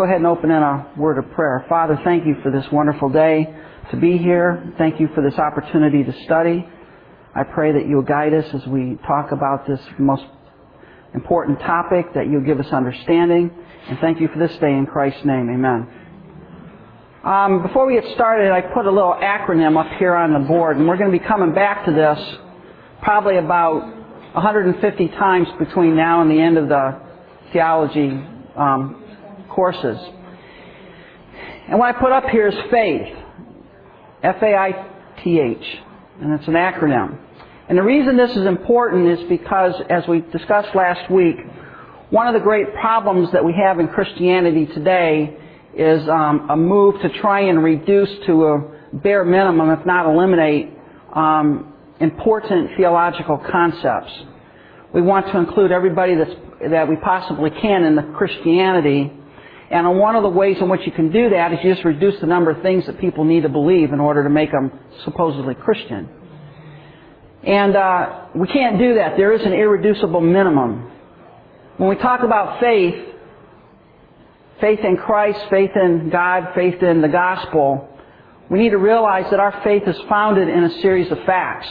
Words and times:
Go 0.00 0.06
ahead 0.06 0.16
and 0.16 0.26
open 0.26 0.50
in 0.50 0.62
a 0.62 0.90
word 0.96 1.18
of 1.18 1.30
prayer. 1.32 1.62
Father, 1.68 2.00
thank 2.04 2.24
you 2.24 2.34
for 2.42 2.50
this 2.50 2.64
wonderful 2.72 3.10
day 3.10 3.54
to 3.90 3.98
be 3.98 4.16
here. 4.16 4.72
Thank 4.78 4.98
you 4.98 5.10
for 5.14 5.20
this 5.20 5.38
opportunity 5.38 6.02
to 6.02 6.24
study. 6.24 6.66
I 7.34 7.42
pray 7.42 7.72
that 7.72 7.86
you'll 7.86 8.00
guide 8.00 8.32
us 8.32 8.46
as 8.54 8.66
we 8.66 8.96
talk 9.06 9.30
about 9.30 9.66
this 9.66 9.78
most 9.98 10.24
important 11.12 11.60
topic, 11.60 12.14
that 12.14 12.30
you'll 12.30 12.46
give 12.46 12.58
us 12.60 12.72
understanding. 12.72 13.50
And 13.90 13.98
thank 13.98 14.22
you 14.22 14.28
for 14.28 14.38
this 14.38 14.56
day 14.56 14.72
in 14.72 14.86
Christ's 14.86 15.22
name. 15.26 15.50
Amen. 15.50 15.86
Um, 17.22 17.60
before 17.60 17.86
we 17.86 18.00
get 18.00 18.10
started, 18.14 18.50
I 18.52 18.62
put 18.62 18.86
a 18.86 18.90
little 18.90 19.18
acronym 19.20 19.78
up 19.78 19.98
here 19.98 20.14
on 20.14 20.32
the 20.32 20.48
board, 20.48 20.78
and 20.78 20.88
we're 20.88 20.96
going 20.96 21.12
to 21.12 21.18
be 21.18 21.26
coming 21.26 21.52
back 21.52 21.84
to 21.84 21.92
this 21.92 22.18
probably 23.02 23.36
about 23.36 23.82
150 24.32 25.08
times 25.08 25.48
between 25.58 25.94
now 25.94 26.22
and 26.22 26.30
the 26.30 26.40
end 26.40 26.56
of 26.56 26.70
the 26.70 26.98
theology 27.52 28.08
um, 28.56 28.96
courses. 29.50 29.98
And 31.68 31.78
what 31.78 31.94
I 31.94 31.98
put 31.98 32.12
up 32.12 32.24
here 32.30 32.48
is 32.48 32.54
faith. 32.70 33.16
F-A-I-T-H. 34.22 35.78
And 36.20 36.32
it's 36.38 36.48
an 36.48 36.54
acronym. 36.54 37.18
And 37.68 37.78
the 37.78 37.82
reason 37.82 38.16
this 38.16 38.32
is 38.32 38.46
important 38.46 39.06
is 39.06 39.28
because, 39.28 39.74
as 39.88 40.02
we 40.08 40.20
discussed 40.32 40.74
last 40.74 41.10
week, 41.10 41.36
one 42.10 42.26
of 42.26 42.34
the 42.34 42.40
great 42.40 42.74
problems 42.74 43.30
that 43.32 43.44
we 43.44 43.52
have 43.52 43.78
in 43.78 43.86
Christianity 43.86 44.66
today 44.66 45.36
is 45.74 46.08
um, 46.08 46.50
a 46.50 46.56
move 46.56 47.00
to 47.02 47.08
try 47.20 47.42
and 47.42 47.62
reduce 47.62 48.10
to 48.26 48.44
a 48.46 48.96
bare 48.96 49.24
minimum, 49.24 49.70
if 49.70 49.86
not 49.86 50.12
eliminate, 50.12 50.70
um, 51.14 51.72
important 52.00 52.70
theological 52.76 53.38
concepts. 53.38 54.12
We 54.92 55.02
want 55.02 55.26
to 55.26 55.38
include 55.38 55.70
everybody 55.70 56.16
that 56.16 56.88
we 56.88 56.96
possibly 56.96 57.50
can 57.50 57.84
in 57.84 57.94
the 57.94 58.02
Christianity, 58.16 59.12
and 59.70 59.98
one 59.98 60.16
of 60.16 60.24
the 60.24 60.28
ways 60.28 60.56
in 60.60 60.68
which 60.68 60.80
you 60.84 60.90
can 60.90 61.12
do 61.12 61.30
that 61.30 61.52
is 61.52 61.60
you 61.62 61.72
just 61.72 61.84
reduce 61.84 62.20
the 62.20 62.26
number 62.26 62.50
of 62.50 62.60
things 62.60 62.86
that 62.86 62.98
people 62.98 63.24
need 63.24 63.44
to 63.44 63.48
believe 63.48 63.92
in 63.92 64.00
order 64.00 64.24
to 64.24 64.30
make 64.30 64.50
them 64.50 64.72
supposedly 65.04 65.54
Christian. 65.54 66.08
And 67.44 67.76
uh, 67.76 68.26
we 68.34 68.48
can't 68.48 68.78
do 68.78 68.96
that. 68.96 69.16
There 69.16 69.32
is 69.32 69.42
an 69.42 69.52
irreducible 69.52 70.20
minimum. 70.20 70.90
When 71.76 71.88
we 71.88 71.94
talk 71.96 72.22
about 72.22 72.60
faith, 72.60 72.96
faith 74.60 74.80
in 74.80 74.96
Christ, 74.96 75.38
faith 75.48 75.70
in 75.76 76.10
God, 76.10 76.48
faith 76.54 76.82
in 76.82 77.00
the 77.00 77.08
gospel, 77.08 77.88
we 78.50 78.58
need 78.58 78.70
to 78.70 78.78
realize 78.78 79.30
that 79.30 79.38
our 79.38 79.62
faith 79.62 79.84
is 79.86 79.96
founded 80.08 80.48
in 80.48 80.64
a 80.64 80.80
series 80.80 81.10
of 81.12 81.18
facts. 81.24 81.68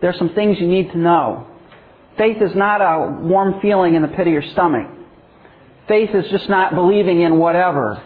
There 0.00 0.08
are 0.08 0.16
some 0.16 0.34
things 0.34 0.58
you 0.58 0.66
need 0.66 0.90
to 0.92 0.98
know. 0.98 1.46
Faith 2.16 2.40
is 2.40 2.54
not 2.56 2.80
a 2.80 3.20
warm 3.20 3.60
feeling 3.60 3.94
in 3.94 4.02
the 4.02 4.08
pit 4.08 4.26
of 4.26 4.32
your 4.32 4.42
stomach. 4.52 4.97
Faith 5.88 6.10
is 6.14 6.30
just 6.30 6.48
not 6.50 6.74
believing 6.74 7.22
in 7.22 7.38
whatever. 7.38 8.02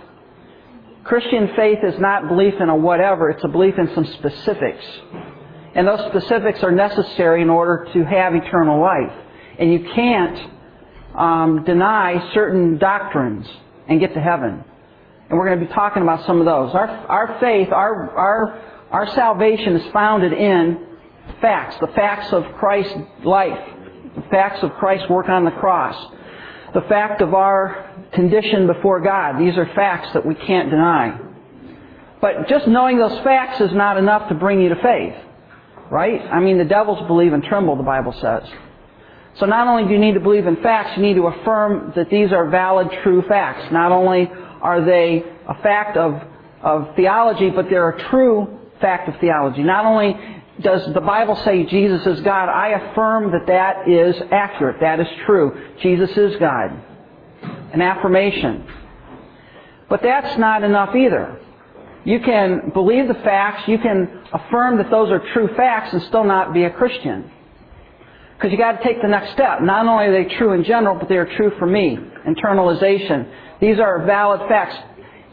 Christian 1.05 1.50
faith 1.56 1.80
is 1.83 1.98
not 1.98 2.28
belief 2.28 2.55
in 2.61 2.69
a 2.69 2.77
whatever, 2.77 3.28
it's 3.30 3.42
a 3.42 3.48
belief 3.48 3.74
in 3.77 3.92
some 3.92 4.05
specifics. 4.05 4.84
And 5.74 5.89
those 5.89 6.00
specifics 6.11 6.62
are 6.62 6.70
necessary 6.70 7.42
in 7.42 7.50
order 7.50 7.89
to 7.92 8.05
have 8.05 8.34
eternal 8.34 8.80
life. 8.80 9.12
And 9.58 9.72
you 9.72 9.89
can't 9.94 10.50
um, 11.16 11.64
deny 11.64 12.30
certain 12.34 12.78
doctrines 12.78 13.47
and 13.89 13.98
get 13.98 14.14
to 14.14 14.20
heaven. 14.20 14.64
And 15.28 15.39
we're 15.39 15.46
going 15.46 15.61
to 15.61 15.67
be 15.67 15.72
talking 15.72 16.02
about 16.02 16.24
some 16.27 16.39
of 16.39 16.44
those. 16.44 16.74
Our, 16.74 16.86
our 16.86 17.41
faith, 17.41 17.69
our, 17.72 18.11
our, 18.17 18.89
our 18.91 19.11
salvation 19.14 19.77
is 19.77 19.92
founded 19.92 20.33
in 20.33 20.86
facts, 21.41 21.77
the 21.80 21.89
facts 21.89 22.33
of 22.33 22.44
Christ's 22.58 22.94
life, 23.24 23.58
the 24.14 24.22
facts 24.30 24.62
of 24.62 24.72
Christ's 24.74 25.08
work 25.08 25.28
on 25.28 25.44
the 25.44 25.50
cross 25.52 25.96
the 26.75 26.83
fact 26.89 27.20
of 27.20 27.34
our 27.34 27.91
condition 28.12 28.67
before 28.67 29.01
God. 29.01 29.39
These 29.39 29.56
are 29.56 29.67
facts 29.75 30.12
that 30.15 30.25
we 30.25 30.34
can't 30.34 30.70
deny. 30.70 31.19
But 32.20 32.48
just 32.48 32.67
knowing 32.67 32.98
those 32.98 33.19
facts 33.25 33.61
is 33.61 33.73
not 33.73 33.97
enough 33.97 34.29
to 34.29 34.34
bring 34.34 34.61
you 34.61 34.69
to 34.70 34.77
faith. 34.77 35.14
Right? 35.91 36.20
I 36.20 36.41
mean, 36.41 36.56
the 36.56 36.64
devils 36.64 37.06
believe 37.06 37.33
and 37.33 37.42
tremble, 37.42 37.77
the 37.77 37.83
Bible 37.83 38.14
says. 38.20 38.45
So 39.39 39.46
not 39.46 39.67
only 39.67 39.85
do 39.85 39.91
you 39.91 39.98
need 39.98 40.14
to 40.14 40.20
believe 40.20 40.46
in 40.46 40.57
facts, 40.63 40.96
you 40.96 41.02
need 41.02 41.14
to 41.14 41.27
affirm 41.27 41.92
that 41.96 42.11
these 42.11 42.33
are 42.33 42.48
valid, 42.48 42.89
true 43.02 43.23
facts. 43.29 43.73
Not 43.73 43.92
only 43.92 44.30
are 44.61 44.85
they 44.85 45.23
a 45.48 45.55
fact 45.63 45.96
of, 45.96 46.23
of 46.63 46.95
theology, 46.96 47.51
but 47.51 47.67
they're 47.69 47.91
a 47.91 48.08
true 48.11 48.58
fact 48.80 49.08
of 49.08 49.14
theology. 49.20 49.63
Not 49.63 49.85
only 49.85 50.17
does 50.62 50.92
the 50.95 51.00
Bible 51.00 51.36
say 51.45 51.64
Jesus 51.64 52.06
is 52.06 52.20
God? 52.20 52.48
I 52.48 52.68
affirm 52.68 53.33
that 53.33 53.46
that 53.46 53.89
is 53.89 54.17
accurate. 54.30 54.77
That 54.80 55.00
is 55.00 55.06
true. 55.27 55.70
Jesus 55.83 56.11
is 56.17 56.36
God. 56.39 56.70
An 57.73 57.83
affirmation. 57.83 58.67
But 59.89 60.02
that's 60.02 60.39
not 60.39 60.62
enough 60.62 60.95
either. 60.95 61.39
You 62.05 62.20
can 62.20 62.70
believe 62.74 63.08
the 63.08 63.14
facts, 63.14 63.68
you 63.68 63.78
can 63.78 64.22
affirm 64.33 64.78
that 64.78 64.90
those 64.90 65.11
are 65.11 65.20
true 65.33 65.48
facts 65.56 65.92
and 65.92 66.02
still 66.02 66.24
not 66.24 66.52
be 66.52 66.64
a 66.64 66.70
Christian. 66.70 67.30
Because 68.34 68.51
you 68.51 68.58
got 68.58 68.80
to 68.80 68.84
take 68.84 69.01
the 69.01 69.08
next 69.08 69.33
step. 69.33 69.61
Not 69.62 69.86
only 69.86 70.06
are 70.06 70.24
they 70.24 70.34
true 70.34 70.52
in 70.52 70.64
general, 70.64 70.96
but 70.98 71.08
they 71.08 71.17
are 71.17 71.36
true 71.36 71.52
for 71.58 71.67
me. 71.67 71.96
Internalization. 72.27 73.30
These 73.61 73.78
are 73.78 74.05
valid 74.05 74.40
facts. 74.48 74.74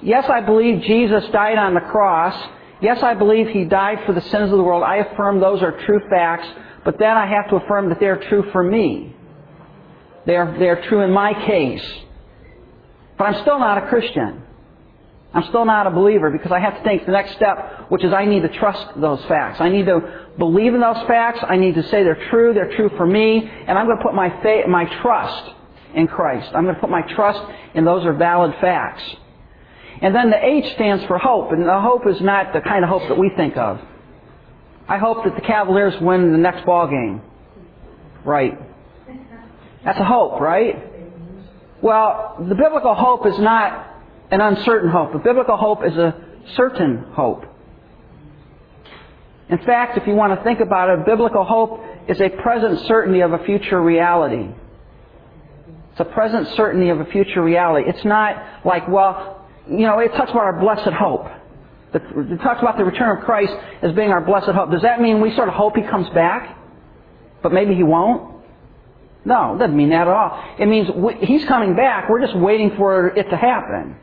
Yes, 0.03 0.29
I 0.29 0.41
believe 0.41 0.83
Jesus 0.83 1.23
died 1.31 1.57
on 1.57 1.73
the 1.73 1.81
cross 1.81 2.35
Yes, 2.81 3.03
I 3.03 3.13
believe 3.13 3.47
He 3.49 3.65
died 3.65 3.99
for 4.05 4.13
the 4.13 4.21
sins 4.21 4.51
of 4.51 4.57
the 4.57 4.63
world. 4.63 4.83
I 4.83 4.97
affirm 4.97 5.39
those 5.39 5.61
are 5.61 5.71
true 5.85 6.01
facts, 6.09 6.47
but 6.85 6.97
then 6.97 7.15
I 7.17 7.25
have 7.27 7.49
to 7.49 7.57
affirm 7.57 7.89
that 7.89 7.99
they're 7.99 8.23
true 8.29 8.49
for 8.51 8.63
me. 8.63 9.15
They're, 10.25 10.55
they're 10.57 10.81
true 10.87 11.01
in 11.01 11.11
my 11.11 11.33
case. 11.45 11.85
But 13.17 13.25
I'm 13.25 13.41
still 13.41 13.59
not 13.59 13.83
a 13.83 13.87
Christian. 13.87 14.43
I'm 15.33 15.43
still 15.49 15.65
not 15.65 15.85
a 15.85 15.91
believer 15.91 16.31
because 16.31 16.51
I 16.51 16.59
have 16.59 16.81
to 16.81 16.83
take 16.83 17.05
the 17.05 17.11
next 17.11 17.35
step, 17.35 17.89
which 17.89 18.03
is 18.03 18.11
I 18.13 18.25
need 18.25 18.41
to 18.41 18.49
trust 18.49 18.99
those 18.99 19.23
facts. 19.25 19.61
I 19.61 19.69
need 19.69 19.85
to 19.85 20.27
believe 20.37 20.73
in 20.73 20.81
those 20.81 21.05
facts. 21.05 21.39
I 21.47 21.57
need 21.57 21.75
to 21.75 21.83
say 21.83 22.03
they're 22.03 22.29
true. 22.29 22.53
They're 22.53 22.75
true 22.75 22.89
for 22.97 23.05
me. 23.05 23.47
And 23.47 23.77
I'm 23.77 23.85
going 23.85 23.97
to 23.97 24.03
put 24.03 24.15
my 24.15 24.41
faith, 24.41 24.67
my 24.67 24.85
trust 25.01 25.53
in 25.93 26.07
Christ. 26.07 26.51
I'm 26.55 26.63
going 26.63 26.75
to 26.75 26.81
put 26.81 26.89
my 26.89 27.01
trust 27.13 27.41
in 27.75 27.85
those 27.85 28.05
are 28.05 28.13
valid 28.13 28.55
facts. 28.59 29.03
And 30.01 30.15
then 30.15 30.29
the 30.29 30.43
H 30.43 30.73
stands 30.75 31.03
for 31.05 31.17
hope, 31.17 31.51
and 31.51 31.67
the 31.67 31.79
hope 31.79 32.07
is 32.07 32.21
not 32.21 32.53
the 32.53 32.61
kind 32.61 32.83
of 32.83 32.89
hope 32.89 33.07
that 33.09 33.17
we 33.17 33.29
think 33.35 33.57
of. 33.57 33.79
I 34.87 34.97
hope 34.97 35.23
that 35.25 35.35
the 35.35 35.41
Cavaliers 35.41 35.99
win 36.01 36.31
the 36.31 36.37
next 36.37 36.65
ball 36.65 36.87
game. 36.87 37.21
Right. 38.23 38.57
That's 39.83 39.99
a 39.99 40.05
hope, 40.05 40.39
right? 40.39 40.83
Well, 41.81 42.35
the 42.39 42.55
biblical 42.55 42.95
hope 42.95 43.25
is 43.25 43.37
not 43.39 43.87
an 44.31 44.41
uncertain 44.41 44.89
hope. 44.89 45.13
The 45.13 45.19
biblical 45.19 45.57
hope 45.57 45.85
is 45.85 45.95
a 45.95 46.15
certain 46.55 47.03
hope. 47.11 47.45
In 49.49 49.57
fact, 49.59 49.97
if 49.97 50.05
you 50.05 50.13
want 50.13 50.37
to 50.37 50.43
think 50.43 50.59
about 50.59 50.89
it, 50.89 51.05
biblical 51.05 51.43
hope 51.43 51.83
is 52.07 52.19
a 52.21 52.29
present 52.29 52.85
certainty 52.87 53.21
of 53.21 53.33
a 53.33 53.39
future 53.39 53.81
reality. 53.81 54.49
It's 55.91 55.99
a 55.99 56.05
present 56.05 56.47
certainty 56.55 56.89
of 56.89 56.99
a 56.99 57.05
future 57.05 57.41
reality. 57.41 57.89
It's 57.89 58.05
not 58.05 58.65
like, 58.65 58.87
well, 58.87 59.38
you 59.69 59.85
know, 59.85 59.99
it 59.99 60.09
talks 60.13 60.31
about 60.31 60.43
our 60.43 60.59
blessed 60.59 60.93
hope. 60.93 61.27
It 61.93 62.41
talks 62.41 62.61
about 62.61 62.77
the 62.77 62.85
return 62.85 63.17
of 63.17 63.23
Christ 63.23 63.53
as 63.81 63.93
being 63.93 64.09
our 64.09 64.21
blessed 64.21 64.49
hope. 64.49 64.71
Does 64.71 64.83
that 64.83 65.01
mean 65.01 65.21
we 65.21 65.33
sort 65.35 65.47
of 65.47 65.55
hope 65.55 65.75
He 65.75 65.81
comes 65.83 66.07
back, 66.09 66.57
but 67.41 67.51
maybe 67.51 67.75
He 67.75 67.83
won't? 67.83 68.35
No, 69.25 69.55
it 69.55 69.59
doesn't 69.59 69.75
mean 69.75 69.89
that 69.89 70.01
at 70.01 70.07
all. 70.07 70.55
It 70.59 70.67
means 70.67 70.87
He's 71.21 71.45
coming 71.45 71.75
back. 71.75 72.09
We're 72.09 72.21
just 72.21 72.37
waiting 72.37 72.75
for 72.77 73.07
it 73.07 73.29
to 73.29 73.37
happen. 73.37 73.97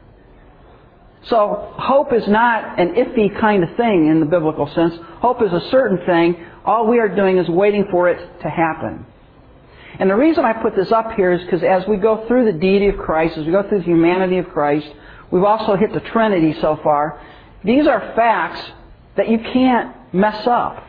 So 1.28 1.72
hope 1.76 2.12
is 2.12 2.26
not 2.28 2.78
an 2.78 2.94
iffy 2.94 3.38
kind 3.40 3.64
of 3.64 3.76
thing 3.76 4.06
in 4.08 4.20
the 4.20 4.26
biblical 4.26 4.68
sense. 4.74 4.94
Hope 5.20 5.42
is 5.42 5.52
a 5.52 5.68
certain 5.70 5.98
thing. 6.06 6.44
All 6.64 6.86
we 6.86 7.00
are 7.00 7.08
doing 7.08 7.38
is 7.38 7.48
waiting 7.48 7.86
for 7.90 8.08
it 8.08 8.40
to 8.42 8.48
happen. 8.48 9.06
And 9.98 10.10
the 10.10 10.14
reason 10.14 10.44
I 10.44 10.52
put 10.52 10.76
this 10.76 10.92
up 10.92 11.12
here 11.12 11.32
is 11.32 11.42
because 11.42 11.62
as 11.62 11.86
we 11.88 11.96
go 11.96 12.26
through 12.28 12.44
the 12.44 12.58
deity 12.58 12.88
of 12.88 12.98
Christ, 12.98 13.38
as 13.38 13.46
we 13.46 13.52
go 13.52 13.66
through 13.68 13.78
the 13.78 13.84
humanity 13.84 14.38
of 14.38 14.48
Christ, 14.50 14.86
We've 15.30 15.44
also 15.44 15.76
hit 15.76 15.92
the 15.92 16.00
Trinity 16.00 16.54
so 16.60 16.78
far. 16.82 17.20
These 17.64 17.86
are 17.86 18.12
facts 18.14 18.60
that 19.16 19.28
you 19.28 19.38
can't 19.38 19.94
mess 20.12 20.46
up. 20.46 20.84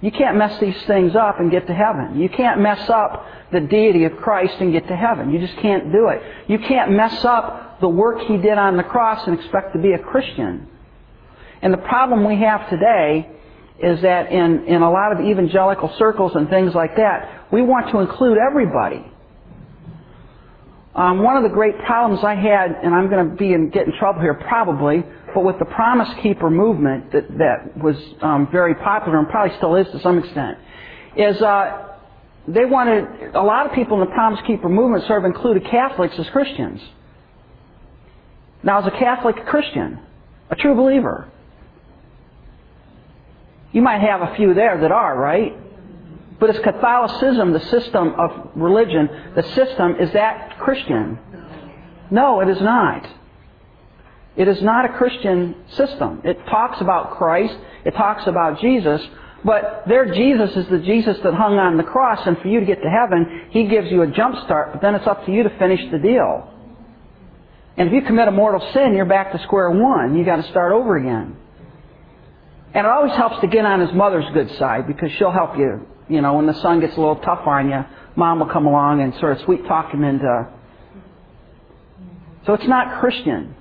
You 0.00 0.10
can't 0.10 0.36
mess 0.36 0.58
these 0.60 0.80
things 0.86 1.16
up 1.16 1.40
and 1.40 1.50
get 1.50 1.66
to 1.66 1.74
heaven. 1.74 2.20
You 2.20 2.28
can't 2.28 2.60
mess 2.60 2.90
up 2.90 3.26
the 3.52 3.60
deity 3.60 4.04
of 4.04 4.16
Christ 4.16 4.54
and 4.60 4.72
get 4.72 4.86
to 4.88 4.96
heaven. 4.96 5.32
You 5.32 5.38
just 5.38 5.56
can't 5.58 5.92
do 5.92 6.08
it. 6.08 6.22
You 6.48 6.58
can't 6.58 6.92
mess 6.92 7.24
up 7.24 7.80
the 7.80 7.88
work 7.88 8.20
He 8.22 8.36
did 8.36 8.58
on 8.58 8.76
the 8.76 8.82
cross 8.82 9.26
and 9.26 9.38
expect 9.38 9.72
to 9.74 9.80
be 9.80 9.92
a 9.92 9.98
Christian. 9.98 10.68
And 11.62 11.72
the 11.72 11.78
problem 11.78 12.26
we 12.26 12.36
have 12.36 12.68
today 12.68 13.30
is 13.78 14.02
that 14.02 14.30
in, 14.30 14.64
in 14.66 14.82
a 14.82 14.90
lot 14.90 15.12
of 15.12 15.20
evangelical 15.20 15.92
circles 15.98 16.32
and 16.34 16.48
things 16.48 16.74
like 16.74 16.96
that, 16.96 17.46
we 17.50 17.62
want 17.62 17.90
to 17.90 18.00
include 18.00 18.38
everybody. 18.38 19.10
Um, 20.94 21.22
one 21.22 21.36
of 21.36 21.42
the 21.42 21.48
great 21.48 21.76
problems 21.80 22.22
I 22.24 22.36
had, 22.36 22.70
and 22.82 22.94
I'm 22.94 23.10
going 23.10 23.28
to 23.28 23.34
be 23.34 23.52
in, 23.52 23.70
get 23.70 23.86
in 23.86 23.92
trouble 23.98 24.20
here 24.20 24.34
probably, 24.34 25.02
but 25.34 25.44
with 25.44 25.58
the 25.58 25.64
Promise 25.64 26.08
Keeper 26.22 26.50
movement 26.50 27.10
that, 27.10 27.26
that 27.38 27.76
was 27.76 27.96
um, 28.22 28.48
very 28.52 28.76
popular 28.76 29.18
and 29.18 29.28
probably 29.28 29.56
still 29.56 29.74
is 29.74 29.88
to 29.88 30.00
some 30.00 30.18
extent, 30.18 30.58
is 31.16 31.42
uh, 31.42 31.96
they 32.46 32.64
wanted, 32.64 33.34
a 33.34 33.42
lot 33.42 33.66
of 33.66 33.72
people 33.72 34.00
in 34.00 34.08
the 34.08 34.14
Promise 34.14 34.40
Keeper 34.46 34.68
movement 34.68 35.04
sort 35.08 35.24
of 35.24 35.24
included 35.24 35.64
Catholics 35.68 36.14
as 36.16 36.28
Christians. 36.28 36.80
Now, 38.62 38.80
as 38.80 38.86
a 38.86 38.96
Catholic 38.96 39.44
Christian, 39.46 39.98
a 40.48 40.54
true 40.54 40.76
believer, 40.76 41.28
you 43.72 43.82
might 43.82 44.00
have 44.00 44.22
a 44.22 44.36
few 44.36 44.54
there 44.54 44.80
that 44.80 44.92
are, 44.92 45.18
right? 45.18 45.56
But 46.40 46.50
is 46.50 46.58
Catholicism 46.62 47.52
the 47.52 47.64
system 47.66 48.14
of 48.18 48.50
religion? 48.54 49.08
The 49.34 49.42
system, 49.54 49.96
is 50.00 50.12
that 50.12 50.58
Christian? 50.58 51.18
No, 52.10 52.40
it 52.40 52.48
is 52.48 52.60
not. 52.60 53.08
It 54.36 54.48
is 54.48 54.60
not 54.62 54.84
a 54.84 54.88
Christian 54.94 55.54
system. 55.68 56.22
It 56.24 56.38
talks 56.46 56.80
about 56.80 57.16
Christ, 57.18 57.56
it 57.84 57.92
talks 57.92 58.26
about 58.26 58.60
Jesus, 58.60 59.00
but 59.44 59.84
their 59.86 60.12
Jesus 60.12 60.56
is 60.56 60.66
the 60.68 60.78
Jesus 60.78 61.18
that 61.22 61.34
hung 61.34 61.58
on 61.58 61.76
the 61.76 61.84
cross, 61.84 62.26
and 62.26 62.36
for 62.38 62.48
you 62.48 62.60
to 62.60 62.66
get 62.66 62.82
to 62.82 62.90
heaven, 62.90 63.48
He 63.50 63.66
gives 63.66 63.90
you 63.90 64.02
a 64.02 64.06
jump 64.08 64.36
start, 64.44 64.72
but 64.72 64.82
then 64.82 64.94
it's 64.94 65.06
up 65.06 65.24
to 65.26 65.32
you 65.32 65.44
to 65.44 65.58
finish 65.58 65.80
the 65.92 65.98
deal. 65.98 66.50
And 67.76 67.88
if 67.88 67.94
you 67.94 68.02
commit 68.02 68.28
a 68.28 68.32
mortal 68.32 68.60
sin, 68.72 68.94
you're 68.94 69.04
back 69.04 69.32
to 69.32 69.42
square 69.42 69.70
one. 69.70 70.16
You've 70.16 70.26
got 70.26 70.36
to 70.36 70.48
start 70.50 70.72
over 70.72 70.96
again. 70.96 71.36
And 72.72 72.86
it 72.86 72.90
always 72.90 73.12
helps 73.12 73.40
to 73.40 73.46
get 73.46 73.64
on 73.64 73.80
his 73.80 73.92
mother's 73.92 74.24
good 74.32 74.50
side 74.58 74.86
because 74.86 75.10
she'll 75.12 75.32
help 75.32 75.56
you. 75.56 75.86
You 76.08 76.20
know, 76.20 76.34
when 76.34 76.46
the 76.46 76.54
son 76.54 76.80
gets 76.80 76.96
a 76.96 77.00
little 77.00 77.16
tough 77.16 77.46
on 77.46 77.70
you, 77.70 77.84
mom 78.16 78.40
will 78.40 78.46
come 78.46 78.66
along 78.66 79.00
and 79.00 79.14
sort 79.14 79.36
of 79.36 79.44
sweet 79.44 79.66
talk 79.66 79.92
him 79.92 80.04
into. 80.04 80.48
So 82.46 82.54
it's 82.54 82.66
not 82.66 83.00
Christian. 83.00 83.54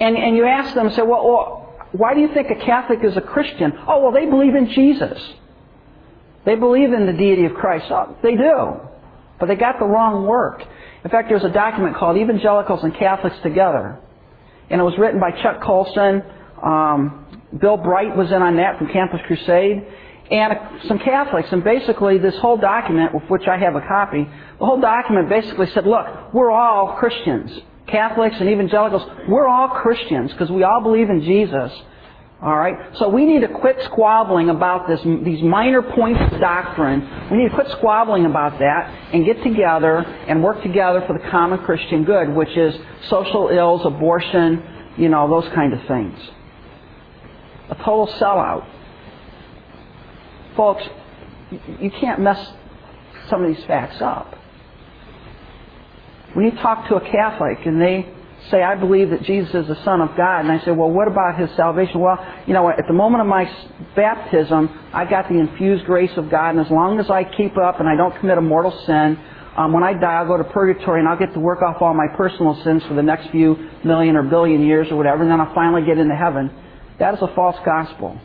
And, 0.00 0.16
and 0.16 0.36
you 0.36 0.46
ask 0.46 0.74
them, 0.74 0.90
say, 0.90 1.02
well, 1.02 1.26
well, 1.26 1.88
why 1.92 2.14
do 2.14 2.20
you 2.20 2.32
think 2.32 2.50
a 2.50 2.64
Catholic 2.64 3.04
is 3.04 3.16
a 3.16 3.20
Christian? 3.20 3.72
Oh, 3.86 4.02
well, 4.02 4.12
they 4.12 4.26
believe 4.26 4.54
in 4.54 4.70
Jesus. 4.70 5.18
They 6.44 6.54
believe 6.54 6.92
in 6.92 7.06
the 7.06 7.12
deity 7.12 7.44
of 7.44 7.54
Christ. 7.54 7.86
Oh, 7.90 8.16
they 8.22 8.36
do. 8.36 8.80
But 9.38 9.46
they 9.46 9.56
got 9.56 9.78
the 9.78 9.84
wrong 9.84 10.26
work. 10.26 10.62
In 11.04 11.10
fact, 11.10 11.28
there's 11.28 11.44
a 11.44 11.50
document 11.50 11.96
called 11.96 12.16
Evangelicals 12.16 12.82
and 12.82 12.94
Catholics 12.94 13.36
Together. 13.42 13.98
And 14.70 14.80
it 14.80 14.84
was 14.84 14.96
written 14.98 15.20
by 15.20 15.30
Chuck 15.42 15.62
Colson. 15.62 16.22
Um, 16.62 17.42
Bill 17.58 17.76
Bright 17.76 18.16
was 18.16 18.28
in 18.32 18.42
on 18.42 18.56
that 18.56 18.78
from 18.78 18.88
Campus 18.88 19.20
Crusade. 19.26 19.86
And 20.30 20.58
some 20.88 20.98
Catholics. 20.98 21.48
And 21.52 21.62
basically, 21.62 22.18
this 22.18 22.36
whole 22.38 22.56
document, 22.56 23.14
with 23.14 23.24
which 23.28 23.46
I 23.46 23.58
have 23.58 23.76
a 23.76 23.80
copy, 23.80 24.24
the 24.58 24.64
whole 24.64 24.80
document 24.80 25.28
basically 25.28 25.70
said, 25.70 25.86
look, 25.86 26.34
we're 26.34 26.50
all 26.50 26.96
Christians. 26.98 27.60
Catholics 27.86 28.36
and 28.40 28.48
evangelicals, 28.48 29.02
we're 29.28 29.46
all 29.46 29.68
Christians 29.68 30.32
because 30.32 30.50
we 30.50 30.64
all 30.64 30.82
believe 30.82 31.08
in 31.08 31.22
Jesus. 31.22 31.72
All 32.42 32.56
right? 32.56 32.74
So 32.98 33.08
we 33.08 33.24
need 33.24 33.40
to 33.40 33.48
quit 33.48 33.76
squabbling 33.84 34.50
about 34.50 34.88
this, 34.88 35.00
these 35.24 35.42
minor 35.42 35.80
points 35.80 36.20
of 36.32 36.40
doctrine. 36.40 37.28
We 37.30 37.38
need 37.38 37.48
to 37.50 37.54
quit 37.54 37.70
squabbling 37.78 38.26
about 38.26 38.58
that 38.58 38.90
and 39.14 39.24
get 39.24 39.42
together 39.42 39.98
and 39.98 40.42
work 40.42 40.62
together 40.62 41.02
for 41.06 41.12
the 41.16 41.30
common 41.30 41.60
Christian 41.60 42.04
good, 42.04 42.28
which 42.34 42.54
is 42.56 42.74
social 43.08 43.48
ills, 43.48 43.86
abortion, 43.86 44.62
you 44.98 45.08
know, 45.08 45.28
those 45.30 45.50
kind 45.54 45.72
of 45.72 45.86
things. 45.86 46.18
A 47.70 47.74
total 47.76 48.08
sellout. 48.18 48.66
Folks, 50.56 50.82
you 51.80 51.90
can't 52.00 52.20
mess 52.20 52.52
some 53.28 53.44
of 53.44 53.54
these 53.54 53.64
facts 53.66 54.00
up. 54.00 54.34
When 56.32 56.44
you 56.44 56.52
talk 56.52 56.88
to 56.88 56.96
a 56.96 57.00
Catholic 57.00 57.64
and 57.64 57.80
they 57.80 58.12
say, 58.50 58.62
I 58.62 58.74
believe 58.74 59.10
that 59.10 59.22
Jesus 59.22 59.54
is 59.54 59.66
the 59.68 59.82
Son 59.84 60.00
of 60.00 60.16
God, 60.16 60.40
and 60.40 60.52
I 60.52 60.64
say, 60.64 60.70
well, 60.70 60.90
what 60.90 61.08
about 61.08 61.38
His 61.38 61.50
salvation? 61.56 62.00
Well, 62.00 62.18
you 62.46 62.52
know, 62.52 62.68
at 62.68 62.86
the 62.86 62.92
moment 62.92 63.22
of 63.22 63.26
my 63.26 63.50
baptism, 63.94 64.68
I 64.92 65.04
got 65.04 65.28
the 65.28 65.38
infused 65.38 65.84
grace 65.84 66.12
of 66.16 66.30
God, 66.30 66.50
and 66.50 66.60
as 66.60 66.70
long 66.70 67.00
as 67.00 67.10
I 67.10 67.24
keep 67.24 67.56
up 67.56 67.80
and 67.80 67.88
I 67.88 67.96
don't 67.96 68.18
commit 68.20 68.38
a 68.38 68.42
mortal 68.42 68.72
sin, 68.86 69.18
um, 69.56 69.72
when 69.72 69.82
I 69.82 69.94
die, 69.94 70.12
I'll 70.12 70.26
go 70.26 70.36
to 70.36 70.44
purgatory 70.44 71.00
and 71.00 71.08
I'll 71.08 71.18
get 71.18 71.32
to 71.32 71.40
work 71.40 71.62
off 71.62 71.80
all 71.80 71.94
my 71.94 72.08
personal 72.14 72.62
sins 72.62 72.82
for 72.84 72.94
the 72.94 73.02
next 73.02 73.30
few 73.30 73.70
million 73.84 74.16
or 74.16 74.22
billion 74.22 74.64
years 74.64 74.88
or 74.90 74.96
whatever, 74.96 75.22
and 75.22 75.30
then 75.30 75.40
I'll 75.40 75.54
finally 75.54 75.84
get 75.84 75.98
into 75.98 76.14
heaven. 76.14 76.50
That 76.98 77.14
is 77.14 77.22
a 77.22 77.34
false 77.34 77.56
gospel. 77.64 78.20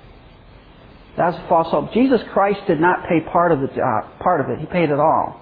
That 1.17 1.33
is 1.33 1.39
a 1.39 1.47
false 1.47 1.69
hope. 1.69 1.93
Jesus 1.93 2.21
Christ 2.31 2.61
did 2.67 2.79
not 2.79 3.07
pay 3.07 3.21
part 3.21 3.51
of 3.51 3.59
the 3.61 3.67
job, 3.67 4.19
part 4.19 4.41
of 4.41 4.49
it. 4.49 4.59
He 4.59 4.65
paid 4.65 4.89
it 4.89 4.99
all. 4.99 5.41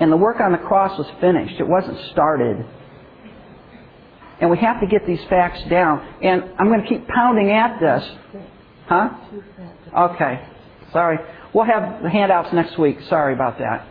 And 0.00 0.10
the 0.10 0.16
work 0.16 0.40
on 0.40 0.52
the 0.52 0.58
cross 0.58 0.98
was 0.98 1.06
finished. 1.20 1.60
It 1.60 1.68
wasn't 1.68 1.98
started. 2.10 2.64
And 4.40 4.50
we 4.50 4.56
have 4.58 4.80
to 4.80 4.86
get 4.86 5.06
these 5.06 5.22
facts 5.28 5.62
down. 5.68 6.00
And 6.22 6.42
I'm 6.58 6.68
going 6.68 6.82
to 6.82 6.88
keep 6.88 7.06
pounding 7.06 7.50
at 7.50 7.78
this. 7.78 8.10
Huh? 8.86 9.10
Okay. 9.96 10.46
Sorry. 10.92 11.18
We'll 11.52 11.66
have 11.66 12.02
the 12.02 12.08
handouts 12.08 12.52
next 12.52 12.78
week. 12.78 12.98
Sorry 13.08 13.34
about 13.34 13.58
that. 13.58 13.86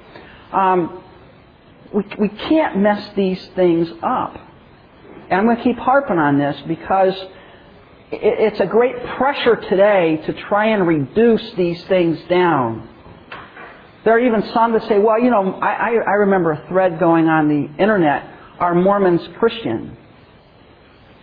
Um, 0.51 1.03
we, 1.93 2.03
we 2.17 2.29
can't 2.29 2.79
mess 2.79 3.13
these 3.15 3.47
things 3.55 3.89
up. 4.01 4.35
And 5.29 5.39
I'm 5.39 5.45
going 5.45 5.57
to 5.57 5.63
keep 5.63 5.77
harping 5.77 6.17
on 6.17 6.39
this 6.39 6.59
because 6.67 7.13
it's 8.11 8.59
a 8.59 8.65
great 8.65 8.95
pressure 9.17 9.55
today 9.55 10.21
to 10.25 10.33
try 10.33 10.67
and 10.67 10.87
reduce 10.87 11.51
these 11.53 11.83
things 11.85 12.19
down. 12.27 12.89
There 14.03 14.13
are 14.13 14.19
even 14.19 14.43
some 14.53 14.73
that 14.73 14.87
say, 14.87 14.97
well, 14.97 15.19
you 15.21 15.29
know, 15.29 15.53
I, 15.61 15.91
I 15.93 16.13
remember 16.19 16.51
a 16.51 16.67
thread 16.69 16.99
going 16.99 17.27
on 17.27 17.47
the 17.49 17.81
internet, 17.81 18.23
are 18.57 18.73
Mormons 18.73 19.21
Christian? 19.37 19.95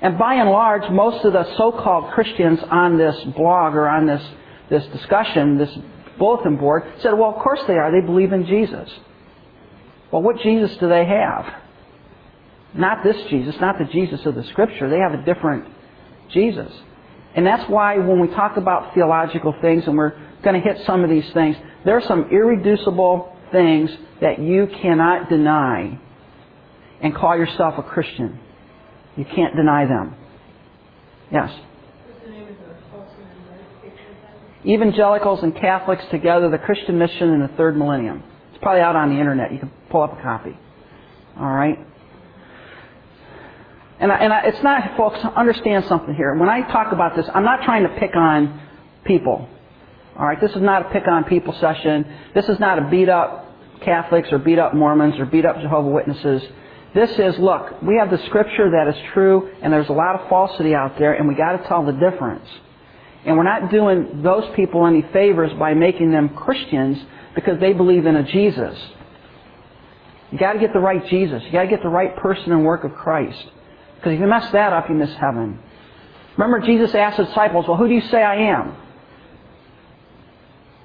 And 0.03 0.19
by 0.19 0.35
and 0.35 0.51
large, 0.51 0.89
most 0.91 1.25
of 1.25 1.33
the 1.33 1.57
so-called 1.57 2.13
Christians 2.13 2.61
on 2.71 2.99
this 2.99 3.17
blog 3.35 3.75
or 3.75 3.89
on 3.89 4.07
this, 4.07 4.23
this 4.69 4.87
discussion, 4.89 5.59
this 5.59 5.77
bulletin 6.19 6.57
board, 6.57 6.85
said, 7.01 7.15
well, 7.15 7.31
of 7.31 7.43
course 7.43 7.61
they 7.67 7.75
are. 7.75 7.91
They 7.91 8.07
believe 8.07 8.33
in 8.33 8.47
Jesus. 8.47 8.91
Well, 10.13 10.23
what 10.23 10.39
Jesus 10.41 10.77
do 10.77 10.89
they 10.89 11.05
have? 11.07 11.53
Not 12.75 13.03
this 13.03 13.17
Jesus, 13.31 13.57
not 13.61 13.79
the 13.79 13.87
Jesus 13.87 14.25
of 14.27 14.35
the 14.35 14.45
Scripture. 14.45 14.89
They 14.91 14.99
have 14.99 15.15
a 15.15 15.25
different 15.25 15.67
Jesus. 16.33 16.73
And 17.35 17.47
that's 17.47 17.69
why 17.69 17.99
when 17.99 18.21
we 18.21 18.29
talk 18.29 18.57
about 18.57 18.95
theological 18.95 19.55
things, 19.61 19.85
and 19.87 19.97
we're 19.97 20.19
going 20.43 20.61
to 20.61 20.67
hit 20.67 20.85
some 20.87 21.05
of 21.05 21.11
these 21.11 21.31
things, 21.35 21.57
there 21.85 21.97
are 21.97 22.03
some 22.03 22.31
irreducible 22.31 23.37
things 23.53 23.91
that 24.21 24.41
you 24.41 24.69
cannot 24.83 25.29
deny 25.29 25.99
and 27.03 27.15
call 27.15 27.37
yourself 27.37 27.75
a 27.79 27.83
Christian. 27.83 28.41
You 29.17 29.25
can't 29.25 29.55
deny 29.55 29.87
them. 29.87 30.15
Yes? 31.31 31.51
Evangelicals 34.65 35.43
and 35.43 35.55
Catholics 35.55 36.05
Together, 36.11 36.51
the 36.51 36.59
Christian 36.59 36.99
Mission 36.99 37.31
in 37.31 37.41
the 37.41 37.49
Third 37.57 37.77
Millennium. 37.77 38.23
It's 38.51 38.63
probably 38.63 38.81
out 38.81 38.97
on 38.97 39.11
the 39.11 39.21
internet. 39.21 39.53
You 39.53 39.59
can 39.59 39.71
pull 39.91 40.03
up 40.03 40.19
a 40.19 40.23
copy. 40.23 40.59
All 41.39 41.53
right? 41.53 41.79
And, 43.99 44.13
I, 44.13 44.17
and 44.17 44.33
I, 44.33 44.41
it's 44.43 44.63
not, 44.63 44.97
folks, 44.97 45.19
understand 45.37 45.87
something 45.87 46.15
here. 46.15 46.35
When 46.35 46.49
I 46.49 46.63
talk 46.71 46.93
about 46.93 47.17
this, 47.17 47.27
I'm 47.33 47.45
not 47.45 47.65
trying 47.65 47.85
to 47.85 47.99
pick 47.99 48.15
on 48.15 48.61
people. 49.05 49.49
All 50.19 50.27
right, 50.27 50.41
this 50.41 50.51
is 50.51 50.63
not 50.63 50.87
a 50.87 50.91
pick 50.91 51.07
on 51.09 51.25
people 51.25 51.55
session. 51.61 52.07
This 52.35 52.49
is 52.49 52.59
not 52.59 52.79
a 52.79 52.89
beat 52.91 53.09
up 53.09 53.47
Catholics 53.83 54.29
or 54.33 54.39
beat 54.39 54.59
up 54.59 54.75
Mormons 54.75 55.19
or 55.19 55.27
beat 55.27 55.45
up 55.45 55.61
Jehovah 55.61 55.89
Witnesses. 55.89 56.43
This 56.95 57.11
is, 57.19 57.39
look, 57.39 57.83
we 57.83 57.97
have 57.97 58.11
the 58.11 58.19
scripture 58.27 58.71
that 58.71 58.89
is 58.89 58.95
true, 59.13 59.51
and 59.63 59.73
there's 59.73 59.89
a 59.89 59.93
lot 59.93 60.19
of 60.19 60.29
falsity 60.29 60.75
out 60.75 60.99
there, 60.99 61.13
and 61.13 61.29
we 61.29 61.35
got 61.35 61.53
to 61.53 61.69
tell 61.69 61.85
the 61.85 61.93
difference. 61.93 62.49
And 63.27 63.37
we're 63.37 63.43
not 63.43 63.71
doing 63.71 64.23
those 64.23 64.45
people 64.55 64.87
any 64.87 65.03
favors 65.13 65.53
by 65.59 65.75
making 65.75 66.11
them 66.13 66.31
Christians 66.31 66.99
because 67.35 67.61
they 67.61 67.73
believe 67.73 68.07
in 68.07 68.17
a 68.17 68.23
Jesus. 68.23 68.79
You 70.31 70.39
got 70.39 70.55
to 70.55 70.59
get 70.59 70.73
the 70.73 70.81
right 70.81 71.07
Jesus. 71.09 71.43
You 71.45 71.53
got 71.53 71.63
to 71.63 71.69
get 71.69 71.83
the 71.83 71.89
right 71.89 72.17
person 72.17 72.53
and 72.53 72.65
work 72.65 72.85
of 72.85 72.95
Christ. 72.95 73.45
Because 74.07 74.19
if 74.19 74.21
you 74.21 74.29
mess 74.29 74.53
that 74.53 74.73
up, 74.73 74.89
you 74.89 74.95
miss 74.95 75.13
heaven. 75.15 75.59
Remember, 76.37 76.65
Jesus 76.65 76.95
asked 76.95 77.17
the 77.17 77.25
disciples, 77.25 77.67
"Well, 77.67 77.77
who 77.77 77.89
do 77.89 77.95
you 77.95 78.03
say 78.03 78.23
I 78.23 78.37
am?" 78.37 78.77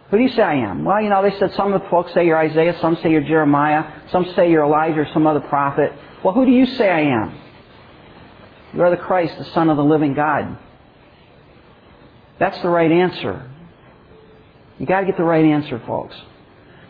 Who 0.09 0.17
do 0.17 0.23
you 0.23 0.29
say 0.29 0.41
I 0.41 0.55
am? 0.55 0.83
Well, 0.83 0.99
you 0.99 1.09
know, 1.09 1.21
they 1.21 1.37
said 1.37 1.53
some 1.53 1.71
of 1.71 1.83
the 1.83 1.87
folks 1.89 2.11
say 2.15 2.25
you're 2.25 2.39
Isaiah, 2.39 2.75
some 2.79 2.95
say 2.95 3.11
you're 3.11 3.21
Jeremiah, 3.21 3.85
some 4.09 4.25
say 4.35 4.49
you're 4.49 4.63
Elijah 4.63 5.01
or 5.01 5.07
some 5.13 5.27
other 5.27 5.39
prophet. 5.39 5.93
Well, 6.23 6.33
who 6.33 6.47
do 6.47 6.51
you 6.51 6.65
say 6.65 6.89
I 6.89 7.01
am? 7.01 7.35
You 8.73 8.81
are 8.81 8.89
the 8.89 8.97
Christ, 8.97 9.37
the 9.37 9.45
Son 9.45 9.69
of 9.69 9.77
the 9.77 9.83
living 9.83 10.15
God. 10.15 10.57
That's 12.39 12.59
the 12.63 12.69
right 12.69 12.91
answer. 12.91 13.47
You 14.79 14.87
got 14.87 15.01
to 15.01 15.05
get 15.05 15.15
the 15.15 15.23
right 15.23 15.45
answer, 15.45 15.79
folks. 15.85 16.15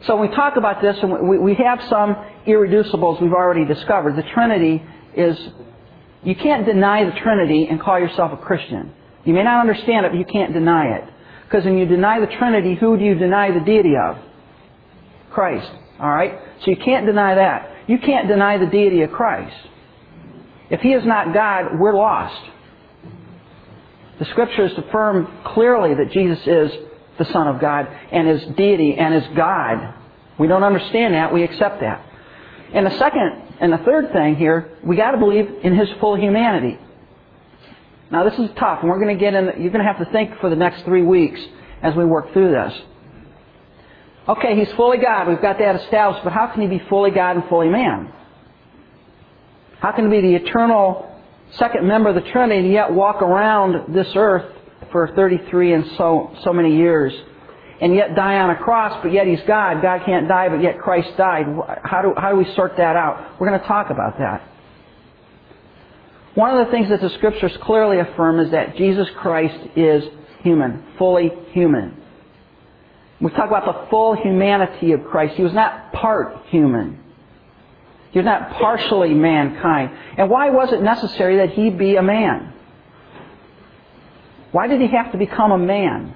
So 0.05 0.15
when 0.15 0.29
we 0.29 0.35
talk 0.35 0.55
about 0.55 0.81
this, 0.81 0.97
and 1.03 1.27
we 1.27 1.55
have 1.55 1.83
some 1.89 2.15
irreducibles 2.47 3.21
we've 3.21 3.33
already 3.33 3.65
discovered. 3.65 4.15
The 4.15 4.23
Trinity 4.33 4.81
is, 5.13 5.37
you 6.23 6.35
can't 6.35 6.65
deny 6.65 7.03
the 7.03 7.19
Trinity 7.19 7.67
and 7.69 7.81
call 7.81 7.99
yourself 7.99 8.31
a 8.31 8.37
Christian. 8.37 8.93
You 9.25 9.33
may 9.33 9.43
not 9.43 9.61
understand 9.61 10.05
it, 10.05 10.11
but 10.11 10.17
you 10.17 10.25
can't 10.25 10.53
deny 10.53 10.97
it. 10.97 11.03
Because 11.45 11.65
when 11.65 11.77
you 11.77 11.85
deny 11.85 12.19
the 12.19 12.27
Trinity, 12.27 12.75
who 12.75 12.97
do 12.97 13.03
you 13.03 13.15
deny 13.15 13.51
the 13.51 13.59
deity 13.59 13.93
of? 13.95 14.17
Christ. 15.31 15.69
Alright? 15.99 16.39
So 16.63 16.71
you 16.71 16.77
can't 16.77 17.05
deny 17.05 17.35
that. 17.35 17.69
You 17.87 17.97
can't 17.97 18.27
deny 18.27 18.57
the 18.57 18.67
deity 18.67 19.01
of 19.01 19.11
Christ. 19.11 19.55
If 20.69 20.81
He 20.81 20.93
is 20.93 21.05
not 21.05 21.33
God, 21.33 21.79
we're 21.79 21.95
lost. 21.95 22.39
The 24.19 24.25
Scriptures 24.25 24.71
affirm 24.77 25.27
clearly 25.43 25.95
that 25.95 26.11
Jesus 26.11 26.39
is 26.45 26.71
the 27.17 27.25
Son 27.25 27.47
of 27.47 27.59
God 27.59 27.87
and 28.11 28.29
is 28.29 28.43
deity 28.55 28.95
and 28.95 29.15
is 29.15 29.23
God. 29.35 29.95
We 30.39 30.47
don't 30.47 30.63
understand 30.63 31.13
that, 31.15 31.33
we 31.33 31.43
accept 31.43 31.81
that. 31.81 32.05
And 32.73 32.85
the 32.85 32.97
second 32.97 33.50
And 33.61 33.71
the 33.71 33.77
third 33.77 34.11
thing 34.11 34.35
here, 34.35 34.75
we 34.83 34.97
got 34.97 35.11
to 35.11 35.17
believe 35.17 35.47
in 35.63 35.77
his 35.77 35.87
full 35.99 36.17
humanity. 36.17 36.79
Now 38.11 38.27
this 38.27 38.37
is 38.39 38.49
tough, 38.57 38.79
and 38.81 38.89
we're 38.89 38.99
going 38.99 39.15
to 39.15 39.23
get 39.23 39.35
in. 39.35 39.45
You're 39.61 39.71
going 39.71 39.85
to 39.85 39.91
have 39.93 40.05
to 40.05 40.11
think 40.11 40.37
for 40.41 40.49
the 40.49 40.55
next 40.55 40.83
three 40.83 41.03
weeks 41.03 41.39
as 41.83 41.95
we 41.95 42.03
work 42.03 42.33
through 42.33 42.51
this. 42.51 42.73
Okay, 44.27 44.57
he's 44.57 44.71
fully 44.73 44.97
God. 44.97 45.27
We've 45.27 45.41
got 45.41 45.59
that 45.59 45.75
established. 45.83 46.23
But 46.23 46.33
how 46.33 46.47
can 46.47 46.61
he 46.61 46.67
be 46.67 46.83
fully 46.89 47.11
God 47.11 47.37
and 47.37 47.47
fully 47.49 47.69
man? 47.69 48.11
How 49.79 49.91
can 49.91 50.11
he 50.11 50.21
be 50.21 50.27
the 50.27 50.35
eternal 50.43 51.07
second 51.53 51.87
member 51.87 52.09
of 52.09 52.15
the 52.15 52.29
Trinity 52.31 52.61
and 52.61 52.71
yet 52.71 52.91
walk 52.91 53.21
around 53.21 53.93
this 53.93 54.07
earth 54.15 54.51
for 54.91 55.07
33 55.15 55.73
and 55.73 55.85
so 55.97 56.35
so 56.43 56.51
many 56.51 56.75
years, 56.75 57.13
and 57.81 57.95
yet 57.95 58.15
die 58.15 58.37
on 58.37 58.51
a 58.51 58.55
cross? 58.55 58.99
But 59.03 59.11
yet 59.11 59.27
he's 59.27 59.41
God. 59.41 59.81
God 59.81 60.03
can't 60.05 60.27
die, 60.27 60.47
but 60.49 60.61
yet 60.61 60.79
Christ 60.79 61.17
died. 61.17 61.47
How 61.83 62.01
do 62.01 62.13
how 62.15 62.29
do 62.31 62.37
we 62.37 62.45
sort 62.55 62.77
that 62.77 62.95
out? 62.95 63.39
We're 63.39 63.47
going 63.47 63.59
to 63.59 63.67
talk 63.67 63.89
about 63.89 64.17
that. 64.19 64.47
One 66.35 66.57
of 66.57 66.65
the 66.65 66.71
things 66.71 66.89
that 66.89 67.01
the 67.01 67.09
Scriptures 67.09 67.51
clearly 67.61 67.99
affirm 67.99 68.39
is 68.39 68.51
that 68.51 68.77
Jesus 68.77 69.07
Christ 69.17 69.57
is 69.75 70.03
human, 70.43 70.85
fully 70.97 71.31
human. 71.51 71.97
We 73.19 73.29
talk 73.31 73.47
about 73.49 73.65
the 73.65 73.89
full 73.89 74.15
humanity 74.15 74.93
of 74.93 75.03
Christ. 75.05 75.35
He 75.35 75.43
was 75.43 75.53
not 75.53 75.93
part 75.93 76.45
human. 76.47 76.99
He 78.11 78.19
was 78.19 78.25
not 78.25 78.51
partially 78.53 79.13
mankind. 79.13 79.91
And 80.17 80.29
why 80.29 80.49
was 80.49 80.73
it 80.73 80.81
necessary 80.81 81.37
that 81.37 81.51
he 81.51 81.69
be 81.69 81.97
a 81.97 82.01
man? 82.01 82.53
Why 84.51 84.67
did 84.67 84.81
he 84.81 84.87
have 84.87 85.11
to 85.11 85.17
become 85.17 85.51
a 85.51 85.57
man? 85.57 86.15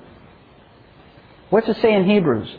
What's 1.50 1.70
it 1.70 1.78
say 1.82 1.94
in 1.94 2.10
Hebrews? 2.10 2.50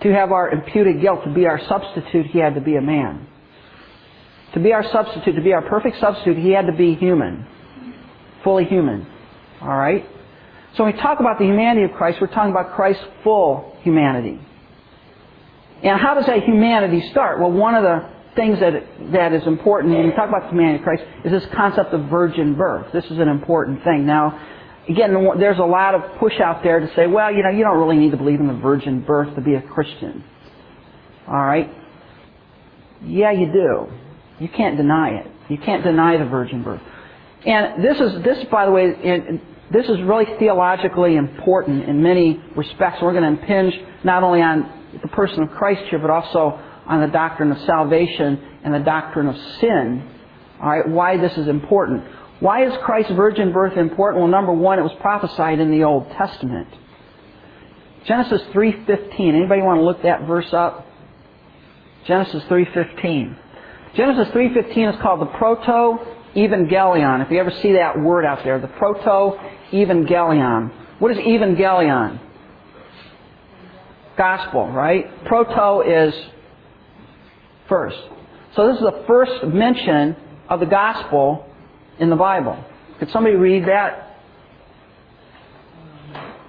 To 0.00 0.12
have 0.12 0.32
our 0.32 0.50
imputed 0.50 1.00
guilt, 1.00 1.24
to 1.24 1.32
be 1.32 1.46
our 1.46 1.58
substitute, 1.66 2.26
he 2.26 2.38
had 2.38 2.54
to 2.56 2.60
be 2.60 2.76
a 2.76 2.82
man. 2.82 3.26
To 4.52 4.60
be 4.60 4.72
our 4.74 4.84
substitute, 4.92 5.34
to 5.34 5.40
be 5.40 5.54
our 5.54 5.62
perfect 5.62 5.98
substitute, 5.98 6.36
he 6.36 6.50
had 6.50 6.66
to 6.66 6.72
be 6.72 6.94
human. 6.94 7.46
Fully 8.42 8.66
human. 8.66 9.06
Alright? 9.62 10.06
So 10.76 10.84
when 10.84 10.94
we 10.94 11.00
talk 11.00 11.20
about 11.20 11.38
the 11.38 11.46
humanity 11.46 11.84
of 11.84 11.92
Christ, 11.92 12.18
we're 12.20 12.26
talking 12.26 12.50
about 12.50 12.74
Christ's 12.74 13.02
full 13.22 13.78
humanity. 13.80 14.38
And 15.82 15.98
how 15.98 16.14
does 16.14 16.26
that 16.26 16.42
humanity 16.42 17.08
start? 17.10 17.40
Well, 17.40 17.52
one 17.52 17.74
of 17.74 17.82
the 17.82 18.13
things 18.36 18.58
that, 18.60 18.72
that 19.12 19.32
is 19.32 19.46
important 19.46 19.94
when 19.94 20.06
we 20.06 20.12
talk 20.14 20.28
about 20.28 20.42
the 20.42 20.48
humanity 20.48 20.78
of 20.78 20.84
Christ 20.84 21.02
is 21.24 21.32
this 21.32 21.44
concept 21.54 21.92
of 21.92 22.08
virgin 22.08 22.54
birth. 22.54 22.92
This 22.92 23.04
is 23.06 23.18
an 23.18 23.28
important 23.28 23.84
thing. 23.84 24.06
Now, 24.06 24.40
again, 24.88 25.14
there's 25.38 25.58
a 25.58 25.64
lot 25.64 25.94
of 25.94 26.18
push 26.18 26.40
out 26.40 26.62
there 26.62 26.80
to 26.80 26.90
say, 26.94 27.06
well, 27.06 27.32
you 27.32 27.42
know, 27.42 27.50
you 27.50 27.62
don't 27.62 27.78
really 27.78 27.96
need 27.96 28.10
to 28.10 28.16
believe 28.16 28.40
in 28.40 28.48
the 28.48 28.54
virgin 28.54 29.02
birth 29.02 29.34
to 29.36 29.40
be 29.40 29.54
a 29.54 29.62
Christian. 29.62 30.24
Alright? 31.28 31.70
Yeah, 33.02 33.32
you 33.32 33.46
do. 33.52 33.86
You 34.40 34.48
can't 34.48 34.76
deny 34.76 35.10
it. 35.20 35.26
You 35.48 35.58
can't 35.58 35.84
deny 35.84 36.16
the 36.16 36.24
virgin 36.24 36.62
birth. 36.62 36.82
And 37.46 37.84
this 37.84 38.00
is 38.00 38.22
this, 38.24 38.44
by 38.50 38.66
the 38.66 38.72
way, 38.72 39.40
this 39.70 39.84
is 39.86 40.00
really 40.02 40.26
theologically 40.38 41.16
important 41.16 41.88
in 41.88 42.02
many 42.02 42.42
respects. 42.56 42.98
We're 43.02 43.12
going 43.12 43.36
to 43.36 43.40
impinge 43.40 43.74
not 44.02 44.22
only 44.22 44.40
on 44.40 44.98
the 45.02 45.08
person 45.08 45.42
of 45.42 45.50
Christ 45.50 45.82
here, 45.90 45.98
but 45.98 46.10
also 46.10 46.60
on 46.86 47.00
the 47.00 47.08
doctrine 47.08 47.50
of 47.50 47.58
salvation 47.60 48.40
and 48.62 48.74
the 48.74 48.80
doctrine 48.80 49.28
of 49.28 49.36
sin. 49.60 50.08
All 50.60 50.70
right, 50.70 50.88
why 50.88 51.16
this 51.16 51.36
is 51.36 51.48
important. 51.48 52.04
Why 52.40 52.66
is 52.66 52.72
Christ's 52.84 53.12
virgin 53.12 53.52
birth 53.52 53.76
important? 53.76 54.22
Well, 54.22 54.30
number 54.30 54.52
one, 54.52 54.78
it 54.78 54.82
was 54.82 54.94
prophesied 55.00 55.60
in 55.60 55.70
the 55.70 55.84
Old 55.84 56.10
Testament. 56.12 56.68
Genesis 58.04 58.42
3:15. 58.52 59.34
Anybody 59.34 59.62
want 59.62 59.78
to 59.78 59.84
look 59.84 60.02
that 60.02 60.26
verse 60.26 60.52
up? 60.52 60.86
Genesis 62.06 62.42
3:15. 62.44 63.36
Genesis 63.94 64.28
3.15 64.34 64.94
is 64.94 65.00
called 65.00 65.20
the 65.20 65.26
proto-evangelion. 65.26 67.24
If 67.24 67.30
you 67.30 67.38
ever 67.38 67.52
see 67.62 67.74
that 67.74 68.00
word 68.00 68.24
out 68.24 68.42
there, 68.42 68.58
the 68.58 68.66
proto-evangelion. 68.66 70.72
What 70.98 71.12
is 71.12 71.18
evangelion? 71.18 72.18
Gospel, 74.16 74.68
right? 74.68 75.24
Proto 75.24 75.80
is 75.80 76.14
first. 77.68 77.96
So 78.54 78.68
this 78.68 78.76
is 78.76 78.82
the 78.82 79.04
first 79.06 79.44
mention 79.44 80.16
of 80.48 80.60
the 80.60 80.66
gospel 80.66 81.46
in 81.98 82.10
the 82.10 82.16
Bible. 82.16 82.62
Could 82.98 83.10
somebody 83.10 83.36
read 83.36 83.64
that? 83.64 84.18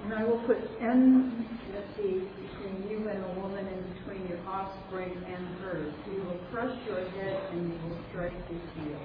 And 0.04 0.14
I 0.14 0.24
will 0.24 0.38
put 0.46 0.58
enmity 0.80 2.28
between 2.38 2.86
you 2.88 3.08
and 3.08 3.24
a 3.24 3.40
woman 3.40 3.66
and 3.66 3.94
between 3.94 4.28
your 4.28 4.38
offspring 4.46 5.16
and 5.26 5.58
hers. 5.58 5.92
He 6.04 6.18
will 6.18 6.38
crush 6.52 6.78
your 6.86 7.08
head 7.10 7.52
and 7.52 7.72
you 7.72 7.88
will 7.88 7.98
strike 8.10 8.32
his 8.48 8.60
heel. 8.76 8.98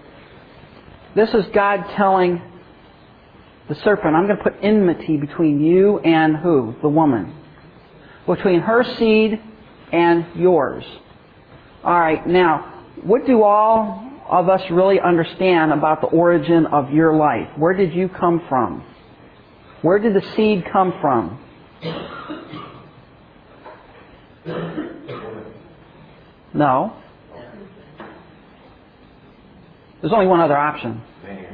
This 1.15 1.29
is 1.33 1.45
God 1.53 1.83
telling 1.97 2.41
the 3.67 3.75
serpent, 3.83 4.15
I'm 4.15 4.27
going 4.27 4.37
to 4.37 4.43
put 4.43 4.53
enmity 4.61 5.17
between 5.17 5.61
you 5.61 5.99
and 5.99 6.37
who? 6.37 6.75
The 6.81 6.89
woman. 6.89 7.35
Between 8.27 8.59
her 8.61 8.83
seed 8.97 9.41
and 9.91 10.25
yours. 10.35 10.83
Alright, 11.83 12.27
now, 12.27 12.83
what 13.03 13.25
do 13.25 13.41
all 13.41 14.07
of 14.29 14.49
us 14.49 14.61
really 14.69 14.99
understand 14.99 15.73
about 15.73 16.01
the 16.01 16.07
origin 16.07 16.67
of 16.67 16.91
your 16.91 17.15
life? 17.15 17.47
Where 17.57 17.73
did 17.73 17.93
you 17.93 18.07
come 18.07 18.41
from? 18.47 18.85
Where 19.81 19.97
did 19.97 20.13
the 20.13 20.21
seed 20.35 20.63
come 20.71 20.93
from? 21.01 21.39
No. 26.53 26.93
There's 30.01 30.13
only 30.13 30.27
one 30.27 30.39
other 30.39 30.57
option. 30.57 31.01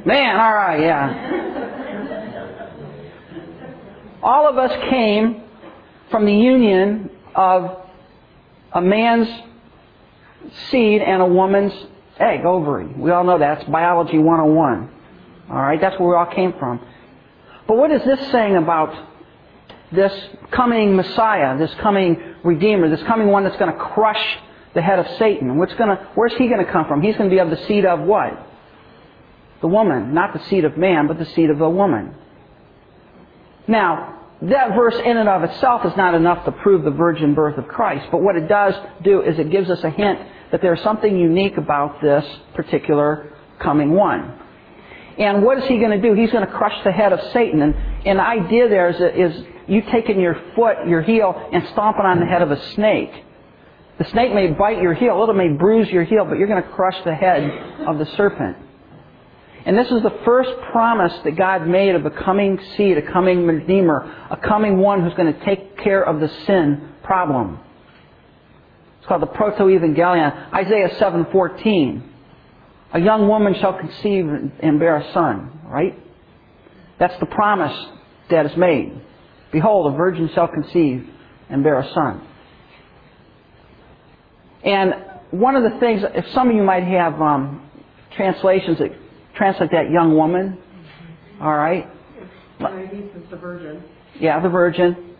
Man, 0.04 0.36
alright, 0.36 0.80
yeah. 0.80 1.38
All 4.22 4.46
of 4.48 4.58
us 4.58 4.72
came 4.90 5.42
from 6.10 6.26
the 6.26 6.32
union 6.34 7.10
of 7.34 7.78
a 8.72 8.80
man's 8.82 9.28
seed 10.70 11.02
and 11.02 11.22
a 11.22 11.26
woman's 11.26 11.72
egg, 12.18 12.44
ovary. 12.44 12.86
We 12.86 13.10
all 13.10 13.24
know 13.24 13.38
that. 13.38 13.60
It's 13.60 13.70
biology 13.70 14.18
101. 14.18 14.90
Alright, 15.50 15.80
that's 15.80 15.98
where 15.98 16.08
we 16.10 16.14
all 16.14 16.26
came 16.26 16.52
from. 16.58 16.80
But 17.66 17.76
what 17.76 17.90
is 17.90 18.02
this 18.04 18.20
saying 18.30 18.56
about 18.56 19.06
this 19.92 20.12
coming 20.50 20.96
Messiah, 20.96 21.56
this 21.58 21.72
coming 21.80 22.36
Redeemer, 22.42 22.88
this 22.88 23.06
coming 23.06 23.28
one 23.28 23.44
that's 23.44 23.56
going 23.56 23.72
to 23.72 23.78
crush 23.78 24.38
the 24.74 24.82
head 24.82 24.98
of 24.98 25.06
Satan? 25.18 25.56
What's 25.56 25.74
going 25.74 25.88
to, 25.88 26.08
where's 26.14 26.34
he 26.34 26.48
going 26.48 26.64
to 26.64 26.70
come 26.70 26.86
from? 26.86 27.02
He's 27.02 27.16
going 27.16 27.30
to 27.30 27.34
be 27.34 27.40
of 27.40 27.50
the 27.50 27.64
seed 27.66 27.84
of 27.84 28.00
what? 28.00 28.46
The 29.60 29.68
woman. 29.68 30.14
Not 30.14 30.32
the 30.32 30.44
seed 30.46 30.64
of 30.64 30.76
man, 30.76 31.06
but 31.06 31.18
the 31.18 31.26
seed 31.26 31.50
of 31.50 31.58
the 31.58 31.68
woman. 31.68 32.14
Now, 33.66 34.17
that 34.40 34.74
verse 34.76 34.94
in 34.94 35.16
and 35.16 35.28
of 35.28 35.42
itself 35.42 35.84
is 35.84 35.96
not 35.96 36.14
enough 36.14 36.44
to 36.44 36.52
prove 36.52 36.84
the 36.84 36.90
virgin 36.90 37.34
birth 37.34 37.58
of 37.58 37.66
Christ, 37.66 38.06
but 38.12 38.22
what 38.22 38.36
it 38.36 38.48
does 38.48 38.74
do 39.02 39.22
is 39.22 39.38
it 39.38 39.50
gives 39.50 39.68
us 39.68 39.82
a 39.82 39.90
hint 39.90 40.20
that 40.52 40.62
there's 40.62 40.80
something 40.82 41.18
unique 41.18 41.56
about 41.56 42.00
this 42.00 42.24
particular 42.54 43.32
coming 43.58 43.90
one. 43.90 44.38
And 45.18 45.42
what 45.42 45.58
is 45.58 45.64
he 45.64 45.78
going 45.78 46.00
to 46.00 46.00
do? 46.00 46.14
He's 46.14 46.30
going 46.30 46.46
to 46.46 46.52
crush 46.52 46.84
the 46.84 46.92
head 46.92 47.12
of 47.12 47.20
Satan. 47.32 47.60
And, 47.60 47.74
and 48.06 48.18
the 48.20 48.22
idea 48.22 48.68
there 48.68 48.90
is, 48.90 49.34
is 49.34 49.44
you 49.66 49.82
taking 49.90 50.20
your 50.20 50.40
foot, 50.54 50.86
your 50.86 51.02
heel, 51.02 51.48
and 51.52 51.66
stomping 51.72 52.06
on 52.06 52.20
the 52.20 52.26
head 52.26 52.40
of 52.40 52.52
a 52.52 52.74
snake. 52.74 53.10
The 53.98 54.04
snake 54.10 54.32
may 54.32 54.52
bite 54.52 54.80
your 54.80 54.94
heel, 54.94 55.28
it 55.28 55.34
may 55.34 55.48
bruise 55.48 55.88
your 55.88 56.04
heel, 56.04 56.24
but 56.24 56.38
you're 56.38 56.46
going 56.46 56.62
to 56.62 56.68
crush 56.68 56.94
the 57.04 57.14
head 57.14 57.42
of 57.88 57.98
the 57.98 58.06
serpent. 58.16 58.56
And 59.68 59.76
this 59.76 59.88
is 59.88 60.02
the 60.02 60.18
first 60.24 60.48
promise 60.72 61.12
that 61.24 61.36
God 61.36 61.66
made 61.66 61.94
of 61.94 62.06
a 62.06 62.10
coming 62.10 62.58
seed, 62.74 62.96
a 62.96 63.02
coming 63.02 63.46
Redeemer, 63.46 64.26
a 64.30 64.36
coming 64.38 64.78
one 64.78 65.02
who's 65.02 65.12
going 65.12 65.30
to 65.30 65.44
take 65.44 65.76
care 65.76 66.02
of 66.02 66.20
the 66.20 66.28
sin 66.46 66.94
problem. 67.02 67.60
It's 68.96 69.06
called 69.06 69.20
the 69.20 69.26
Proto-Evangelion. 69.26 70.54
Isaiah 70.54 70.88
7.14. 70.98 72.02
A 72.94 72.98
young 72.98 73.28
woman 73.28 73.54
shall 73.60 73.78
conceive 73.78 74.26
and 74.60 74.80
bear 74.80 74.96
a 74.96 75.12
son, 75.12 75.60
right? 75.66 76.02
That's 76.98 77.20
the 77.20 77.26
promise 77.26 77.78
that 78.30 78.46
is 78.46 78.56
made. 78.56 78.98
Behold, 79.52 79.92
a 79.92 79.96
virgin 79.98 80.30
shall 80.34 80.48
conceive 80.48 81.06
and 81.50 81.62
bear 81.62 81.78
a 81.78 81.92
son. 81.92 82.26
And 84.64 84.94
one 85.30 85.56
of 85.56 85.70
the 85.70 85.78
things, 85.78 86.02
if 86.14 86.26
some 86.32 86.48
of 86.48 86.56
you 86.56 86.62
might 86.62 86.84
have 86.84 87.20
um, 87.20 87.68
translations 88.16 88.78
that 88.78 88.92
translate 89.38 89.70
that 89.70 89.90
young 89.90 90.14
woman. 90.16 90.58
All 91.40 91.56
right. 91.56 91.88
the 93.30 93.36
virgin. 93.36 93.82
Yeah, 94.20 94.40
the 94.40 94.48
virgin. 94.48 95.14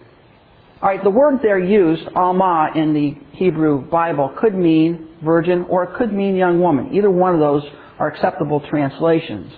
All 0.83 0.89
right, 0.89 1.03
the 1.03 1.11
word 1.11 1.41
there 1.43 1.59
used, 1.59 2.03
alma, 2.15 2.71
in 2.75 2.95
the 2.95 3.17
Hebrew 3.37 3.81
Bible 3.89 4.35
could 4.39 4.55
mean 4.55 5.09
virgin 5.25 5.67
or 5.69 5.85
it 5.85 5.97
could 5.97 6.13
mean 6.13 6.37
young 6.37 6.61
woman. 6.61 6.95
Either 6.95 7.11
one 7.11 7.35
of 7.35 7.41
those 7.41 7.63
are 7.99 8.09
acceptable 8.09 8.61
translations. 8.69 9.53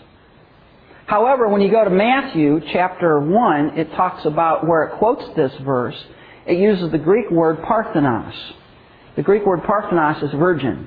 However, 1.07 1.49
when 1.49 1.61
you 1.61 1.71
go 1.71 1.85
to 1.85 1.91
Matthew 1.91 2.61
chapter 2.73 3.19
1, 3.21 3.79
it 3.79 3.91
talks 3.97 4.25
about 4.25 4.67
where 4.67 4.85
it 4.85 4.99
quotes 4.99 5.25
this 5.37 5.53
verse, 5.65 5.97
it 6.47 6.57
uses 6.57 6.91
the 6.93 6.99
Greek 6.99 7.31
word 7.31 7.63
parthenos. 7.63 8.35
The 9.17 9.23
Greek 9.23 9.45
word 9.45 9.63
parthenos 9.65 10.23
is 10.23 10.31
virgin. 10.39 10.87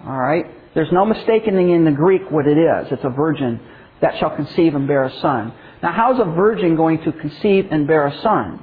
Alright? 0.00 0.46
There's 0.76 0.92
no 0.92 1.06
mistaking 1.06 1.70
in 1.70 1.86
the 1.86 1.90
Greek 1.90 2.30
what 2.30 2.46
it 2.46 2.58
is. 2.58 2.92
It's 2.92 3.02
a 3.02 3.08
virgin 3.08 3.58
that 4.02 4.18
shall 4.20 4.36
conceive 4.36 4.74
and 4.74 4.86
bear 4.86 5.04
a 5.04 5.20
son. 5.20 5.54
Now, 5.82 5.90
how 5.90 6.12
is 6.12 6.20
a 6.20 6.26
virgin 6.26 6.76
going 6.76 7.02
to 7.04 7.12
conceive 7.12 7.68
and 7.70 7.86
bear 7.86 8.06
a 8.06 8.20
son? 8.20 8.62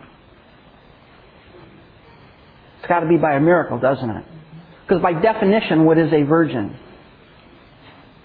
It's 2.78 2.88
got 2.88 3.00
to 3.00 3.08
be 3.08 3.18
by 3.18 3.34
a 3.34 3.40
miracle, 3.40 3.80
doesn't 3.80 4.08
it? 4.08 4.26
Because 4.86 5.02
by 5.02 5.14
definition, 5.14 5.86
what 5.86 5.98
is 5.98 6.14
a 6.14 6.22
virgin? 6.22 6.78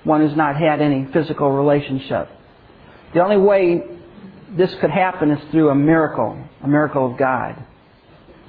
One 0.04 0.21
who's 0.21 0.37
not 0.37 0.57
had 0.57 0.83
any 0.83 1.07
physical 1.11 1.50
relationship. 1.50 2.28
The 3.14 3.21
only 3.25 3.38
way 3.38 3.85
this 4.50 4.75
could 4.83 4.90
happen 4.90 5.30
is 5.30 5.50
through 5.50 5.71
a 5.71 5.75
miracle, 5.75 6.38
a 6.62 6.68
miracle 6.68 7.11
of 7.11 7.16
God. 7.16 7.57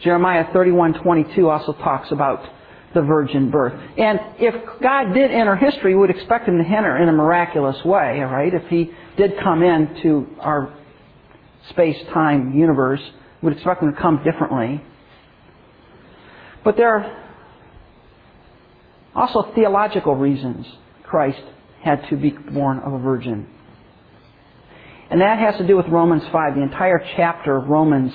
Jeremiah 0.02 0.52
31:22 0.52 1.50
also 1.50 1.72
talks 1.72 2.12
about 2.12 2.46
the 2.94 3.02
virgin 3.02 3.52
birth. 3.52 3.74
And 3.98 4.20
if 4.40 4.56
God 4.82 5.14
did 5.14 5.32
enter 5.32 5.56
history, 5.56 5.94
we 5.94 6.02
would 6.02 6.10
expect 6.10 6.48
him 6.48 6.58
to 6.58 6.64
enter 6.64 6.98
in 6.98 7.10
a 7.10 7.12
miraculous 7.12 7.84
way, 7.86 8.20
right? 8.20 8.54
If 8.54 8.68
he 8.70 8.92
did 9.18 9.34
come 9.44 9.64
into 9.64 10.28
our 10.40 10.76
space-time 11.70 12.54
universe, 12.58 13.02
we 13.42 13.50
would 13.50 13.58
expect 13.58 13.84
him 13.84 13.94
to 13.94 14.02
come 14.02 14.24
differently. 14.24 14.84
But 16.64 16.78
there 16.78 16.96
are 16.96 17.26
also 19.16 19.52
theological 19.54 20.16
reasons 20.16 20.66
Christ 21.04 21.42
had 21.84 22.08
to 22.10 22.18
be 22.18 22.32
born 22.32 22.80
of 22.80 22.94
a 22.94 23.00
virgin. 23.00 23.48
And 25.10 25.22
that 25.22 25.40
has 25.40 25.58
to 25.58 25.66
do 25.66 25.76
with 25.76 25.88
Romans 25.88 26.24
5. 26.32 26.56
The 26.56 26.62
entire 26.62 27.04
chapter 27.16 27.58
of 27.58 27.68
Romans 27.68 28.14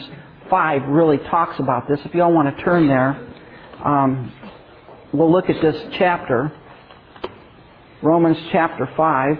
5 0.48 0.82
really 0.88 1.18
talks 1.18 1.58
about 1.58 1.88
this. 1.88 1.98
If 2.04 2.14
you 2.14 2.22
all 2.22 2.32
want 2.32 2.56
to 2.56 2.62
turn 2.62 2.86
there, 2.86 3.28
um, 3.84 4.32
we'll 5.14 5.30
look 5.30 5.48
at 5.48 5.60
this 5.62 5.80
chapter. 5.96 6.52
Romans 8.02 8.36
chapter 8.50 8.88
5. 8.96 9.38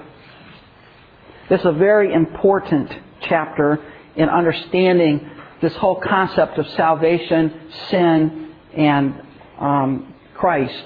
This 1.50 1.60
is 1.60 1.66
a 1.66 1.72
very 1.72 2.14
important 2.14 2.90
chapter 3.28 3.84
in 4.16 4.28
understanding 4.28 5.28
this 5.60 5.74
whole 5.74 6.00
concept 6.00 6.58
of 6.58 6.66
salvation, 6.70 7.70
sin, 7.90 8.54
and 8.76 9.20
um, 9.58 10.14
Christ. 10.34 10.84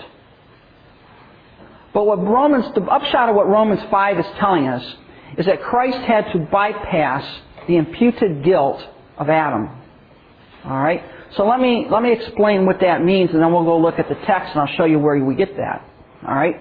But 1.92 2.04
what 2.04 2.18
Romans, 2.18 2.64
the 2.74 2.82
upshot 2.82 3.28
of 3.28 3.36
what 3.36 3.46
Romans 3.46 3.80
5 3.90 4.18
is 4.18 4.26
telling 4.38 4.68
us 4.68 4.96
is 5.36 5.46
that 5.46 5.60
Christ 5.62 5.98
had 5.98 6.32
to 6.32 6.38
bypass 6.38 7.24
the 7.66 7.76
imputed 7.76 8.42
guilt 8.42 8.82
of 9.18 9.28
Adam. 9.28 9.70
Alright? 10.64 11.04
So 11.36 11.46
let 11.46 11.60
me, 11.60 11.86
let 11.90 12.02
me 12.02 12.12
explain 12.12 12.66
what 12.66 12.80
that 12.80 13.04
means 13.04 13.30
and 13.32 13.42
then 13.42 13.52
we'll 13.52 13.64
go 13.64 13.78
look 13.78 13.98
at 13.98 14.08
the 14.08 14.14
text 14.26 14.52
and 14.52 14.60
I'll 14.60 14.76
show 14.76 14.84
you 14.84 14.98
where 14.98 15.22
we 15.24 15.34
get 15.34 15.56
that. 15.56 15.84
Alright? 16.24 16.60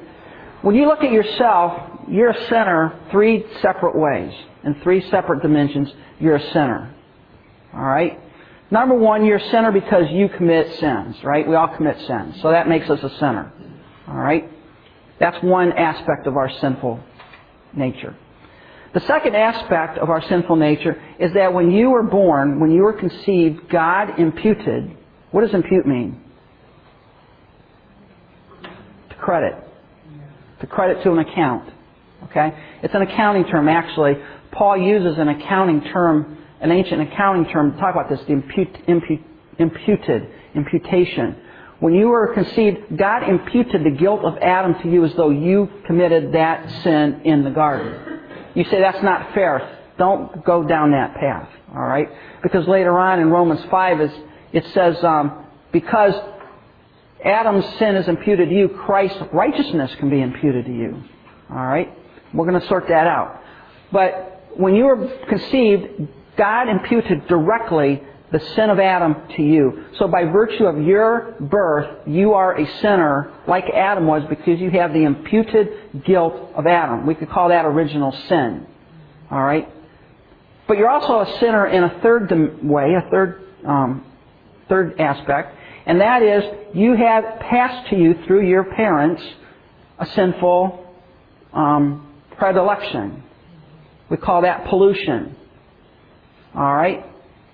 When 0.61 0.75
you 0.75 0.87
look 0.87 1.03
at 1.03 1.11
yourself, 1.11 2.01
you're 2.09 2.29
a 2.29 2.47
sinner 2.47 2.99
three 3.11 3.45
separate 3.61 3.95
ways. 3.97 4.33
In 4.63 4.75
three 4.81 5.01
separate 5.09 5.41
dimensions, 5.41 5.91
you're 6.19 6.35
a 6.35 6.51
sinner. 6.51 6.93
Alright? 7.73 8.19
Number 8.69 8.95
one, 8.95 9.25
you're 9.25 9.37
a 9.37 9.51
sinner 9.51 9.71
because 9.71 10.11
you 10.11 10.29
commit 10.29 10.79
sins, 10.79 11.15
right? 11.23 11.47
We 11.47 11.55
all 11.55 11.75
commit 11.75 11.99
sins. 12.05 12.41
So 12.41 12.51
that 12.51 12.67
makes 12.67 12.89
us 12.89 13.01
a 13.01 13.09
sinner. 13.17 13.51
Alright? 14.07 14.49
That's 15.19 15.41
one 15.43 15.71
aspect 15.73 16.27
of 16.27 16.35
our 16.37 16.49
sinful 16.59 16.99
nature. 17.73 18.15
The 18.97 19.05
second 19.05 19.35
aspect 19.35 19.99
of 19.99 20.09
our 20.09 20.23
sinful 20.23 20.55
nature 20.55 20.99
is 21.19 21.31
that 21.33 21.53
when 21.53 21.69
you 21.69 21.91
were 21.91 22.01
born, 22.01 22.59
when 22.59 22.71
you 22.71 22.81
were 22.81 22.93
conceived, 22.93 23.69
God 23.69 24.19
imputed. 24.19 24.91
What 25.29 25.41
does 25.41 25.53
impute 25.53 25.85
mean? 25.85 26.19
To 28.63 29.15
credit. 29.17 29.53
To 30.62 30.65
credit 30.65 31.03
to 31.03 31.12
an 31.12 31.19
account. 31.19 31.71
Okay? 32.23 32.57
It's 32.81 32.95
an 32.95 33.03
accounting 33.03 33.45
term, 33.45 33.69
actually. 33.69 34.13
Paul 34.51 34.77
uses 34.77 35.19
an 35.19 35.27
accounting 35.27 35.81
term, 35.93 36.39
an 36.60 36.71
ancient 36.71 36.99
accounting 36.99 37.45
term 37.51 37.73
to 37.73 37.79
talk 37.79 37.93
about 37.93 38.10
this, 38.10 38.19
the 38.21 38.33
impute, 38.33 38.75
impute, 38.88 39.21
imputed, 39.60 40.27
imputation. 40.55 41.36
When 41.81 41.93
you 41.93 42.07
were 42.07 42.33
conceived, 42.33 42.97
God 42.97 43.29
imputed 43.29 43.83
the 43.83 43.91
guilt 43.91 44.21
of 44.23 44.39
Adam 44.39 44.73
to 44.81 44.89
you 44.89 45.05
as 45.05 45.13
though 45.13 45.29
you 45.29 45.69
committed 45.86 46.33
that 46.33 46.67
sin 46.81 47.21
in 47.25 47.43
the 47.43 47.51
garden. 47.51 48.07
You 48.58 48.63
say 48.63 48.80
that's 48.82 49.04
not 49.04 49.36
fair. 49.36 49.78
Don't 50.00 50.43
go 50.43 50.63
down 50.63 50.89
that 50.89 51.13
path. 51.13 51.48
All 51.76 51.84
right? 51.84 52.10
Because 52.41 52.67
later 52.67 52.98
on 52.98 53.20
in 53.20 53.30
Romans 53.30 53.63
5, 53.70 54.12
it 54.52 54.65
says, 54.74 55.04
um, 55.04 55.46
because 55.72 56.15
Adam's 57.24 57.65
sin 57.78 57.96
is 57.96 58.08
imputed 58.08 58.50
to 58.50 58.56
you, 58.56 58.67
Christ's 58.67 59.22
righteousness 59.32 59.93
can 60.00 60.10
be 60.10 60.22
imputed 60.22 60.65
to 60.65 60.72
you. 60.72 61.04
All 61.52 61.67
right? 61.67 61.96
We're 62.34 62.48
going 62.48 62.60
to 62.60 62.67
sort 62.67 62.88
that 62.88 63.06
out. 63.06 63.43
But 63.91 64.50
when 64.56 64.74
you 64.74 64.86
were 64.86 65.08
conceived, 65.30 66.08
God 66.36 66.67
imputed 66.67 67.28
directly 67.28 68.02
the 68.31 68.39
sin 68.55 68.69
of 68.69 68.79
Adam 68.79 69.15
to 69.35 69.41
you. 69.41 69.85
So 69.99 70.07
by 70.07 70.25
virtue 70.25 70.65
of 70.65 70.81
your 70.81 71.35
birth, 71.39 72.07
you 72.07 72.33
are 72.33 72.59
a 72.59 72.81
sinner 72.81 73.33
like 73.47 73.65
Adam 73.73 74.05
was 74.05 74.23
because 74.29 74.59
you 74.59 74.69
have 74.71 74.93
the 74.93 75.03
imputed 75.03 76.03
guilt 76.05 76.33
of 76.55 76.67
Adam. 76.67 77.05
We 77.05 77.15
could 77.15 77.29
call 77.29 77.49
that 77.49 77.65
original 77.65 78.11
sin. 78.27 78.67
Alright? 79.31 79.69
But 80.67 80.77
you're 80.77 80.89
also 80.89 81.21
a 81.21 81.39
sinner 81.39 81.67
in 81.67 81.83
a 81.83 82.01
third 82.01 82.29
way, 82.63 82.93
a 82.95 83.09
third, 83.09 83.43
um, 83.65 84.05
third 84.67 84.99
aspect, 84.99 85.55
and 85.85 86.01
that 86.01 86.21
is 86.21 86.43
you 86.73 86.95
have 86.97 87.39
passed 87.39 87.89
to 87.91 87.95
you 87.95 88.15
through 88.25 88.45
your 88.45 88.65
parents 88.65 89.23
a 89.99 90.05
sinful 90.07 90.85
um, 91.53 92.13
predilection. 92.37 93.23
We 94.09 94.17
call 94.17 94.41
that 94.41 94.65
pollution. 94.67 95.35
Alright? 96.53 97.05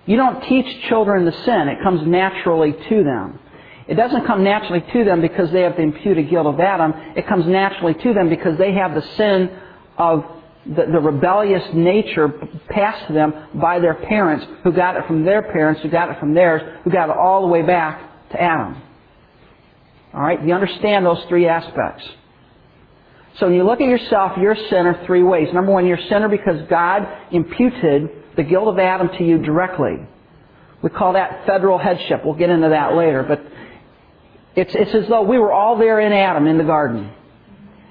You 0.05 0.17
don't 0.17 0.41
teach 0.43 0.87
children 0.89 1.25
the 1.25 1.31
sin. 1.31 1.67
It 1.69 1.81
comes 1.81 2.05
naturally 2.05 2.73
to 2.89 3.03
them. 3.03 3.39
It 3.87 3.95
doesn't 3.95 4.25
come 4.25 4.43
naturally 4.43 4.83
to 4.93 5.03
them 5.03 5.21
because 5.21 5.51
they 5.51 5.61
have 5.61 5.75
the 5.75 5.81
imputed 5.81 6.29
guilt 6.29 6.47
of 6.47 6.59
Adam. 6.59 6.93
It 7.15 7.27
comes 7.27 7.45
naturally 7.45 7.93
to 7.93 8.13
them 8.13 8.29
because 8.29 8.57
they 8.57 8.73
have 8.73 8.95
the 8.95 9.03
sin 9.17 9.59
of 9.97 10.25
the, 10.65 10.85
the, 10.85 10.99
rebellious 10.99 11.63
nature 11.73 12.29
passed 12.69 13.07
to 13.07 13.13
them 13.13 13.33
by 13.55 13.79
their 13.79 13.95
parents, 13.95 14.45
who 14.63 14.71
got 14.71 14.95
it 14.95 15.05
from 15.07 15.25
their 15.25 15.41
parents, 15.41 15.81
who 15.81 15.89
got 15.89 16.09
it 16.09 16.19
from 16.19 16.33
theirs, 16.33 16.61
who 16.85 16.89
got 16.89 17.09
it 17.09 17.17
all 17.17 17.41
the 17.41 17.47
way 17.47 17.61
back 17.61 18.29
to 18.31 18.41
Adam. 18.41 18.81
Alright? 20.13 20.45
You 20.45 20.53
understand 20.53 21.05
those 21.05 21.21
three 21.27 21.47
aspects. 21.47 22.05
So 23.39 23.47
when 23.47 23.55
you 23.55 23.63
look 23.63 23.81
at 23.81 23.87
yourself, 23.87 24.33
you're 24.39 24.53
a 24.53 24.69
sinner 24.69 25.03
three 25.05 25.23
ways. 25.23 25.49
Number 25.53 25.71
one, 25.71 25.85
you're 25.85 25.97
a 25.97 26.07
sinner 26.07 26.29
because 26.29 26.61
God 26.69 27.05
imputed 27.31 28.22
the 28.35 28.43
guilt 28.43 28.67
of 28.67 28.79
Adam 28.79 29.09
to 29.17 29.23
you 29.23 29.37
directly. 29.39 29.97
We 30.81 30.89
call 30.89 31.13
that 31.13 31.45
federal 31.45 31.77
headship. 31.77 32.25
We'll 32.25 32.35
get 32.35 32.49
into 32.49 32.69
that 32.69 32.93
later. 32.93 33.23
But 33.23 33.41
it's, 34.55 34.75
it's 34.75 34.93
as 34.93 35.07
though 35.07 35.23
we 35.23 35.39
were 35.39 35.51
all 35.51 35.77
there 35.77 35.99
in 35.99 36.11
Adam 36.11 36.45
in 36.47 36.57
the 36.57 36.63
garden. 36.63 37.11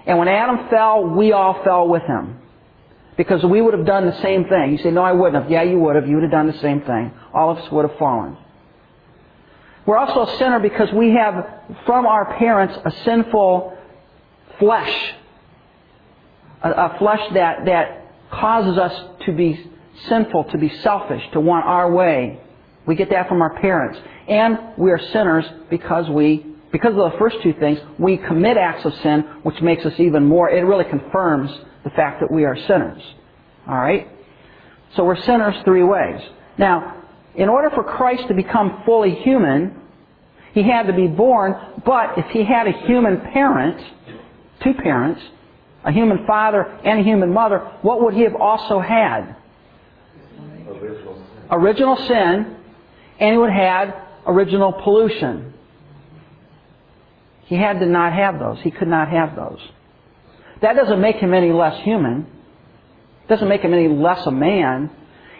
And 0.06 0.18
when 0.18 0.28
Adam 0.28 0.68
fell, 0.68 1.04
we 1.04 1.32
all 1.32 1.62
fell 1.64 1.88
with 1.88 2.02
him. 2.02 2.38
Because 3.16 3.44
we 3.44 3.60
would 3.60 3.74
have 3.74 3.86
done 3.86 4.06
the 4.06 4.20
same 4.20 4.44
thing. 4.44 4.72
You 4.72 4.78
say, 4.78 4.90
no, 4.90 5.02
I 5.02 5.12
wouldn't 5.12 5.42
have. 5.42 5.50
Yeah, 5.50 5.62
you 5.62 5.78
would 5.78 5.96
have. 5.96 6.08
You 6.08 6.16
would 6.16 6.22
have 6.22 6.32
done 6.32 6.46
the 6.46 6.58
same 6.58 6.80
thing. 6.82 7.12
All 7.32 7.50
of 7.50 7.58
us 7.58 7.70
would 7.70 7.88
have 7.88 7.98
fallen. 7.98 8.36
We're 9.84 9.98
also 9.98 10.32
a 10.32 10.38
sinner 10.38 10.60
because 10.60 10.92
we 10.92 11.10
have 11.10 11.62
from 11.86 12.06
our 12.06 12.36
parents 12.36 12.76
a 12.84 12.90
sinful 13.04 13.76
flesh. 14.58 15.14
A, 16.62 16.70
a 16.70 16.96
flesh 16.98 17.20
that, 17.34 17.64
that 17.66 18.06
causes 18.30 18.78
us 18.78 18.92
to 19.26 19.32
be 19.32 19.71
sinful, 20.08 20.44
to 20.44 20.58
be 20.58 20.68
selfish, 20.82 21.22
to 21.32 21.40
want 21.40 21.66
our 21.66 21.90
way. 21.90 22.40
We 22.86 22.94
get 22.96 23.10
that 23.10 23.28
from 23.28 23.42
our 23.42 23.58
parents. 23.60 23.98
And 24.28 24.58
we 24.76 24.90
are 24.90 25.00
sinners 25.12 25.44
because 25.70 26.08
we, 26.08 26.46
because 26.70 26.90
of 26.90 27.12
the 27.12 27.18
first 27.18 27.36
two 27.42 27.52
things, 27.54 27.78
we 27.98 28.16
commit 28.16 28.56
acts 28.56 28.84
of 28.84 28.94
sin, 29.02 29.20
which 29.42 29.60
makes 29.60 29.84
us 29.84 29.94
even 29.98 30.24
more, 30.24 30.50
it 30.50 30.62
really 30.62 30.84
confirms 30.84 31.50
the 31.84 31.90
fact 31.90 32.20
that 32.20 32.30
we 32.30 32.44
are 32.44 32.56
sinners. 32.56 33.02
Alright? 33.68 34.08
So 34.96 35.04
we're 35.04 35.20
sinners 35.22 35.54
three 35.64 35.82
ways. 35.84 36.20
Now, 36.58 37.02
in 37.34 37.48
order 37.48 37.70
for 37.70 37.82
Christ 37.82 38.28
to 38.28 38.34
become 38.34 38.82
fully 38.84 39.14
human, 39.16 39.80
he 40.52 40.62
had 40.62 40.86
to 40.86 40.92
be 40.92 41.06
born, 41.06 41.54
but 41.84 42.18
if 42.18 42.26
he 42.30 42.44
had 42.44 42.66
a 42.66 42.72
human 42.86 43.20
parent, 43.32 43.82
two 44.62 44.74
parents, 44.74 45.20
a 45.84 45.92
human 45.92 46.26
father 46.26 46.62
and 46.84 47.00
a 47.00 47.02
human 47.02 47.32
mother, 47.32 47.58
what 47.82 48.02
would 48.02 48.14
he 48.14 48.22
have 48.22 48.36
also 48.36 48.80
had? 48.80 49.34
Original 51.52 51.96
sin. 51.96 52.56
And 53.20 53.36
he 53.36 53.56
had 53.56 53.94
original 54.26 54.72
pollution. 54.72 55.54
He 57.44 57.54
had 57.56 57.78
to 57.80 57.86
not 57.86 58.12
have 58.12 58.38
those. 58.38 58.58
He 58.62 58.70
could 58.70 58.88
not 58.88 59.08
have 59.08 59.36
those. 59.36 59.60
That 60.62 60.74
doesn't 60.74 61.00
make 61.00 61.16
him 61.16 61.34
any 61.34 61.52
less 61.52 61.80
human. 61.82 62.26
It 63.24 63.28
doesn't 63.28 63.48
make 63.48 63.60
him 63.60 63.74
any 63.74 63.88
less 63.88 64.26
a 64.26 64.30
man. 64.30 64.90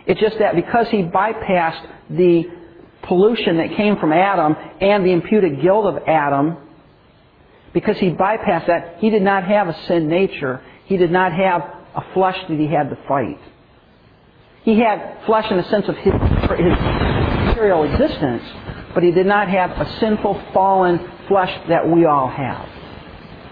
It's 0.07 0.21
just 0.21 0.39
that 0.39 0.55
because 0.55 0.89
he 0.91 1.03
bypassed 1.03 1.87
the 2.11 2.45
pollution 3.03 3.57
that 3.57 3.77
came 3.77 3.97
from 3.97 4.13
Adam 4.13 4.57
and 4.81 5.05
the 5.05 5.13
imputed 5.13 5.63
guilt 5.63 5.87
of 5.87 6.03
Adam, 6.07 6.57
because 7.73 7.97
he 7.99 8.11
bypassed 8.11 8.67
that, 8.67 8.97
he 8.99 9.11
did 9.11 9.23
not 9.23 9.45
have 9.45 9.69
a 9.69 9.87
sin 9.87 10.09
nature. 10.09 10.61
He 10.85 10.97
did 10.97 11.11
not 11.11 11.33
have 11.33 11.63
a 11.95 12.05
flesh 12.13 12.37
that 12.49 12.59
he 12.59 12.67
had 12.67 12.91
to 12.91 12.99
fight. 13.09 13.41
He 14.65 14.79
had 14.79 15.19
flesh 15.27 15.51
in 15.51 15.57
the 15.57 15.65
sense 15.65 15.89
of 15.89 15.97
his, 15.97 16.13
his 16.13 16.79
material 17.47 17.83
existence, 17.83 18.43
but 18.95 19.03
he 19.03 19.11
did 19.11 19.27
not 19.27 19.49
have 19.49 19.71
a 19.73 19.99
sinful, 19.99 20.41
fallen 20.53 21.01
flesh 21.27 21.53
that 21.69 21.89
we 21.89 22.05
all 22.05 22.29
have. 22.29 22.69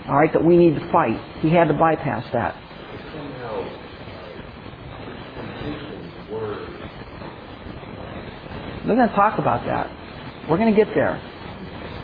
All 0.08 0.16
right, 0.16 0.32
that 0.32 0.44
we 0.44 0.56
need 0.56 0.76
to 0.76 0.92
fight. 0.92 1.20
He 1.40 1.50
had 1.50 1.68
to 1.68 1.74
bypass 1.74 2.24
that. 2.32 2.56
We're 8.86 8.96
going 8.96 9.08
to 9.08 9.14
talk 9.14 9.38
about 9.38 9.66
that. 9.66 9.90
We're 10.48 10.56
going 10.56 10.74
to 10.74 10.84
get 10.84 10.94
there. 10.94 11.20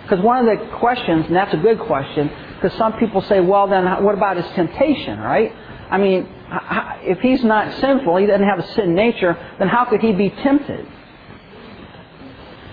Because 0.03 0.25
one 0.25 0.47
of 0.47 0.59
the 0.59 0.77
questions, 0.77 1.27
and 1.27 1.35
that's 1.35 1.53
a 1.53 1.57
good 1.57 1.81
question, 1.81 2.31
because 2.55 2.77
some 2.79 2.93
people 2.95 3.23
say, 3.23 3.41
well, 3.41 3.67
then 3.67 3.87
what 4.05 4.15
about 4.15 4.37
his 4.37 4.47
temptation, 4.55 5.19
right? 5.19 5.53
I 5.91 5.99
mean, 5.99 6.29
if 6.51 7.21
he's 7.21 7.43
not 7.45 7.81
sinful, 7.81 8.17
he 8.17 8.27
doesn't 8.27 8.47
have 8.47 8.59
a 8.59 8.73
sin 8.75 8.95
nature, 8.95 9.37
then 9.59 9.69
how 9.69 9.85
could 9.85 10.01
he 10.01 10.13
be 10.13 10.31
tempted? 10.31 10.87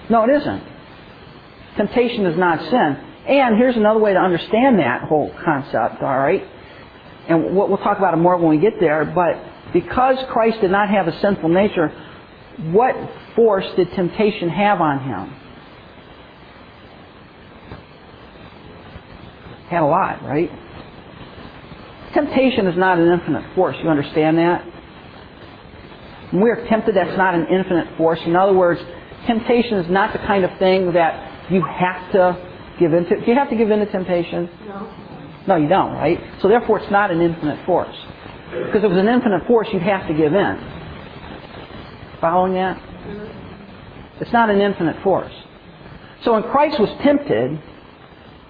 No, 0.10 0.24
it 0.24 0.30
isn't. 0.30 0.64
Temptation 1.76 2.26
is 2.26 2.38
not 2.38 2.60
sin. 2.70 2.98
And 3.28 3.58
here's 3.58 3.78
another 3.78 4.00
way 4.00 4.14
to 4.14 4.20
understand 4.20 4.80
that 4.80 5.04
whole 5.04 5.34
concept, 5.44 6.02
all 6.02 6.18
right? 6.18 6.46
And 7.28 7.56
we'll 7.56 7.78
talk 7.78 7.98
about 7.98 8.14
it 8.14 8.18
more 8.18 8.38
when 8.38 8.50
we 8.50 8.58
get 8.58 8.80
there, 8.80 9.06
but 9.06 9.72
because 9.72 10.18
Christ 10.30 10.62
did 10.62 10.72
not 10.72 10.90
have 10.90 11.08
a 11.08 11.20
sinful 11.20 11.50
nature, 11.50 11.90
what 12.72 12.96
force 13.36 13.66
did 13.76 13.92
temptation 13.94 14.50
have 14.50 14.82
on 14.82 15.00
him? 15.00 15.36
Had 19.70 19.82
a 19.82 19.86
lot, 19.86 20.22
right? 20.24 20.52
Temptation 22.14 22.68
is 22.68 22.78
not 22.78 23.00
an 23.00 23.12
infinite 23.12 23.56
force. 23.56 23.76
You 23.84 23.90
understand 23.90 24.38
that? 24.38 24.64
When 26.32 26.44
we 26.44 26.50
are 26.50 26.66
tempted, 26.68 26.96
that's 26.96 27.18
not 27.18 27.36
an 27.36 27.48
infinite 27.48 27.98
force. 27.98 28.20
In 28.26 28.36
other 28.36 28.54
words, 28.54 28.82
temptation 29.26 29.78
is 29.80 29.90
not 29.90 30.14
the 30.14 30.20
kind 30.20 30.44
of 30.44 30.58
thing 30.60 30.94
that 30.94 31.52
you 31.52 31.62
have 31.62 32.12
to 32.12 32.50
give 32.80 32.94
into. 32.94 33.20
Do 33.20 33.26
you 33.28 33.36
have 33.36 33.50
to 33.50 33.56
give 33.56 33.72
in 33.72 33.80
to 33.80 33.86
temptation? 33.92 34.50
No. 34.68 34.94
No, 35.48 35.56
you 35.58 35.68
don't, 35.68 35.92
right? 35.94 36.20
So 36.42 36.48
therefore, 36.48 36.80
it's 36.80 36.92
not 36.92 37.12
an 37.12 37.22
infinite 37.22 37.66
force. 37.66 37.96
Because 38.50 38.78
if 38.78 38.84
it 38.84 38.88
was 38.88 38.98
an 38.98 39.08
infinite 39.08 39.46
force, 39.48 39.68
you'd 39.74 39.82
have 39.82 40.08
to 40.08 40.14
give 40.14 40.34
in. 40.34 40.58
Following 42.22 42.54
that? 42.54 42.78
Mm-hmm. 42.78 44.22
It's 44.22 44.32
not 44.32 44.50
an 44.50 44.62
infinite 44.62 45.02
force. 45.04 45.34
So 46.24 46.34
when 46.34 46.44
Christ 46.44 46.80
was 46.80 46.90
tempted, 47.02 47.60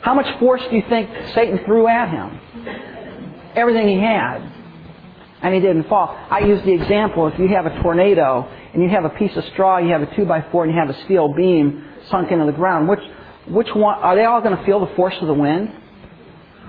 how 0.01 0.13
much 0.13 0.27
force 0.39 0.61
do 0.69 0.75
you 0.75 0.83
think 0.87 1.09
Satan 1.33 1.59
threw 1.65 1.87
at 1.87 2.09
him? 2.09 2.39
Everything 3.55 3.87
he 3.87 3.99
had. 3.99 4.39
And 5.41 5.53
he 5.53 5.59
didn't 5.59 5.89
fall. 5.89 6.15
I 6.29 6.39
use 6.39 6.63
the 6.63 6.71
example 6.71 7.27
if 7.27 7.37
you 7.37 7.49
have 7.49 7.65
a 7.65 7.81
tornado 7.81 8.49
and 8.73 8.81
you 8.81 8.89
have 8.89 9.03
a 9.03 9.09
piece 9.09 9.35
of 9.35 9.43
straw, 9.53 9.77
you 9.77 9.91
have 9.91 10.01
a 10.01 10.15
2 10.15 10.25
by 10.25 10.45
4 10.51 10.63
and 10.63 10.73
you 10.73 10.79
have 10.79 10.89
a 10.89 11.03
steel 11.03 11.33
beam 11.33 11.85
sunk 12.09 12.31
into 12.31 12.45
the 12.45 12.53
ground, 12.53 12.87
which, 12.87 13.01
which 13.49 13.67
one, 13.75 13.99
are 13.99 14.15
they 14.15 14.23
all 14.23 14.41
going 14.41 14.55
to 14.55 14.63
feel 14.65 14.79
the 14.79 14.95
force 14.95 15.15
of 15.19 15.27
the 15.27 15.33
wind? 15.33 15.69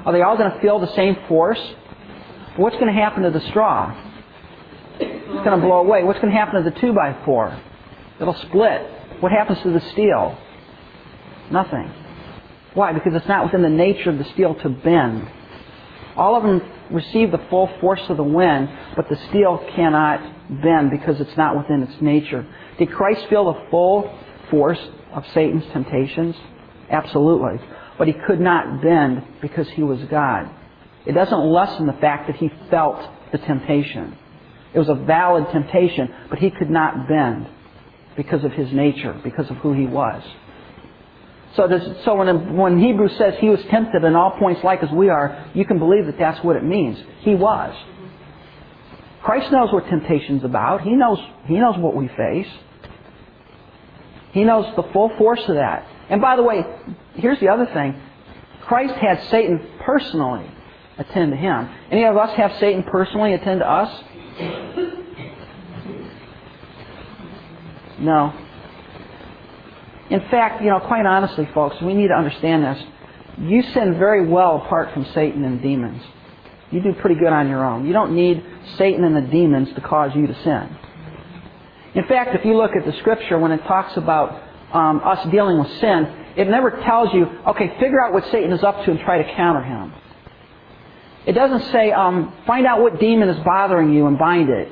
Are 0.05 0.12
they 0.12 0.23
all 0.23 0.37
going 0.37 0.51
to 0.51 0.61
feel 0.61 0.81
the 0.81 0.92
same 0.94 1.16
force? 1.29 1.61
What's 2.57 2.77
going 2.77 2.92
to 2.92 3.01
happen 3.01 3.23
to 3.23 3.31
the 3.31 3.40
straw? 3.49 3.94
It's 4.99 5.44
going 5.44 5.61
to 5.61 5.66
blow 5.66 5.79
away. 5.79 6.03
What's 6.03 6.20
going 6.20 6.33
to 6.33 6.38
happen 6.38 6.62
to 6.62 6.70
the 6.70 6.79
2 6.81 6.92
by 6.92 7.16
4 7.25 7.61
It'll 8.20 8.35
split. 8.35 8.83
What 9.20 9.33
happens 9.33 9.61
to 9.62 9.73
the 9.73 9.81
steel? 9.92 10.38
Nothing. 11.51 11.90
Why? 12.75 12.92
Because 12.92 13.14
it's 13.14 13.27
not 13.29 13.44
within 13.44 13.62
the 13.62 13.68
nature 13.68 14.11
of 14.11 14.18
the 14.18 14.25
steel 14.33 14.55
to 14.57 14.68
bend. 14.68 15.29
All 16.16 16.37
of 16.37 16.42
them 16.42 16.61
receive 16.90 17.31
the 17.31 17.44
full 17.51 17.68
force 17.81 18.03
of 18.09 18.16
the 18.16 18.23
wind, 18.23 18.68
but 18.97 19.09
the 19.09 19.16
steel 19.29 19.64
cannot 19.75 20.20
bend 20.62 20.90
because 20.90 21.20
it's 21.20 21.37
not 21.37 21.57
within 21.57 21.83
its 21.83 22.01
nature. 22.01 22.47
Did 22.79 22.92
Christ 22.92 23.27
feel 23.29 23.53
the 23.53 23.70
full 23.70 24.18
force 24.51 24.81
of 25.12 25.25
Satan's 25.33 25.64
temptations? 25.73 26.37
Absolutely. 26.90 27.64
But 27.99 28.09
he 28.09 28.14
could 28.27 28.40
not 28.40 28.83
bend 28.83 29.23
because 29.40 29.68
he 29.70 29.83
was 29.83 30.01
God. 30.11 30.51
It 31.07 31.12
doesn't 31.12 31.53
lessen 31.53 31.87
the 31.87 31.92
fact 31.94 32.27
that 32.27 32.37
he 32.37 32.51
felt 32.70 33.01
the 33.33 33.38
temptation. 33.38 34.16
It 34.73 34.79
was 34.79 34.88
a 34.88 34.94
valid 34.94 35.51
temptation, 35.53 36.12
but 36.29 36.38
he 36.38 36.51
could 36.51 36.70
not 36.70 37.09
bend 37.09 37.47
because 38.16 38.44
of 38.44 38.53
his 38.53 38.73
nature, 38.73 39.18
because 39.23 39.51
of 39.51 39.57
who 39.59 39.73
he 39.73 39.87
was. 39.87 40.23
So, 41.57 41.69
does, 41.69 41.83
so 42.05 42.17
when, 42.17 42.57
when 42.57 42.79
Hebrews 42.81 43.17
says 43.17 43.35
he 43.38 43.49
was 43.49 43.61
tempted 43.71 44.03
in 44.03 44.17
all 44.17 44.33
points 44.38 44.64
like 44.64 44.83
as 44.83 44.90
we 44.90 45.09
are, 45.09 45.51
you 45.55 45.64
can 45.64 45.79
believe 45.79 46.07
that 46.07 46.19
that's 46.19 46.43
what 46.45 46.57
it 46.57 46.64
means. 46.64 46.99
He 47.21 47.35
was. 47.35 47.75
Christ 49.23 49.53
knows 49.53 49.73
what 49.73 49.87
temptation's 49.87 50.45
about. 50.45 50.83
He 50.83 50.95
knows, 50.95 51.19
he 51.47 51.55
knows 51.55 51.79
what 51.79 51.95
we 51.95 52.09
face. 52.09 52.49
He 54.33 54.43
knows 54.43 54.67
the 54.75 54.83
full 54.93 55.11
force 55.17 55.40
of 55.49 55.55
that. 55.55 55.87
And 56.11 56.21
by 56.21 56.37
the 56.37 56.43
way, 56.43 56.64
here's 57.14 57.38
the 57.38 57.49
other 57.49 57.67
thing. 57.67 58.01
Christ 58.62 58.95
had 58.95 59.23
Satan 59.31 59.64
personally 59.81 60.51
attend 60.99 61.33
to 61.33 61.37
him. 61.37 61.71
Any 61.90 62.05
of 62.05 62.17
us 62.17 62.37
have 62.37 62.53
Satan 62.59 62.83
personally 62.83 63.35
attend 63.35 63.61
to 63.61 63.71
us? 63.71 64.05
No. 67.99 68.43
In 70.11 70.21
fact, 70.31 70.62
you 70.62 70.71
know, 70.71 70.81
quite 70.81 71.07
honestly, 71.07 71.49
folks, 71.55 71.81
we 71.81 71.95
need 71.95 72.09
to 72.09 72.14
understand 72.14 72.64
this. 72.64 72.85
You 73.38 73.62
sin 73.62 73.99
very 73.99 74.27
well 74.27 74.62
apart 74.64 74.93
from 74.93 75.07
Satan 75.14 75.45
and 75.45 75.61
demons. 75.62 76.03
You 76.71 76.83
do 76.83 76.93
pretty 76.95 77.17
good 77.17 77.33
on 77.33 77.49
your 77.49 77.64
own. 77.64 77.87
You 77.87 77.93
don't 77.93 78.14
need 78.14 78.45
Satan 78.77 79.05
and 79.05 79.17
the 79.17 79.31
demons 79.31 79.69
to 79.75 79.81
cause 79.81 80.12
you 80.14 80.27
to 80.27 80.35
sin. 80.43 80.77
In 81.95 82.05
fact, 82.07 82.35
if 82.35 82.45
you 82.45 82.57
look 82.57 82.73
at 82.77 82.85
the 82.85 82.93
scripture 82.99 83.38
when 83.38 83.53
it 83.53 83.62
talks 83.64 83.97
about 83.97 84.43
um, 84.73 85.01
us 85.05 85.25
dealing 85.31 85.59
with 85.59 85.71
sin, 85.81 86.25
it 86.37 86.49
never 86.49 86.71
tells 86.83 87.14
you, 87.14 87.27
okay, 87.49 87.69
figure 87.79 88.05
out 88.05 88.12
what 88.12 88.25
Satan 88.31 88.53
is 88.53 88.62
up 88.64 88.85
to 88.85 88.90
and 88.90 89.01
try 89.01 89.23
to 89.23 89.35
counter 89.37 89.62
him. 89.62 89.93
It 91.27 91.33
doesn't 91.33 91.71
say, 91.71 91.93
um, 91.93 92.35
find 92.47 92.67
out 92.67 92.83
what 92.83 92.99
demon 92.99 93.29
is 93.29 93.43
bothering 93.45 93.93
you 93.93 94.07
and 94.07 94.19
bind 94.19 94.51
it. 94.51 94.71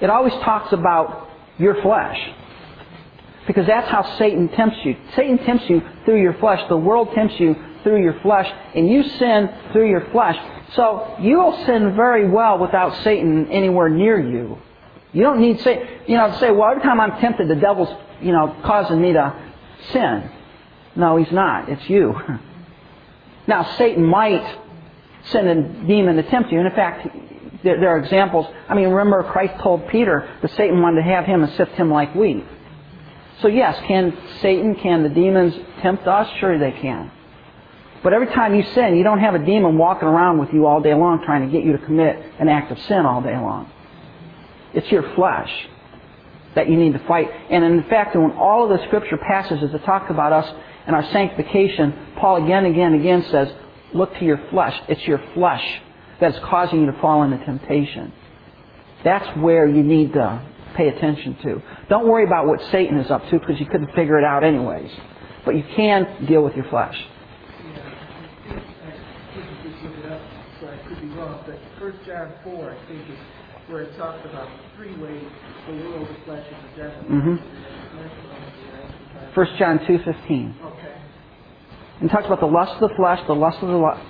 It 0.00 0.08
always 0.08 0.32
talks 0.44 0.72
about 0.72 1.28
your 1.58 1.82
flesh. 1.82 2.18
Because 3.46 3.66
that's 3.66 3.88
how 3.88 4.16
Satan 4.18 4.48
tempts 4.48 4.76
you. 4.84 4.96
Satan 5.16 5.38
tempts 5.38 5.68
you 5.68 5.82
through 6.04 6.20
your 6.20 6.34
flesh. 6.34 6.60
The 6.68 6.76
world 6.76 7.10
tempts 7.14 7.38
you 7.40 7.56
through 7.82 8.02
your 8.02 8.20
flesh. 8.20 8.50
And 8.74 8.88
you 8.88 9.02
sin 9.02 9.50
through 9.72 9.88
your 9.88 10.10
flesh. 10.10 10.36
So 10.74 11.16
you'll 11.20 11.56
sin 11.66 11.96
very 11.96 12.28
well 12.28 12.58
without 12.58 13.02
Satan 13.02 13.50
anywhere 13.50 13.88
near 13.88 14.20
you. 14.20 14.58
You 15.12 15.22
don't 15.22 15.40
need 15.40 15.60
Satan, 15.60 15.88
you 16.06 16.16
know, 16.16 16.28
to 16.28 16.38
say, 16.38 16.52
well, 16.52 16.70
every 16.70 16.82
time 16.82 17.00
I'm 17.00 17.20
tempted, 17.20 17.48
the 17.48 17.56
devil's, 17.56 17.88
you 18.20 18.30
know, 18.30 18.56
causing 18.62 19.00
me 19.00 19.12
to 19.14 19.34
sin. 19.92 20.30
No, 20.94 21.16
he's 21.16 21.32
not. 21.32 21.68
It's 21.68 21.88
you. 21.88 22.14
Now, 23.46 23.64
Satan 23.76 24.04
might 24.04 24.58
send 25.24 25.48
a 25.48 25.86
demon 25.86 26.14
to 26.16 26.22
tempt 26.22 26.52
you. 26.52 26.58
And 26.58 26.68
in 26.68 26.74
fact, 26.74 27.08
there, 27.64 27.80
there 27.80 27.88
are 27.90 27.98
examples. 27.98 28.46
I 28.68 28.74
mean, 28.74 28.88
remember 28.88 29.24
Christ 29.24 29.60
told 29.60 29.88
Peter 29.88 30.28
that 30.40 30.50
Satan 30.52 30.80
wanted 30.80 31.02
to 31.02 31.08
have 31.08 31.24
him 31.24 31.42
and 31.42 31.52
sift 31.56 31.72
him 31.72 31.90
like 31.90 32.14
wheat. 32.14 32.44
So 33.42 33.48
yes, 33.48 33.78
can 33.86 34.16
Satan, 34.40 34.74
can 34.76 35.02
the 35.02 35.08
demons 35.08 35.54
tempt 35.80 36.06
us? 36.06 36.28
Sure 36.38 36.58
they 36.58 36.72
can. 36.72 37.10
But 38.02 38.12
every 38.12 38.28
time 38.28 38.54
you 38.54 38.62
sin, 38.74 38.96
you 38.96 39.04
don't 39.04 39.20
have 39.20 39.34
a 39.34 39.44
demon 39.44 39.76
walking 39.76 40.08
around 40.08 40.38
with 40.38 40.52
you 40.52 40.66
all 40.66 40.80
day 40.80 40.94
long 40.94 41.22
trying 41.24 41.46
to 41.46 41.52
get 41.52 41.64
you 41.64 41.72
to 41.72 41.84
commit 41.84 42.16
an 42.38 42.48
act 42.48 42.70
of 42.72 42.78
sin 42.80 43.04
all 43.04 43.20
day 43.20 43.36
long. 43.36 43.70
It's 44.72 44.90
your 44.90 45.14
flesh 45.14 45.50
that 46.54 46.68
you 46.68 46.76
need 46.76 46.94
to 46.94 46.98
fight. 47.06 47.28
And 47.50 47.64
in 47.64 47.84
fact, 47.84 48.14
in 48.14 48.22
all 48.32 48.70
of 48.70 48.78
the 48.78 48.86
scripture 48.86 49.18
passages 49.18 49.72
that 49.72 49.84
talk 49.84 50.10
about 50.10 50.32
us 50.32 50.54
and 50.86 50.96
our 50.96 51.04
sanctification, 51.12 52.14
Paul 52.16 52.44
again 52.44 52.64
again 52.64 52.94
again 52.94 53.24
says, 53.30 53.52
look 53.92 54.14
to 54.18 54.24
your 54.24 54.40
flesh. 54.50 54.78
It's 54.88 55.06
your 55.06 55.22
flesh 55.34 55.80
that's 56.20 56.38
causing 56.40 56.80
you 56.80 56.86
to 56.90 57.00
fall 57.00 57.22
into 57.22 57.42
temptation. 57.44 58.12
That's 59.04 59.36
where 59.38 59.66
you 59.66 59.82
need 59.82 60.12
to 60.14 60.42
pay 60.80 60.88
attention 60.88 61.36
to. 61.42 61.62
Don't 61.90 62.08
worry 62.08 62.24
about 62.24 62.46
what 62.46 62.60
Satan 62.72 62.96
is 62.98 63.10
up 63.10 63.22
to 63.30 63.38
because 63.38 63.60
you 63.60 63.66
couldn't 63.66 63.94
figure 63.94 64.18
it 64.18 64.24
out 64.24 64.44
anyways. 64.44 64.90
But 65.44 65.56
you 65.56 65.64
can 65.76 66.26
deal 66.26 66.42
with 66.42 66.54
your 66.54 66.68
flesh. 66.70 66.96
but 71.46 71.58
1 71.80 72.00
John 72.06 72.32
4, 72.44 72.70
I 72.70 72.76
think, 72.88 73.02
is 73.10 73.18
where 73.68 73.82
it 73.82 73.96
talks 73.98 74.24
about 74.24 74.48
three 74.76 74.96
ways 74.96 75.24
the 75.66 75.74
world, 75.74 76.08
the 76.08 76.14
flesh, 76.24 76.46
and 76.50 76.64
the 76.64 76.76
devil. 76.82 77.02
Mm-hmm. 77.04 77.36
1 79.34 79.46
John 79.58 79.78
2.15. 79.80 80.62
Okay. 80.64 80.94
And 82.00 82.10
talks 82.10 82.26
about 82.26 82.40
the 82.40 82.46
lust 82.46 82.72
of 82.80 82.88
the 82.88 82.96
flesh, 82.96 83.20
the 83.26 83.34
lust 83.34 83.58
of 83.62 83.68
the 83.68 83.76
lust. 83.76 84.02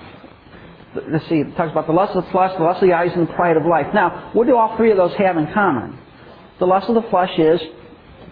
let's 1.10 1.28
see, 1.28 1.40
it 1.40 1.56
talks 1.56 1.72
about 1.72 1.88
the 1.88 1.92
lust 1.92 2.14
of 2.14 2.24
the 2.24 2.30
flesh, 2.30 2.52
the 2.56 2.62
lust 2.62 2.80
of 2.82 2.88
the 2.88 2.94
eyes, 2.94 3.10
and 3.14 3.26
the 3.28 3.32
pride 3.32 3.56
of 3.56 3.66
life. 3.66 3.86
Now, 3.92 4.30
what 4.32 4.46
do 4.46 4.56
all 4.56 4.76
three 4.76 4.92
of 4.92 4.96
those 4.96 5.14
have 5.14 5.36
in 5.36 5.52
common? 5.52 5.98
The 6.60 6.66
lust 6.66 6.88
of 6.88 6.94
the 6.94 7.08
flesh 7.10 7.36
is 7.38 7.60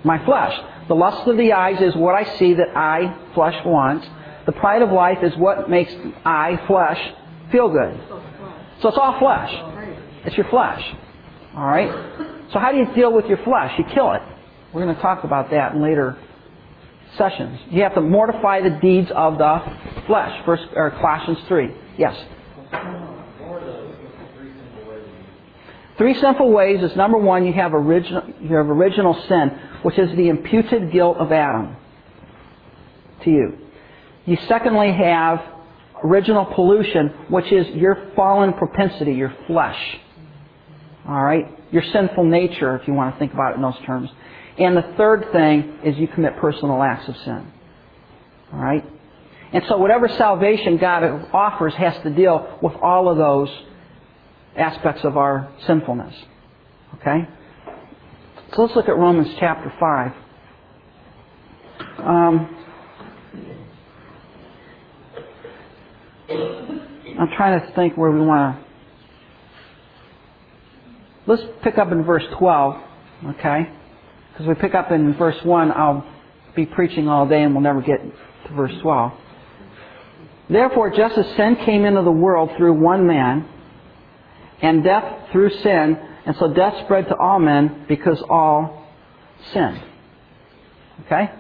my 0.05 0.25
flesh. 0.25 0.57
The 0.87 0.95
lust 0.95 1.27
of 1.27 1.37
the 1.37 1.53
eyes 1.53 1.81
is 1.81 1.97
what 1.97 2.15
I 2.15 2.39
see 2.39 2.55
that 2.55 2.77
I, 2.77 3.17
flesh, 3.35 3.57
wants. 3.65 4.07
The 4.47 4.53
pride 4.53 4.83
of 4.83 4.91
life 4.91 5.19
is 5.23 5.37
what 5.37 5.69
makes 5.69 5.93
I, 6.25 6.61
flesh, 6.67 6.99
feel 7.51 7.69
good. 7.69 8.01
So 8.81 8.89
it's 8.89 8.99
all 8.99 9.19
flesh. 9.19 9.51
It's 10.25 10.37
your 10.37 10.49
flesh. 10.49 10.83
All 11.57 11.67
right? 11.67 11.91
So 12.53 12.59
how 12.59 12.71
do 12.71 12.79
you 12.79 12.87
deal 12.95 13.13
with 13.13 13.27
your 13.27 13.39
flesh? 13.39 13.73
You 13.79 13.85
kill 13.93 14.13
it. 14.13 14.23
We're 14.73 14.85
going 14.85 14.95
to 14.95 15.03
talk 15.03 15.25
about 15.25 15.51
that 15.51 15.75
in 15.75 15.83
later 15.83 16.17
sessions. 17.17 17.59
You 17.71 17.83
have 17.83 17.95
to 17.95 18.01
mortify 18.01 18.61
the 18.61 18.79
deeds 18.81 19.11
of 19.15 19.39
the 19.39 19.61
flesh. 20.07 20.45
First, 20.45 20.65
or 20.75 20.91
Colossians 20.93 21.39
3. 21.49 21.75
Yes? 21.99 22.17
Three 25.99 26.15
simple 26.21 26.51
ways 26.53 26.81
is 26.83 26.97
number 26.97 27.19
one, 27.19 27.45
you 27.45 27.53
have 27.53 27.75
original, 27.75 28.23
you 28.41 28.55
have 28.57 28.71
original 28.71 29.21
sin, 29.29 29.51
which 29.83 29.99
is 29.99 30.09
the 30.17 30.29
imputed 30.29 30.93
guilt 30.93 31.19
of 31.19 31.33
Adam 31.33 31.77
to 33.25 33.31
you. 33.31 33.59
You 34.25 34.39
secondly 34.49 34.93
have 34.93 35.43
original 36.05 36.45
pollution, 36.45 37.09
which 37.29 37.51
is 37.53 37.67
your 37.75 38.13
fallen 38.15 38.53
propensity, 38.53 39.15
your 39.15 39.35
flesh. 39.49 39.99
All 41.09 41.21
right? 41.21 41.47
Your 41.73 41.83
sinful 41.93 42.25
nature, 42.25 42.77
if 42.77 42.87
you 42.87 42.95
want 42.95 43.15
to 43.15 43.19
think 43.19 43.33
about 43.33 43.53
it 43.53 43.57
in 43.57 43.63
those 43.63 43.79
terms. 43.85 44.09
And 44.57 44.77
the 44.77 44.95
third 44.97 45.27
thing 45.33 45.79
is 45.85 45.97
you 45.99 46.07
commit 46.09 46.37
personal 46.37 46.83
acts 46.83 47.09
of 47.09 47.17
sin. 47.25 47.53
All 48.53 48.61
right? 48.61 48.85
And 49.53 49.65
so 49.69 49.79
whatever 49.79 50.09
salvation 50.09 50.77
God 50.77 51.03
offers 51.33 51.75
has 51.75 51.95
to 52.03 52.11
deal 52.11 52.59
with 52.63 52.75
all 52.83 53.09
of 53.09 53.17
those 53.17 53.49
aspects 54.59 55.05
of 55.05 55.17
our 55.17 55.53
sinfulness. 55.67 56.15
Okay? 56.95 57.29
So 58.55 58.63
let's 58.63 58.75
look 58.75 58.89
at 58.89 58.97
Romans 58.97 59.29
chapter 59.39 59.73
5. 59.79 60.13
Um, 61.99 62.65
I'm 67.19 67.29
trying 67.37 67.61
to 67.61 67.73
think 67.75 67.97
where 67.97 68.11
we 68.11 68.21
want 68.21 68.59
to. 68.59 68.65
Let's 71.27 71.43
pick 71.63 71.77
up 71.77 71.93
in 71.93 72.05
verse 72.05 72.25
12, 72.39 72.77
okay? 73.27 73.71
Because 74.33 74.47
we 74.47 74.55
pick 74.55 74.75
up 74.75 74.91
in 74.91 75.15
verse 75.15 75.37
1, 75.43 75.73
I'll 75.73 76.07
be 76.57 76.65
preaching 76.65 77.07
all 77.07 77.29
day 77.29 77.43
and 77.43 77.55
we'll 77.55 77.63
never 77.63 77.83
get 77.83 78.01
to 78.01 78.55
verse 78.55 78.73
12. 78.81 79.13
Therefore, 80.49 80.91
just 80.91 81.19
as 81.19 81.27
sin 81.37 81.57
came 81.67 81.85
into 81.85 82.03
the 82.03 82.11
world 82.11 82.51
through 82.57 82.73
one 82.73 83.07
man, 83.07 83.47
and 84.61 84.83
death 84.83 85.31
through 85.33 85.51
sin, 85.51 85.99
and 86.27 86.37
so 86.37 86.53
death 86.53 86.75
spread 86.85 87.09
to 87.09 87.17
all 87.17 87.39
men 87.39 87.85
because 87.89 88.23
all 88.29 88.87
sinned. 89.53 89.83
Okay? 91.07 91.31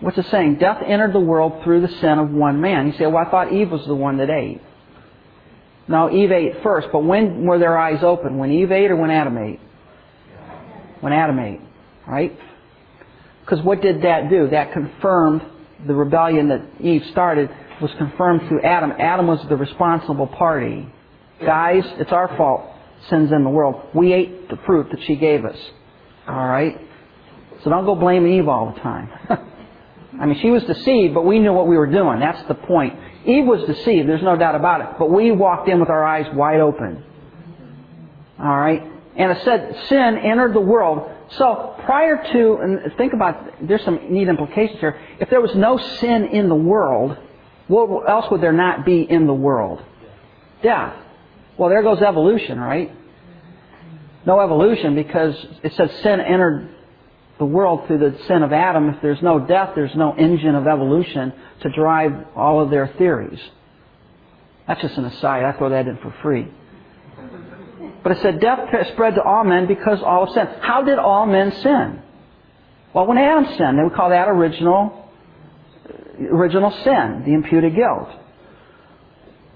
What's 0.00 0.18
it 0.18 0.26
saying? 0.30 0.56
Death 0.56 0.82
entered 0.86 1.12
the 1.12 1.20
world 1.20 1.62
through 1.64 1.80
the 1.80 1.88
sin 2.00 2.18
of 2.18 2.30
one 2.30 2.60
man. 2.60 2.88
You 2.88 2.92
say, 2.98 3.06
well, 3.06 3.24
I 3.26 3.30
thought 3.30 3.52
Eve 3.52 3.70
was 3.70 3.86
the 3.86 3.94
one 3.94 4.18
that 4.18 4.30
ate. 4.30 4.60
No, 5.86 6.10
Eve 6.10 6.32
ate 6.32 6.62
first, 6.62 6.88
but 6.92 7.00
when 7.00 7.44
were 7.44 7.58
their 7.58 7.76
eyes 7.76 8.02
open? 8.02 8.38
When 8.38 8.50
Eve 8.50 8.72
ate 8.72 8.90
or 8.90 8.96
when 8.96 9.10
Adam 9.10 9.36
ate? 9.36 9.60
When 11.00 11.12
Adam 11.12 11.38
ate, 11.38 11.60
right? 12.06 12.38
Because 13.40 13.62
what 13.62 13.82
did 13.82 14.02
that 14.02 14.30
do? 14.30 14.48
That 14.48 14.72
confirmed 14.72 15.42
the 15.86 15.94
rebellion 15.94 16.48
that 16.48 16.62
Eve 16.80 17.02
started 17.12 17.50
was 17.82 17.90
confirmed 17.98 18.48
through 18.48 18.62
Adam. 18.62 18.92
Adam 18.98 19.26
was 19.26 19.44
the 19.48 19.56
responsible 19.56 20.26
party. 20.26 20.90
Guys, 21.40 21.84
it's 21.98 22.12
our 22.12 22.36
fault. 22.36 22.62
Sin's 23.08 23.32
in 23.32 23.44
the 23.44 23.50
world. 23.50 23.88
We 23.94 24.12
ate 24.12 24.48
the 24.48 24.56
fruit 24.64 24.88
that 24.90 25.02
she 25.04 25.16
gave 25.16 25.44
us. 25.44 25.56
All 26.26 26.46
right? 26.46 26.80
So 27.62 27.70
don't 27.70 27.84
go 27.84 27.94
blaming 27.94 28.34
Eve 28.34 28.48
all 28.48 28.72
the 28.72 28.80
time. 28.80 29.10
I 30.20 30.26
mean, 30.26 30.38
she 30.40 30.50
was 30.50 30.62
deceived, 30.64 31.14
but 31.14 31.24
we 31.24 31.38
knew 31.38 31.52
what 31.52 31.66
we 31.66 31.76
were 31.76 31.90
doing. 31.90 32.20
That's 32.20 32.46
the 32.46 32.54
point. 32.54 32.94
Eve 33.26 33.46
was 33.46 33.64
deceived, 33.64 34.08
there's 34.08 34.22
no 34.22 34.36
doubt 34.36 34.54
about 34.54 34.80
it. 34.82 34.98
But 34.98 35.10
we 35.10 35.32
walked 35.32 35.68
in 35.68 35.80
with 35.80 35.88
our 35.88 36.04
eyes 36.04 36.26
wide 36.34 36.60
open. 36.60 37.02
All 38.38 38.56
right? 38.56 38.82
And 39.16 39.32
it 39.32 39.42
said 39.44 39.76
sin 39.88 40.18
entered 40.18 40.54
the 40.54 40.60
world. 40.60 41.10
So 41.30 41.74
prior 41.84 42.22
to, 42.32 42.58
and 42.62 42.92
think 42.96 43.12
about, 43.12 43.66
there's 43.66 43.84
some 43.84 44.12
neat 44.12 44.28
implications 44.28 44.78
here. 44.80 45.00
If 45.20 45.30
there 45.30 45.40
was 45.40 45.54
no 45.54 45.78
sin 45.78 46.26
in 46.26 46.48
the 46.48 46.54
world, 46.54 47.16
what 47.66 48.08
else 48.08 48.30
would 48.30 48.40
there 48.40 48.52
not 48.52 48.84
be 48.84 49.02
in 49.02 49.26
the 49.26 49.34
world? 49.34 49.82
Death. 50.62 50.94
Well, 51.56 51.68
there 51.68 51.82
goes 51.82 52.00
evolution, 52.02 52.58
right? 52.58 52.92
No 54.26 54.40
evolution 54.40 54.94
because 54.94 55.34
it 55.62 55.74
says 55.74 55.90
sin 56.02 56.20
entered 56.20 56.70
the 57.38 57.44
world 57.44 57.86
through 57.86 57.98
the 57.98 58.18
sin 58.26 58.42
of 58.42 58.52
Adam. 58.52 58.88
If 58.88 59.02
there's 59.02 59.22
no 59.22 59.38
death, 59.38 59.72
there's 59.74 59.94
no 59.94 60.14
engine 60.14 60.54
of 60.54 60.66
evolution 60.66 61.32
to 61.62 61.70
drive 61.70 62.12
all 62.34 62.60
of 62.60 62.70
their 62.70 62.88
theories. 62.98 63.40
That's 64.66 64.80
just 64.80 64.96
an 64.96 65.04
aside. 65.04 65.44
I 65.44 65.52
throw 65.52 65.70
that 65.70 65.86
in 65.86 65.98
for 65.98 66.14
free. 66.22 66.48
But 68.02 68.12
it 68.12 68.22
said 68.22 68.40
death 68.40 68.68
spread 68.92 69.14
to 69.14 69.22
all 69.22 69.44
men 69.44 69.66
because 69.66 70.02
all 70.02 70.32
sinned. 70.32 70.48
How 70.60 70.82
did 70.82 70.98
all 70.98 71.26
men 71.26 71.52
sin? 71.62 72.02
Well, 72.94 73.06
when 73.06 73.18
Adam 73.18 73.46
sinned, 73.56 73.78
they 73.78 73.82
would 73.82 73.94
call 73.94 74.10
that 74.10 74.28
original, 74.28 75.10
original 76.20 76.70
sin, 76.84 77.24
the 77.26 77.32
imputed 77.32 77.74
guilt. 77.74 78.08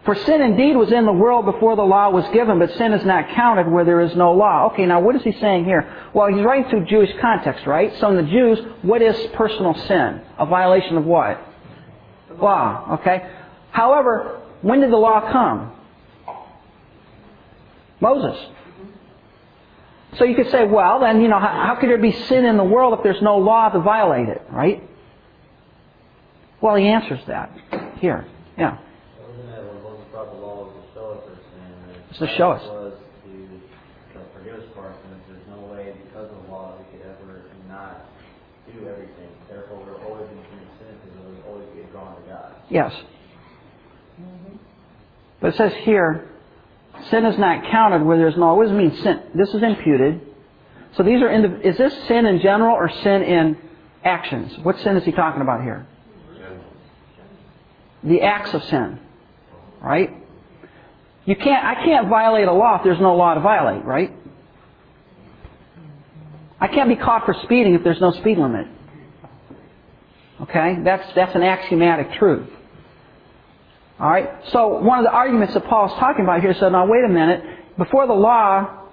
For 0.05 0.15
sin 0.15 0.41
indeed 0.41 0.77
was 0.77 0.91
in 0.91 1.05
the 1.05 1.13
world 1.13 1.45
before 1.45 1.77
the 1.77 1.83
law 1.83 2.11
was 2.11 2.27
given, 2.33 2.59
but 2.59 2.71
sin 2.77 2.93
is 2.93 3.05
not 3.05 3.29
counted 3.35 3.69
where 3.69 3.85
there 3.85 4.01
is 4.01 4.15
no 4.17 4.33
law. 4.33 4.71
Okay, 4.73 4.87
now 4.87 5.01
what 5.01 5.17
is 5.17 5.23
he 5.23 5.33
saying 5.33 5.65
here? 5.65 5.93
Well, 6.15 6.29
he's 6.29 6.43
writing 6.43 6.71
through 6.71 6.87
Jewish 6.87 7.11
context, 7.21 7.67
right? 7.67 7.93
So 7.99 8.09
in 8.11 8.17
the 8.17 8.31
Jews, 8.31 8.59
what 8.83 9.03
is 9.03 9.17
personal 9.35 9.75
sin? 9.75 10.23
A 10.39 10.47
violation 10.47 10.97
of 10.97 11.05
what? 11.05 11.45
The 12.29 12.35
Law, 12.35 12.99
okay? 13.01 13.29
However, 13.71 14.41
when 14.63 14.81
did 14.81 14.91
the 14.91 14.97
law 14.97 15.31
come? 15.31 15.73
Moses. 18.01 18.39
So 20.17 20.25
you 20.25 20.35
could 20.35 20.51
say, 20.51 20.65
well, 20.67 21.01
then, 21.01 21.21
you 21.21 21.29
know, 21.29 21.39
how, 21.39 21.67
how 21.67 21.77
could 21.79 21.91
there 21.91 21.99
be 21.99 22.13
sin 22.13 22.45
in 22.45 22.57
the 22.57 22.65
world 22.65 22.97
if 22.97 23.03
there's 23.03 23.21
no 23.21 23.39
law 23.39 23.69
to 23.69 23.81
violate 23.81 24.29
it, 24.29 24.43
right? 24.51 24.83
Well, 26.61 26.77
he 26.77 26.87
answers 26.87 27.21
that 27.27 27.51
here. 28.01 28.27
Yeah. 28.57 28.79
Wasn't 29.21 29.47
that 29.51 29.65
when 29.65 29.83
Moses 29.83 30.07
brought 30.11 30.33
the 30.33 30.39
law 30.39 30.65
was 30.65 30.75
to 30.75 30.95
show 30.95 31.11
us 31.13 31.23
our 31.29 31.37
sin? 31.37 31.95
and 31.95 31.98
It's 32.11 32.19
to 32.19 32.29
show 32.37 32.53
us. 32.53 32.63
Was 32.65 32.95
to 33.25 34.19
to 34.19 34.25
forgive 34.35 34.55
us 34.55 34.65
for 34.75 34.87
our 34.87 34.93
sins. 34.93 35.23
There's 35.29 35.47
no 35.49 35.67
way 35.73 35.95
because 36.05 36.31
of 36.31 36.43
the 36.43 36.51
law 36.51 36.77
we 36.79 36.99
could 36.99 37.07
ever 37.07 37.43
not 37.69 38.07
do 38.73 38.89
everything. 38.89 39.29
Therefore, 39.49 39.85
we're 39.85 40.05
always 40.05 40.29
going 40.29 40.43
to 40.43 40.49
commit 40.49 40.69
sin 40.79 40.99
because 41.05 41.31
we 41.31 41.51
always 41.51 41.69
get 41.75 41.91
drawn 41.93 42.17
to 42.17 42.29
God. 42.29 42.55
Yes. 42.71 42.93
But 45.41 45.55
it 45.55 45.57
says 45.57 45.73
here, 45.83 46.29
sin 47.11 47.25
is 47.25 47.39
not 47.39 47.71
counted 47.71 48.03
where 48.03 48.17
there's 48.17 48.37
no. 48.37 48.55
What 48.55 48.65
does 48.65 48.73
it 48.73 48.77
mean? 48.77 48.97
Sin. 49.03 49.23
This 49.35 49.51
is 49.51 49.63
imputed. 49.63 50.21
So 50.97 51.03
these 51.03 51.23
are. 51.23 51.29
Indiv- 51.29 51.61
is 51.65 51.77
this 51.77 51.93
sin 52.09 52.27
in 52.27 52.41
general 52.41 52.75
or 52.75 52.89
sin 52.89 53.23
in 53.23 53.57
actions? 54.05 54.59
What 54.63 54.79
sin 54.81 54.97
is 54.97 55.05
he 55.05 55.13
talking 55.13 55.43
about 55.43 55.63
here? 55.63 55.87
The 58.03 58.23
acts 58.23 58.55
of 58.55 58.63
sin, 58.65 59.01
right? 59.81 60.15
You 61.29 61.37
can't. 61.37 61.63
I 61.63 61.75
can't 61.85 62.09
violate 62.09 62.49
a 62.49 62.53
law 62.53 62.79
if 62.79 62.85
there's 62.85 63.01
no 63.01 63.15
law 63.15 63.35
to 63.35 63.41
violate, 63.41 63.85
right? 63.85 64.11
I 66.59 66.69
can't 66.69 66.89
be 66.89 66.97
caught 66.97 67.27
for 67.27 67.35
speeding 67.43 67.75
if 67.75 67.85
there's 67.85 68.01
no 68.01 68.13
speed 68.13 68.39
limit. 68.39 68.67
Okay, 70.41 70.79
that's 70.83 71.07
that's 71.15 71.35
an 71.35 71.43
axiomatic 71.43 72.15
truth. 72.15 72.49
All 74.01 74.09
right. 74.09 74.31
So 74.53 74.79
one 74.79 75.01
of 75.01 75.05
the 75.05 75.11
arguments 75.11 75.53
that 75.53 75.67
Paul's 75.67 75.93
talking 75.99 76.25
about 76.25 76.41
here 76.41 76.55
said, 76.55 76.73
"Now 76.73 76.87
wait 76.87 77.05
a 77.05 77.13
minute. 77.13 77.45
Before 77.77 78.07
the 78.07 78.15
law, 78.15 78.87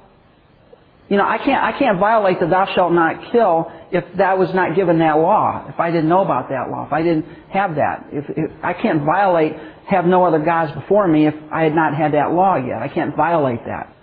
you 1.07 1.15
know, 1.15 1.25
I 1.25 1.37
can't 1.37 1.63
I 1.63 1.79
can't 1.79 1.99
violate 1.99 2.41
the 2.41 2.47
thou 2.47 2.65
shalt 2.75 2.91
not 2.91 3.31
kill 3.31 3.71
if 3.91 4.03
that 4.17 4.37
was 4.37 4.53
not 4.53 4.75
given 4.75 4.99
that 4.99 5.19
law. 5.19 5.67
If 5.69 5.79
I 5.79 5.89
didn't 5.89 6.09
know 6.09 6.21
about 6.21 6.49
that 6.49 6.69
law, 6.69 6.85
if 6.85 6.91
I 6.91 7.01
didn't 7.01 7.27
have 7.49 7.75
that, 7.75 8.07
if, 8.11 8.25
if 8.29 8.51
I 8.61 8.73
can't 8.73 9.05
violate 9.05 9.55
have 9.87 10.05
no 10.05 10.25
other 10.25 10.39
gods 10.39 10.71
before 10.73 11.07
me 11.07 11.27
if 11.27 11.35
I 11.51 11.63
had 11.63 11.75
not 11.75 11.95
had 11.95 12.13
that 12.13 12.31
law 12.31 12.55
yet. 12.55 12.81
I 12.81 12.87
can't 12.87 13.15
violate 13.15 13.65
that. 13.65 13.93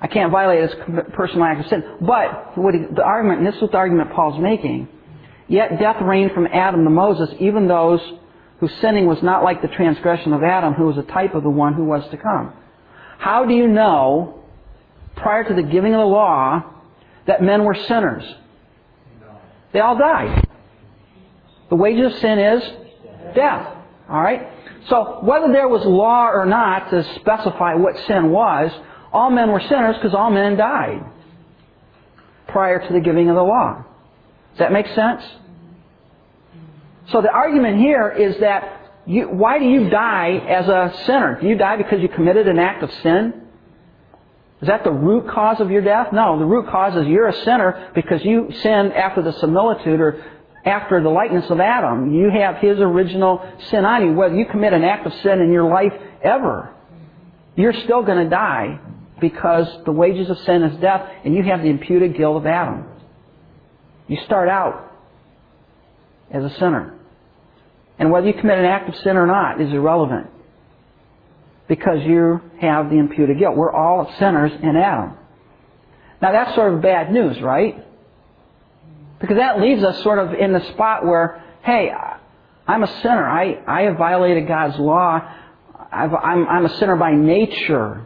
I 0.00 0.06
can't 0.06 0.30
violate 0.30 0.70
his 0.70 1.04
personal 1.14 1.44
act 1.44 1.60
of 1.60 1.66
sin. 1.66 1.82
But 2.00 2.56
what 2.56 2.74
he, 2.74 2.80
the 2.94 3.02
argument, 3.02 3.38
and 3.38 3.46
this 3.46 3.56
is 3.56 3.62
what 3.62 3.72
the 3.72 3.78
argument 3.78 4.12
Paul's 4.12 4.40
making. 4.40 4.88
Yet 5.48 5.78
death 5.80 5.96
reigned 6.02 6.32
from 6.32 6.46
Adam 6.46 6.84
to 6.84 6.90
Moses, 6.90 7.30
even 7.40 7.68
those 7.68 8.00
whose 8.60 8.72
sinning 8.80 9.06
was 9.06 9.22
not 9.22 9.42
like 9.42 9.62
the 9.62 9.68
transgression 9.68 10.32
of 10.32 10.42
Adam, 10.42 10.74
who 10.74 10.86
was 10.86 10.98
a 10.98 11.02
type 11.02 11.34
of 11.34 11.42
the 11.42 11.50
one 11.50 11.74
who 11.74 11.84
was 11.84 12.08
to 12.10 12.16
come. 12.16 12.52
How 13.18 13.46
do 13.46 13.54
you 13.54 13.66
know, 13.66 14.44
prior 15.16 15.42
to 15.42 15.54
the 15.54 15.62
giving 15.62 15.94
of 15.94 16.00
the 16.00 16.06
law, 16.06 16.62
that 17.26 17.42
men 17.42 17.64
were 17.64 17.74
sinners? 17.74 18.24
They 19.72 19.80
all 19.80 19.96
died. 19.96 20.46
The 21.70 21.76
wages 21.76 22.12
of 22.12 22.18
sin 22.20 22.38
is 22.38 22.62
death. 23.34 23.66
All 24.08 24.20
right? 24.20 24.48
So 24.88 25.20
whether 25.22 25.52
there 25.52 25.68
was 25.68 25.84
law 25.84 26.28
or 26.28 26.46
not 26.46 26.90
to 26.90 27.04
specify 27.16 27.74
what 27.74 27.96
sin 28.06 28.30
was, 28.30 28.70
all 29.12 29.30
men 29.30 29.50
were 29.50 29.60
sinners 29.60 29.96
because 29.96 30.14
all 30.14 30.30
men 30.30 30.56
died 30.56 31.04
prior 32.48 32.86
to 32.86 32.92
the 32.92 33.00
giving 33.00 33.28
of 33.28 33.36
the 33.36 33.42
law. 33.42 33.84
Does 34.52 34.58
that 34.58 34.72
make 34.72 34.86
sense? 34.88 35.22
So 37.10 37.22
the 37.22 37.30
argument 37.30 37.78
here 37.78 38.10
is 38.10 38.38
that 38.40 38.78
you, 39.06 39.28
why 39.28 39.58
do 39.58 39.64
you 39.64 39.88
die 39.88 40.32
as 40.48 40.68
a 40.68 40.94
sinner? 41.06 41.38
Do 41.40 41.46
you 41.46 41.56
die 41.56 41.76
because 41.76 42.00
you 42.00 42.08
committed 42.08 42.48
an 42.48 42.58
act 42.58 42.82
of 42.82 42.92
sin? 43.02 43.42
Is 44.60 44.68
that 44.68 44.84
the 44.84 44.90
root 44.90 45.28
cause 45.28 45.60
of 45.60 45.70
your 45.70 45.82
death? 45.82 46.08
No, 46.12 46.38
the 46.38 46.44
root 46.44 46.68
cause 46.68 46.96
is 46.96 47.06
you're 47.06 47.28
a 47.28 47.44
sinner 47.44 47.90
because 47.94 48.24
you 48.24 48.50
sinned 48.60 48.92
after 48.92 49.22
the 49.22 49.32
similitude 49.34 50.00
or 50.00 50.24
after 50.64 51.02
the 51.02 51.08
likeness 51.08 51.50
of 51.50 51.60
Adam. 51.60 52.12
You 52.14 52.30
have 52.30 52.56
his 52.56 52.78
original 52.78 53.46
sin 53.70 53.84
on 53.84 54.06
you. 54.06 54.12
Whether 54.12 54.36
you 54.36 54.46
commit 54.46 54.72
an 54.72 54.84
act 54.84 55.06
of 55.06 55.12
sin 55.22 55.40
in 55.40 55.52
your 55.52 55.68
life 55.68 55.92
ever, 56.22 56.74
you're 57.56 57.74
still 57.84 58.02
going 58.02 58.24
to 58.24 58.30
die 58.30 58.80
because 59.20 59.66
the 59.84 59.92
wages 59.92 60.30
of 60.30 60.38
sin 60.38 60.62
is 60.62 60.80
death 60.80 61.08
and 61.24 61.34
you 61.34 61.42
have 61.42 61.62
the 61.62 61.68
imputed 61.68 62.16
guilt 62.16 62.36
of 62.36 62.46
Adam. 62.46 62.86
You 64.06 64.18
start 64.24 64.48
out 64.48 64.92
as 66.30 66.44
a 66.44 66.50
sinner. 66.58 66.94
And 67.98 68.10
whether 68.10 68.26
you 68.26 68.34
commit 68.34 68.58
an 68.58 68.64
act 68.64 68.88
of 68.88 68.94
sin 69.02 69.16
or 69.16 69.26
not 69.26 69.60
is 69.60 69.72
irrelevant 69.72 70.28
because 71.66 72.02
you 72.04 72.40
have 72.60 72.90
the 72.90 72.96
imputed 72.96 73.38
guilt. 73.38 73.56
We're 73.56 73.72
all 73.72 74.12
sinners 74.18 74.52
in 74.62 74.76
Adam. 74.76 75.14
Now 76.22 76.32
that's 76.32 76.54
sort 76.54 76.74
of 76.74 76.80
bad 76.80 77.12
news, 77.12 77.40
right? 77.42 77.84
Because 79.20 79.36
that 79.36 79.60
leaves 79.60 79.82
us 79.82 80.02
sort 80.02 80.18
of 80.18 80.32
in 80.34 80.52
the 80.52 80.64
spot 80.72 81.04
where, 81.04 81.42
hey, 81.64 81.92
I'm 82.66 82.82
a 82.82 83.02
sinner. 83.02 83.26
I, 83.26 83.62
I 83.66 83.82
have 83.82 83.96
violated 83.96 84.46
God's 84.46 84.78
law. 84.78 85.20
I've, 85.90 86.14
I'm, 86.14 86.46
I'm 86.46 86.66
a 86.66 86.78
sinner 86.78 86.96
by 86.96 87.12
nature. 87.12 88.04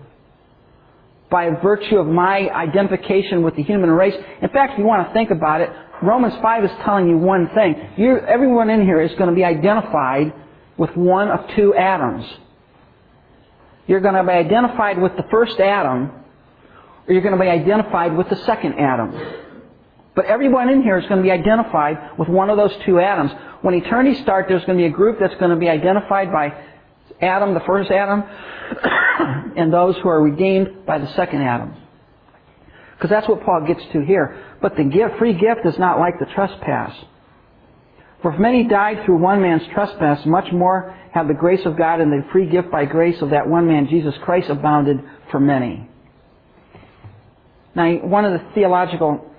By 1.30 1.50
virtue 1.50 1.96
of 1.96 2.06
my 2.06 2.48
identification 2.48 3.42
with 3.42 3.56
the 3.56 3.62
human 3.62 3.90
race. 3.90 4.14
In 4.40 4.48
fact, 4.50 4.74
if 4.74 4.78
you 4.78 4.84
want 4.84 5.08
to 5.08 5.12
think 5.12 5.30
about 5.30 5.60
it, 5.60 5.70
Romans 6.02 6.34
5 6.40 6.64
is 6.64 6.70
telling 6.84 7.08
you 7.08 7.16
one 7.16 7.48
thing. 7.54 7.74
you 7.96 8.18
everyone 8.18 8.70
in 8.70 8.84
here 8.84 9.00
is 9.00 9.12
going 9.14 9.30
to 9.30 9.34
be 9.34 9.44
identified 9.44 10.32
with 10.76 10.94
one 10.96 11.28
of 11.28 11.48
two 11.54 11.74
Adams. 11.74 12.24
You're 13.86 14.00
going 14.00 14.14
to 14.14 14.22
be 14.22 14.30
identified 14.30 15.00
with 15.00 15.16
the 15.16 15.24
first 15.30 15.58
Adam, 15.58 16.10
or 17.06 17.12
you're 17.12 17.22
going 17.22 17.36
to 17.36 17.40
be 17.40 17.48
identified 17.48 18.16
with 18.16 18.28
the 18.28 18.36
second 18.44 18.74
Adam. 18.78 19.41
But 20.14 20.26
everyone 20.26 20.68
in 20.68 20.82
here 20.82 20.98
is 20.98 21.06
going 21.06 21.18
to 21.18 21.22
be 21.22 21.30
identified 21.30 22.18
with 22.18 22.28
one 22.28 22.50
of 22.50 22.58
those 22.58 22.72
two 22.84 23.00
Adams. 23.00 23.30
When 23.62 23.74
eternity 23.74 24.22
starts, 24.22 24.48
there's 24.48 24.64
going 24.64 24.78
to 24.78 24.82
be 24.82 24.86
a 24.86 24.94
group 24.94 25.18
that's 25.18 25.34
going 25.36 25.50
to 25.50 25.56
be 25.56 25.68
identified 25.68 26.30
by 26.30 26.52
Adam, 27.20 27.54
the 27.54 27.60
first 27.60 27.90
Adam, 27.90 28.22
and 29.56 29.72
those 29.72 29.96
who 30.02 30.08
are 30.08 30.22
redeemed 30.22 30.84
by 30.84 30.98
the 30.98 31.10
second 31.14 31.40
Adam. 31.42 31.74
Because 32.94 33.08
that's 33.10 33.28
what 33.28 33.42
Paul 33.42 33.64
gets 33.66 33.80
to 33.92 34.04
here. 34.04 34.44
But 34.60 34.76
the 34.76 34.84
gift, 34.84 35.18
free 35.18 35.32
gift 35.32 35.64
is 35.64 35.78
not 35.78 35.98
like 35.98 36.18
the 36.18 36.26
trespass. 36.34 36.94
For 38.20 38.32
if 38.32 38.38
many 38.38 38.64
died 38.68 39.04
through 39.04 39.18
one 39.18 39.42
man's 39.42 39.62
trespass, 39.74 40.24
much 40.26 40.52
more 40.52 40.96
have 41.12 41.26
the 41.26 41.34
grace 41.34 41.64
of 41.66 41.76
God 41.76 42.00
and 42.00 42.12
the 42.12 42.24
free 42.30 42.48
gift 42.48 42.70
by 42.70 42.84
grace 42.84 43.20
of 43.20 43.30
that 43.30 43.48
one 43.48 43.66
man, 43.66 43.88
Jesus 43.88 44.14
Christ, 44.22 44.48
abounded 44.50 45.02
for 45.30 45.40
many. 45.40 45.88
Now, 47.74 47.92
one 48.06 48.24
of 48.24 48.32
the 48.32 48.46
theological 48.54 49.31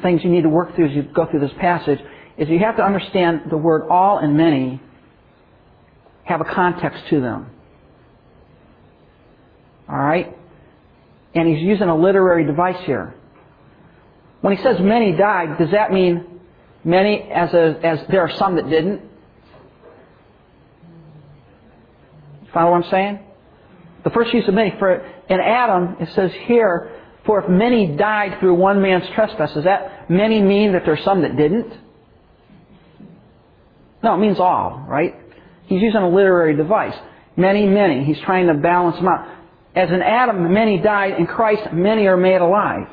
things 0.00 0.22
you 0.24 0.30
need 0.30 0.42
to 0.42 0.48
work 0.48 0.74
through 0.74 0.88
as 0.88 0.94
you 0.94 1.02
go 1.02 1.26
through 1.30 1.40
this 1.40 1.52
passage 1.60 1.98
is 2.38 2.48
you 2.48 2.58
have 2.60 2.76
to 2.76 2.84
understand 2.84 3.42
the 3.50 3.56
word 3.56 3.88
all 3.90 4.18
and 4.18 4.36
many 4.36 4.80
have 6.24 6.40
a 6.40 6.44
context 6.44 7.02
to 7.10 7.20
them. 7.20 7.50
Alright? 9.88 10.36
And 11.34 11.48
he's 11.48 11.62
using 11.62 11.88
a 11.88 11.96
literary 11.96 12.44
device 12.44 12.82
here. 12.84 13.14
When 14.40 14.56
he 14.56 14.62
says 14.62 14.80
many 14.80 15.12
died, 15.12 15.58
does 15.58 15.70
that 15.72 15.92
mean 15.92 16.40
many 16.84 17.22
as, 17.22 17.52
a, 17.52 17.78
as 17.84 18.00
there 18.08 18.22
are 18.22 18.34
some 18.36 18.56
that 18.56 18.68
didn't? 18.68 19.02
Follow 22.52 22.72
what 22.72 22.84
I'm 22.84 22.90
saying? 22.90 23.20
The 24.04 24.10
first 24.10 24.34
use 24.34 24.46
of 24.48 24.54
many. 24.54 24.74
For 24.78 24.96
in 25.28 25.40
Adam, 25.40 25.96
it 26.00 26.08
says 26.14 26.30
here, 26.46 27.01
for 27.24 27.42
if 27.42 27.48
many 27.48 27.96
died 27.96 28.38
through 28.40 28.54
one 28.54 28.82
man's 28.82 29.04
trespass, 29.14 29.54
does 29.54 29.64
that 29.64 30.10
many 30.10 30.40
mean 30.40 30.72
that 30.72 30.82
there's 30.84 31.02
some 31.04 31.22
that 31.22 31.36
didn't? 31.36 31.72
No, 34.02 34.14
it 34.14 34.18
means 34.18 34.40
all, 34.40 34.84
right? 34.88 35.14
He's 35.66 35.80
using 35.80 36.00
a 36.00 36.08
literary 36.08 36.56
device. 36.56 36.96
Many, 37.36 37.66
many. 37.66 38.04
He's 38.04 38.18
trying 38.20 38.48
to 38.48 38.54
balance 38.54 38.96
them 38.96 39.06
out. 39.08 39.28
As 39.74 39.90
in 39.90 40.02
Adam, 40.02 40.52
many 40.52 40.78
died. 40.78 41.18
In 41.18 41.26
Christ, 41.26 41.72
many 41.72 42.06
are 42.06 42.16
made 42.16 42.40
alive. 42.40 42.88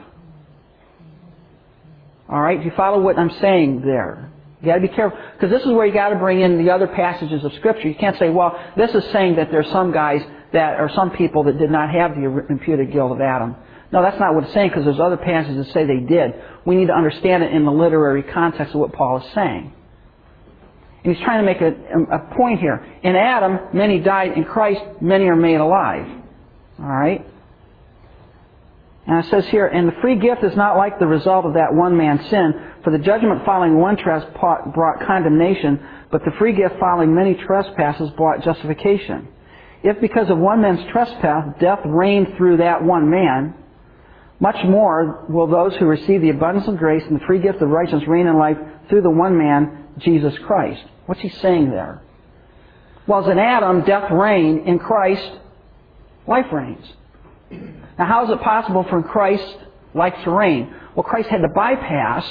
All 2.29 2.39
right, 2.39 2.59
do 2.59 2.65
you 2.65 2.71
follow 2.77 3.01
what 3.01 3.17
I'm 3.17 3.31
saying 3.41 3.81
there? 3.81 4.31
You 4.61 4.67
got 4.67 4.75
to 4.75 4.81
be 4.81 4.89
careful 4.89 5.17
because 5.33 5.49
this 5.49 5.65
is 5.65 5.71
where 5.71 5.85
you 5.85 5.93
got 5.93 6.09
to 6.09 6.17
bring 6.17 6.41
in 6.41 6.63
the 6.63 6.71
other 6.71 6.87
passages 6.87 7.43
of 7.43 7.53
Scripture. 7.53 7.87
You 7.87 7.95
can't 7.95 8.17
say, 8.19 8.29
"Well, 8.29 8.59
this 8.75 8.93
is 8.93 9.03
saying 9.11 9.37
that 9.37 9.49
there's 9.51 9.69
some 9.71 9.91
guys 9.91 10.21
that 10.51 10.79
or 10.79 10.89
some 10.93 11.11
people 11.11 11.43
that 11.43 11.57
did 11.57 11.71
not 11.71 11.89
have 11.89 12.15
the 12.15 12.45
imputed 12.49 12.91
guilt 12.91 13.13
of 13.13 13.21
Adam." 13.21 13.55
No, 13.91 14.03
that's 14.03 14.19
not 14.19 14.35
what 14.35 14.43
it's 14.43 14.53
saying 14.53 14.69
because 14.69 14.85
there's 14.85 14.99
other 14.99 15.17
passages 15.17 15.65
that 15.65 15.73
say 15.73 15.85
they 15.85 15.99
did. 15.99 16.33
We 16.65 16.75
need 16.75 16.87
to 16.87 16.93
understand 16.93 17.43
it 17.43 17.51
in 17.51 17.65
the 17.65 17.71
literary 17.71 18.23
context 18.23 18.75
of 18.75 18.81
what 18.81 18.93
Paul 18.93 19.17
is 19.17 19.33
saying. 19.33 19.73
And 21.03 21.15
he's 21.15 21.23
trying 21.23 21.43
to 21.43 21.45
make 21.45 21.61
a, 21.61 21.73
a 22.13 22.35
point 22.35 22.59
here. 22.59 22.85
In 23.03 23.15
Adam, 23.15 23.59
many 23.73 23.99
died. 23.99 24.33
In 24.33 24.43
Christ, 24.45 24.81
many 25.01 25.25
are 25.25 25.35
made 25.35 25.55
alive. 25.55 26.05
All 26.79 26.85
right. 26.85 27.25
And 29.07 29.25
it 29.25 29.29
says 29.31 29.47
here, 29.47 29.65
and 29.65 29.87
the 29.87 29.95
free 30.01 30.19
gift 30.19 30.43
is 30.43 30.55
not 30.55 30.77
like 30.77 30.99
the 30.99 31.07
result 31.07 31.45
of 31.45 31.53
that 31.55 31.73
one 31.73 31.97
man's 31.97 32.29
sin, 32.29 32.53
for 32.83 32.91
the 32.91 32.99
judgment 32.99 33.43
following 33.43 33.79
one 33.79 33.97
trespass 33.97 34.33
brought 34.73 35.07
condemnation, 35.07 35.79
but 36.11 36.23
the 36.25 36.31
free 36.37 36.53
gift 36.53 36.75
following 36.79 37.15
many 37.15 37.33
trespasses 37.33 38.11
brought 38.11 38.43
justification. 38.43 39.27
If 39.81 39.99
because 39.99 40.29
of 40.29 40.37
one 40.37 40.61
man's 40.61 40.85
trespass 40.91 41.55
death 41.59 41.79
reigned 41.85 42.35
through 42.37 42.57
that 42.57 42.83
one 42.83 43.09
man, 43.09 43.55
much 44.39 44.57
more 44.65 45.25
will 45.27 45.47
those 45.47 45.75
who 45.75 45.85
receive 45.85 46.21
the 46.21 46.29
abundance 46.29 46.67
of 46.67 46.77
grace 46.77 47.03
and 47.05 47.19
the 47.19 47.25
free 47.25 47.39
gift 47.39 47.61
of 47.61 47.69
righteousness 47.69 48.07
reign 48.07 48.27
in 48.27 48.37
life 48.37 48.57
through 48.87 49.01
the 49.01 49.09
one 49.09 49.37
man, 49.37 49.85
Jesus 49.99 50.33
Christ. 50.45 50.81
What's 51.05 51.21
he 51.21 51.29
saying 51.29 51.71
there? 51.71 52.01
Well, 53.05 53.23
as 53.23 53.31
in 53.31 53.39
Adam, 53.39 53.83
death 53.83 54.09
reigned, 54.11 54.67
in 54.67 54.79
Christ, 54.79 55.29
life 56.27 56.45
reigns. 56.53 56.85
Now, 57.97 58.05
how 58.05 58.25
is 58.25 58.29
it 58.29 58.41
possible 58.41 58.85
for 58.89 59.01
Christ 59.03 59.57
life 59.93 60.13
to 60.23 60.31
reign? 60.31 60.73
Well, 60.95 61.03
Christ 61.03 61.29
had 61.29 61.41
to 61.41 61.49
bypass 61.49 62.25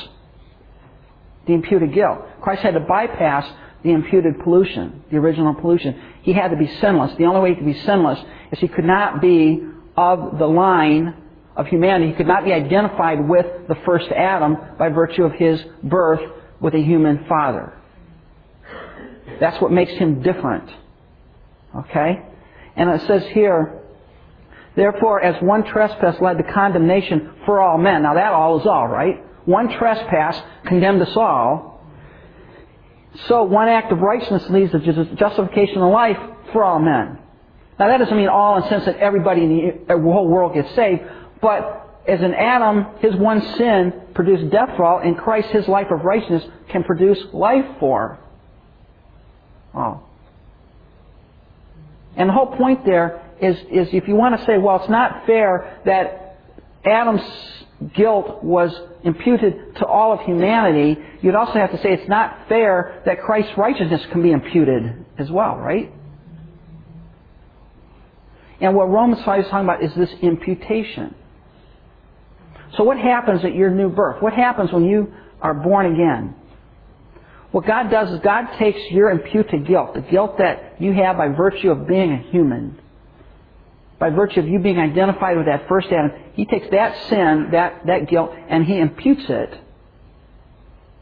the 1.47 1.53
imputed 1.53 1.93
guilt. 1.93 2.21
Christ 2.41 2.63
had 2.63 2.75
to 2.75 2.81
bypass 2.81 3.51
the 3.83 3.91
imputed 3.91 4.41
pollution, 4.41 5.03
the 5.11 5.17
original 5.19 5.55
pollution. 5.55 6.01
He 6.23 6.33
had 6.33 6.53
to 6.53 6.57
be 6.57 6.69
sinless. 6.81 7.17
The 7.17 7.25
only 7.25 7.41
way 7.41 7.51
he 7.51 7.57
could 7.57 7.67
be 7.67 7.81
sinless 7.81 8.19
is 8.53 8.59
he 8.61 8.69
could 8.69 8.85
not 8.85 9.21
be 9.21 9.63
of 9.97 10.39
the 10.39 10.47
line 10.47 11.15
of 11.59 11.67
humanity. 11.67 12.13
He 12.13 12.17
could 12.17 12.29
not 12.29 12.45
be 12.45 12.53
identified 12.53 13.29
with 13.29 13.45
the 13.69 13.75
first 13.85 14.07
Adam 14.13 14.57
by 14.79 14.89
virtue 14.89 15.25
of 15.25 15.33
his 15.33 15.63
birth 15.83 16.21
with 16.61 16.75
a 16.75 16.81
human 16.81 17.27
father. 17.29 17.75
That's 19.41 19.61
what 19.61 19.73
makes 19.73 19.93
him 19.93 20.23
different. 20.23 20.71
Okay? 21.77 22.23
And 22.77 22.89
it 22.91 23.07
says 23.07 23.27
here, 23.35 23.83
Therefore, 24.77 25.21
as 25.21 25.43
one 25.43 25.65
trespass 25.65 26.21
led 26.21 26.39
to 26.39 26.45
condemnation 26.53 27.35
for 27.45 27.61
all 27.61 27.79
men. 27.79 28.05
Now 28.05 28.15
that 28.15 28.33
all 28.33 28.61
is 28.61 28.67
all, 28.67 28.87
right? 28.87 29.25
One 29.45 29.69
trespass 29.77 30.41
condemned 30.67 31.03
us 31.03 31.17
all. 31.17 31.83
So 33.27 33.43
one 33.43 33.69
act 33.69 33.91
of 33.91 33.99
righteousness 33.99 34.49
leads 34.51 34.71
to 34.71 35.17
justification 35.17 35.79
of 35.79 35.91
life 35.91 36.19
for 36.53 36.63
all 36.63 36.79
men. 36.79 37.19
Now 37.81 37.89
that 37.89 37.99
doesn't 37.99 38.17
mean 38.17 38.29
all 38.29 38.57
in 38.57 38.63
the 38.63 38.69
sense 38.69 38.85
that 38.85 38.99
everybody 38.99 39.43
in 39.43 39.85
the 39.89 39.95
whole 39.95 40.29
world 40.29 40.55
gets 40.55 40.73
saved, 40.77 41.03
but 41.41 42.03
as 42.07 42.21
in 42.21 42.33
Adam, 42.35 42.87
his 43.01 43.15
one 43.17 43.41
sin 43.57 43.93
produced 44.15 44.51
death 44.51 44.71
for 44.77 44.85
all, 44.85 45.01
in 45.01 45.15
Christ, 45.15 45.49
his 45.51 45.69
life 45.69 45.89
of 45.91 46.05
righteousness 46.05 46.45
can 46.71 46.83
produce 46.85 47.19
life 47.33 47.67
for 47.79 48.19
all. 49.75 50.09
And 52.17 52.29
the 52.29 52.33
whole 52.33 52.57
point 52.57 52.85
there 52.85 53.23
is, 53.41 53.57
is 53.71 53.89
if 53.93 54.09
you 54.09 54.17
want 54.17 54.39
to 54.39 54.47
say, 54.47 54.59
well, 54.59 54.77
it's 54.81 54.89
not 54.89 55.27
fair 55.27 55.81
that 55.85 56.39
Adam's 56.85 57.23
guilt 57.95 58.43
was 58.43 58.75
imputed 59.05 59.77
to 59.77 59.87
all 59.87 60.13
of 60.13 60.21
humanity, 60.21 61.01
you'd 61.21 61.35
also 61.35 61.53
have 61.53 61.71
to 61.71 61.79
say 61.79 61.93
it's 61.93 62.09
not 62.09 62.49
fair 62.49 63.03
that 63.07 63.21
Christ's 63.21 63.57
righteousness 63.57 64.05
can 64.11 64.23
be 64.23 64.33
imputed 64.33 65.05
as 65.17 65.31
well, 65.31 65.57
right? 65.57 65.93
And 68.61 68.75
what 68.75 68.91
Romans 68.91 69.23
5 69.25 69.45
is 69.45 69.51
talking 69.51 69.65
about 69.65 69.85
is 69.85 69.95
this 69.95 70.11
imputation. 70.21 71.15
So 72.77 72.85
what 72.85 72.99
happens 72.99 73.45
at 73.45 73.55
your 73.55 73.71
new 73.71 73.89
birth? 73.89 74.23
What 74.23 74.33
happens 74.33 74.73
when 74.73 74.85
you 74.85 75.13
are 75.41 75.55
born 75.55 75.93
again? 75.93 76.35
What 77.51 77.67
God 77.67 77.91
does 77.91 78.11
is 78.11 78.21
God 78.21 78.47
takes 78.59 78.79
your 78.91 79.11
imputed 79.11 79.67
guilt, 79.67 79.95
the 79.95 80.03
guilt 80.03 80.39
that 80.39 80.81
you 80.81 80.93
have 80.93 81.17
by 81.17 81.29
virtue 81.29 81.71
of 81.71 81.87
being 81.87 82.13
a 82.13 82.19
human, 82.31 82.79
by 83.99 84.11
virtue 84.11 84.41
of 84.41 84.49
you 84.49 84.59
being 84.59 84.79
identified 84.79 85.37
with 85.37 85.47
that 85.47 85.67
first 85.67 85.89
Adam, 85.89 86.13
he 86.35 86.45
takes 86.45 86.69
that 86.71 87.09
sin, 87.09 87.49
that, 87.53 87.87
that 87.87 88.09
guilt, 88.09 88.33
and 88.49 88.65
he 88.65 88.79
imputes 88.79 89.25
it 89.29 89.59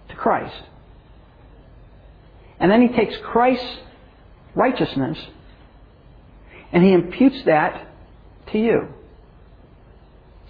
to 0.09 0.15
Christ. 0.15 0.63
And 2.61 2.71
then 2.71 2.81
he 2.81 2.89
takes 2.89 3.17
Christ's 3.19 3.79
righteousness 4.55 5.19
and 6.73 6.83
he 6.83 6.93
imputes 6.93 7.45
that 7.45 7.87
to 8.53 8.59
you. 8.59 8.89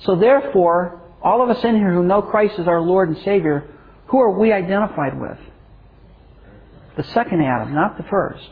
So 0.01 0.17
therefore, 0.17 1.01
all 1.27 1.43
of 1.43 1.51
us 1.51 1.65
in 1.65 1.75
here 1.75 1.93
who 1.93 2.05
know 2.05 2.23
Christ 2.23 2.55
as 2.57 2.69
our 2.69 2.81
Lord 2.81 3.09
and 3.09 3.19
Savior, 3.25 3.69
who 4.07 4.21
are 4.21 4.31
we 4.31 4.53
identified 4.53 5.21
with? 5.21 5.37
The 6.97 7.03
second 7.03 7.43
Adam, 7.43 7.75
not 7.75 7.97
the 7.97 8.05
first. 8.05 8.49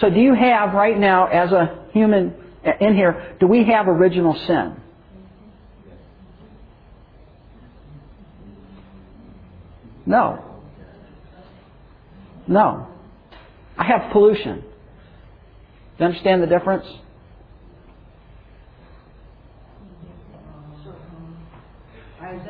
So 0.00 0.10
do 0.10 0.18
you 0.18 0.34
have 0.34 0.74
right 0.74 0.98
now, 0.98 1.28
as 1.28 1.52
a 1.52 1.86
human 1.92 2.34
in 2.80 2.96
here, 2.96 3.36
do 3.38 3.46
we 3.46 3.62
have 3.66 3.86
original 3.86 4.34
sin? 4.34 4.76
No. 10.06 10.44
No. 12.48 12.88
I 13.78 13.84
have 13.84 14.10
pollution. 14.10 14.62
Do 14.62 14.66
you 16.00 16.06
understand 16.06 16.42
the 16.42 16.48
difference? 16.48 16.88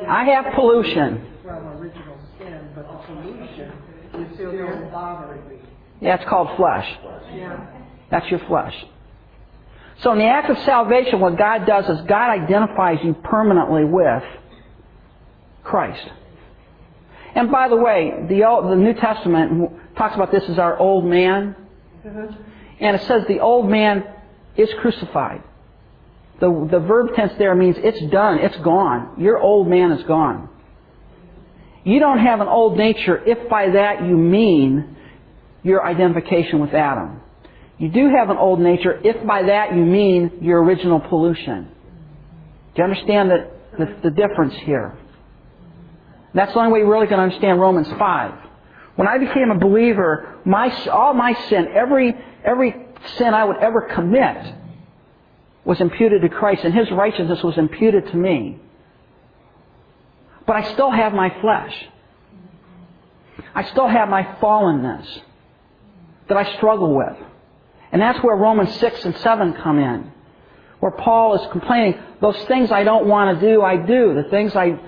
I 0.07 0.25
have 0.25 0.53
pollution. 0.53 1.27
From 1.43 1.67
original 1.79 2.17
sin, 2.37 2.69
but 2.75 2.87
the 2.87 2.97
pollution 3.13 3.71
is 4.13 4.35
still 4.35 4.89
bothering 4.91 5.47
me. 5.49 5.55
Yeah, 6.01 6.15
it's 6.15 6.25
called 6.29 6.55
flesh. 6.57 6.87
Yeah. 7.33 7.65
That's 8.09 8.29
your 8.29 8.39
flesh. 8.47 8.75
So 9.99 10.11
in 10.13 10.17
the 10.17 10.25
act 10.25 10.49
of 10.49 10.57
salvation, 10.59 11.19
what 11.19 11.37
God 11.37 11.65
does 11.65 11.87
is 11.87 12.05
God 12.07 12.31
identifies 12.31 12.99
you 13.03 13.13
permanently 13.13 13.85
with 13.85 14.23
Christ. 15.63 16.09
And 17.35 17.51
by 17.51 17.69
the 17.69 17.75
way, 17.75 18.25
the, 18.27 18.43
Old, 18.43 18.71
the 18.71 18.75
New 18.75 18.93
Testament 18.93 19.71
talks 19.95 20.15
about 20.15 20.31
this 20.31 20.43
as 20.49 20.59
our 20.59 20.77
old 20.77 21.05
man. 21.05 21.55
Mm-hmm. 22.05 22.41
And 22.79 22.95
it 22.95 23.03
says 23.03 23.23
the 23.27 23.39
old 23.39 23.69
man 23.69 24.03
is 24.57 24.69
crucified. 24.79 25.43
The, 26.41 26.67
the 26.71 26.79
verb 26.79 27.15
tense 27.15 27.33
there 27.37 27.53
means 27.53 27.75
it's 27.79 28.01
done, 28.11 28.39
it's 28.39 28.57
gone. 28.57 29.21
Your 29.21 29.37
old 29.37 29.67
man 29.67 29.91
is 29.91 30.03
gone. 30.05 30.49
You 31.83 31.99
don't 31.99 32.17
have 32.17 32.41
an 32.41 32.47
old 32.47 32.77
nature 32.77 33.23
if 33.23 33.47
by 33.47 33.69
that 33.69 34.03
you 34.03 34.17
mean 34.17 34.97
your 35.61 35.85
identification 35.85 36.59
with 36.59 36.73
Adam. 36.73 37.21
You 37.77 37.89
do 37.89 38.09
have 38.09 38.31
an 38.31 38.37
old 38.37 38.59
nature 38.59 38.99
if 39.03 39.25
by 39.25 39.43
that 39.43 39.75
you 39.75 39.85
mean 39.85 40.39
your 40.41 40.63
original 40.63 40.99
pollution. 40.99 41.69
Do 42.73 42.81
you 42.81 42.83
understand 42.85 43.29
the, 43.29 43.51
the, 43.77 44.09
the 44.09 44.11
difference 44.11 44.55
here? 44.65 44.97
That's 46.33 46.53
the 46.53 46.59
only 46.59 46.71
way 46.71 46.79
you're 46.79 46.91
really 46.91 47.07
to 47.07 47.15
understand 47.15 47.59
Romans 47.59 47.87
5. 47.99 48.33
When 48.95 49.07
I 49.07 49.19
became 49.19 49.51
a 49.51 49.59
believer, 49.59 50.39
my, 50.45 50.69
all 50.87 51.13
my 51.13 51.33
sin, 51.49 51.67
every, 51.75 52.15
every 52.43 52.87
sin 53.17 53.33
I 53.33 53.45
would 53.45 53.57
ever 53.57 53.81
commit, 53.93 54.55
was 55.63 55.79
imputed 55.79 56.21
to 56.21 56.29
Christ, 56.29 56.63
and 56.63 56.73
His 56.73 56.89
righteousness 56.91 57.43
was 57.43 57.57
imputed 57.57 58.07
to 58.07 58.17
me. 58.17 58.59
But 60.47 60.55
I 60.55 60.73
still 60.73 60.91
have 60.91 61.13
my 61.13 61.29
flesh. 61.41 61.87
I 63.53 63.63
still 63.65 63.87
have 63.87 64.09
my 64.09 64.23
fallenness 64.41 65.05
that 66.27 66.37
I 66.37 66.55
struggle 66.57 66.95
with. 66.95 67.17
And 67.91 68.01
that's 68.01 68.19
where 68.23 68.35
Romans 68.35 68.73
6 68.79 69.05
and 69.05 69.17
7 69.17 69.53
come 69.53 69.79
in. 69.79 70.11
Where 70.79 70.91
Paul 70.91 71.35
is 71.35 71.51
complaining, 71.51 72.01
those 72.21 72.41
things 72.45 72.71
I 72.71 72.83
don't 72.83 73.05
want 73.05 73.39
to 73.39 73.45
do, 73.45 73.61
I 73.61 73.75
do. 73.75 74.15
The 74.15 74.29
things 74.29 74.55
I 74.55 74.79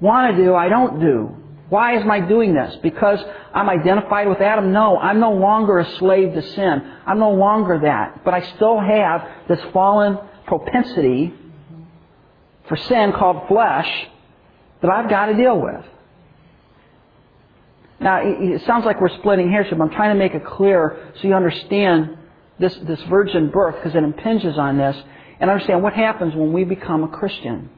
want 0.00 0.34
to 0.34 0.42
do, 0.42 0.54
I 0.54 0.68
don't 0.68 1.00
do. 1.00 1.41
Why 1.72 1.94
am 1.94 2.10
I 2.10 2.20
doing 2.20 2.52
this? 2.52 2.76
Because 2.82 3.18
I'm 3.54 3.70
identified 3.70 4.28
with 4.28 4.42
Adam? 4.42 4.74
No, 4.74 4.98
I'm 4.98 5.20
no 5.20 5.32
longer 5.32 5.78
a 5.78 5.90
slave 5.92 6.34
to 6.34 6.42
sin. 6.42 6.82
I'm 7.06 7.18
no 7.18 7.30
longer 7.30 7.80
that. 7.84 8.22
But 8.26 8.34
I 8.34 8.42
still 8.56 8.78
have 8.78 9.26
this 9.48 9.58
fallen 9.72 10.18
propensity 10.46 11.32
for 12.68 12.76
sin 12.76 13.12
called 13.12 13.48
flesh 13.48 13.88
that 14.82 14.90
I've 14.90 15.08
got 15.08 15.26
to 15.26 15.34
deal 15.34 15.58
with. 15.58 15.82
Now, 18.00 18.20
it 18.22 18.60
sounds 18.66 18.84
like 18.84 19.00
we're 19.00 19.16
splitting 19.20 19.50
hairs 19.50 19.68
but 19.70 19.80
I'm 19.80 19.88
trying 19.92 20.14
to 20.14 20.18
make 20.18 20.34
it 20.34 20.44
clear 20.44 21.10
so 21.22 21.26
you 21.26 21.32
understand 21.32 22.18
this, 22.58 22.76
this 22.86 23.00
virgin 23.04 23.48
birth 23.48 23.76
because 23.76 23.94
it 23.94 24.04
impinges 24.04 24.58
on 24.58 24.76
this 24.76 25.02
and 25.40 25.48
understand 25.48 25.82
what 25.82 25.94
happens 25.94 26.34
when 26.34 26.52
we 26.52 26.64
become 26.64 27.02
a 27.02 27.08
Christian. 27.08 27.70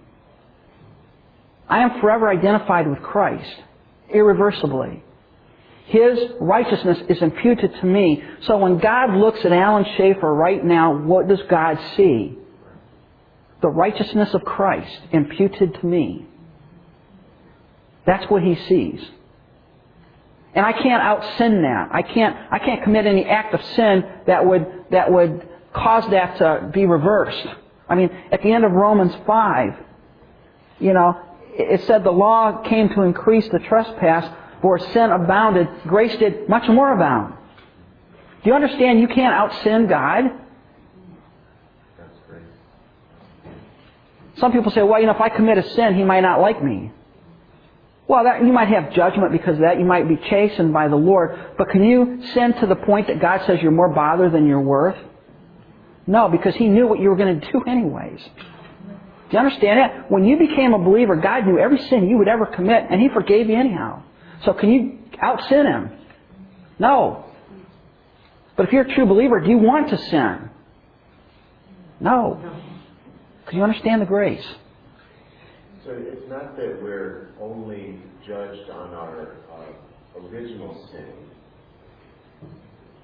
I 1.68 1.78
am 1.84 2.00
forever 2.00 2.28
identified 2.28 2.90
with 2.90 3.00
Christ, 3.00 3.54
irreversibly. 4.14 5.02
His 5.86 6.18
righteousness 6.40 6.98
is 7.08 7.20
imputed 7.20 7.74
to 7.80 7.86
me. 7.86 8.22
So 8.42 8.56
when 8.56 8.78
God 8.78 9.14
looks 9.14 9.44
at 9.44 9.52
Alan 9.52 9.84
Schaefer 9.96 10.32
right 10.32 10.64
now, 10.64 10.96
what 10.96 11.28
does 11.28 11.42
God 11.50 11.78
see? 11.96 12.38
The 13.60 13.68
righteousness 13.68 14.32
of 14.32 14.44
Christ 14.44 14.98
imputed 15.12 15.74
to 15.74 15.86
me. 15.86 16.26
That's 18.06 18.28
what 18.30 18.42
he 18.42 18.56
sees. 18.68 19.00
And 20.54 20.64
I 20.64 20.72
can't 20.72 21.02
out 21.02 21.24
sin 21.36 21.62
that. 21.62 21.88
I 21.92 22.02
can't, 22.02 22.36
I 22.50 22.58
can't 22.58 22.82
commit 22.82 23.06
any 23.06 23.24
act 23.24 23.54
of 23.54 23.62
sin 23.74 24.04
that 24.26 24.46
would, 24.46 24.66
that 24.90 25.12
would 25.12 25.48
cause 25.72 26.08
that 26.10 26.38
to 26.38 26.70
be 26.72 26.86
reversed. 26.86 27.46
I 27.88 27.94
mean, 27.96 28.10
at 28.30 28.42
the 28.42 28.52
end 28.52 28.64
of 28.64 28.72
Romans 28.72 29.12
5, 29.26 29.74
you 30.78 30.92
know, 30.92 31.20
it 31.56 31.86
said 31.86 32.04
the 32.04 32.10
law 32.10 32.62
came 32.62 32.88
to 32.90 33.02
increase 33.02 33.48
the 33.48 33.58
trespass, 33.60 34.30
for 34.60 34.78
sin 34.78 35.10
abounded, 35.10 35.68
grace 35.86 36.16
did 36.16 36.48
much 36.48 36.68
more 36.68 36.92
abound. 36.92 37.34
Do 38.42 38.50
you 38.50 38.54
understand 38.54 39.00
you 39.00 39.08
can't 39.08 39.34
out 39.34 39.62
sin 39.62 39.86
God? 39.86 40.24
Some 44.36 44.52
people 44.52 44.72
say, 44.72 44.82
well, 44.82 45.00
you 45.00 45.06
know, 45.06 45.14
if 45.14 45.20
I 45.20 45.28
commit 45.28 45.58
a 45.58 45.70
sin, 45.70 45.94
he 45.94 46.02
might 46.02 46.20
not 46.20 46.40
like 46.40 46.62
me. 46.62 46.90
Well, 48.06 48.24
that, 48.24 48.44
you 48.44 48.52
might 48.52 48.68
have 48.68 48.92
judgment 48.92 49.32
because 49.32 49.54
of 49.54 49.60
that. 49.60 49.78
You 49.78 49.84
might 49.84 50.08
be 50.08 50.16
chastened 50.28 50.72
by 50.72 50.88
the 50.88 50.96
Lord. 50.96 51.38
But 51.56 51.70
can 51.70 51.84
you 51.84 52.22
sin 52.34 52.52
to 52.60 52.66
the 52.66 52.76
point 52.76 53.06
that 53.06 53.20
God 53.20 53.42
says 53.46 53.60
you're 53.62 53.70
more 53.70 53.88
bother 53.88 54.28
than 54.28 54.46
you're 54.46 54.60
worth? 54.60 54.96
No, 56.06 56.28
because 56.28 56.54
He 56.56 56.68
knew 56.68 56.86
what 56.86 57.00
you 57.00 57.08
were 57.08 57.16
going 57.16 57.40
to 57.40 57.52
do 57.52 57.64
anyways. 57.66 58.20
You 59.34 59.40
understand 59.40 59.80
that? 59.80 60.12
When 60.12 60.24
you 60.24 60.38
became 60.38 60.74
a 60.74 60.78
believer, 60.78 61.16
God 61.16 61.44
knew 61.44 61.58
every 61.58 61.78
sin 61.88 62.08
you 62.08 62.18
would 62.18 62.28
ever 62.28 62.46
commit, 62.46 62.84
and 62.88 63.00
He 63.00 63.08
forgave 63.08 63.48
you 63.48 63.56
anyhow. 63.56 64.04
So 64.44 64.52
can 64.52 64.70
you 64.70 64.98
out 65.20 65.42
sin 65.48 65.66
Him? 65.66 65.90
No. 66.78 67.24
But 68.56 68.66
if 68.66 68.72
you're 68.72 68.84
a 68.84 68.94
true 68.94 69.06
believer, 69.06 69.40
do 69.40 69.50
you 69.50 69.58
want 69.58 69.88
to 69.88 69.98
sin? 69.98 70.50
No. 71.98 72.38
Because 73.40 73.56
you 73.56 73.64
understand 73.64 74.02
the 74.02 74.06
grace. 74.06 74.46
So 75.84 75.90
it's 75.90 76.30
not 76.30 76.56
that 76.56 76.80
we're 76.80 77.30
only 77.40 77.98
judged 78.24 78.70
on 78.70 78.94
our 78.94 79.34
uh, 79.52 80.20
original 80.28 80.88
sin, 80.92 81.12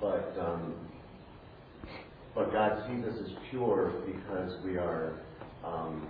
but 0.01 0.37
um, 0.41 0.77
but 2.37 2.53
God 2.53 2.85
sees 2.87 3.05
us 3.05 3.19
as 3.21 3.33
pure 3.51 3.95
because 4.07 4.53
we 4.65 4.77
are 4.77 5.15
um, 5.65 6.07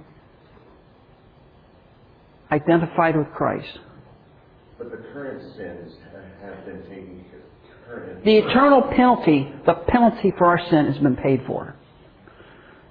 Identified 2.52 3.16
with 3.16 3.30
Christ. 3.32 3.78
but 4.78 4.90
the 4.90 4.96
current 5.12 5.42
sins 5.56 5.94
have 6.42 6.64
been 6.64 6.82
taken 6.82 7.24
care. 7.30 7.40
Current 7.86 8.24
The 8.24 8.38
eternal 8.38 8.82
penalty, 8.82 9.52
the 9.66 9.74
penalty 9.74 10.32
for 10.36 10.46
our 10.46 10.60
sin 10.70 10.86
has 10.86 10.98
been 10.98 11.16
paid 11.16 11.42
for. 11.46 11.74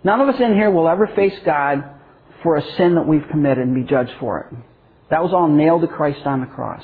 None 0.04 0.22
of 0.22 0.30
us 0.30 0.40
in 0.40 0.54
here 0.54 0.72
will 0.72 0.88
ever 0.88 1.08
face 1.08 1.34
God 1.46 1.84
for 2.44 2.56
a 2.56 2.62
sin 2.78 2.96
that 2.96 3.06
we've 3.06 3.28
committed 3.30 3.66
and 3.68 3.76
be 3.76 3.84
judged 3.84 4.14
for 4.20 4.40
it. 4.42 4.58
That 5.10 5.22
was 5.24 5.34
all 5.34 5.48
nailed 5.50 5.82
to 5.82 5.88
Christ 5.88 6.22
on 6.26 6.40
the 6.42 6.46
cross. 6.48 6.84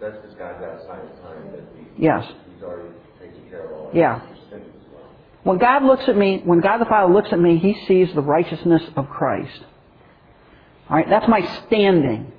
That's 0.00 0.16
because 0.16 0.34
God's 0.36 0.62
outside 0.62 1.04
of 1.04 1.22
time 1.22 1.52
that 1.52 1.60
he, 1.96 2.04
Yes. 2.04 2.24
He's 2.52 2.62
already 2.62 2.88
taken 3.20 3.48
care 3.48 3.64
of 3.66 3.72
all 3.72 3.90
Yeah. 3.94 4.20
well. 4.20 4.60
When 5.44 5.58
God 5.58 5.84
looks 5.84 6.02
at 6.08 6.16
me, 6.16 6.42
when 6.44 6.60
God 6.60 6.78
the 6.78 6.84
Father 6.86 7.10
looks 7.12 7.28
at 7.32 7.38
me, 7.38 7.56
He 7.56 7.74
sees 7.86 8.12
the 8.14 8.20
righteousness 8.22 8.82
of 8.96 9.08
Christ. 9.08 9.64
All 10.88 10.96
right, 10.96 11.08
that's 11.08 11.28
my 11.28 11.40
standing. 11.66 12.32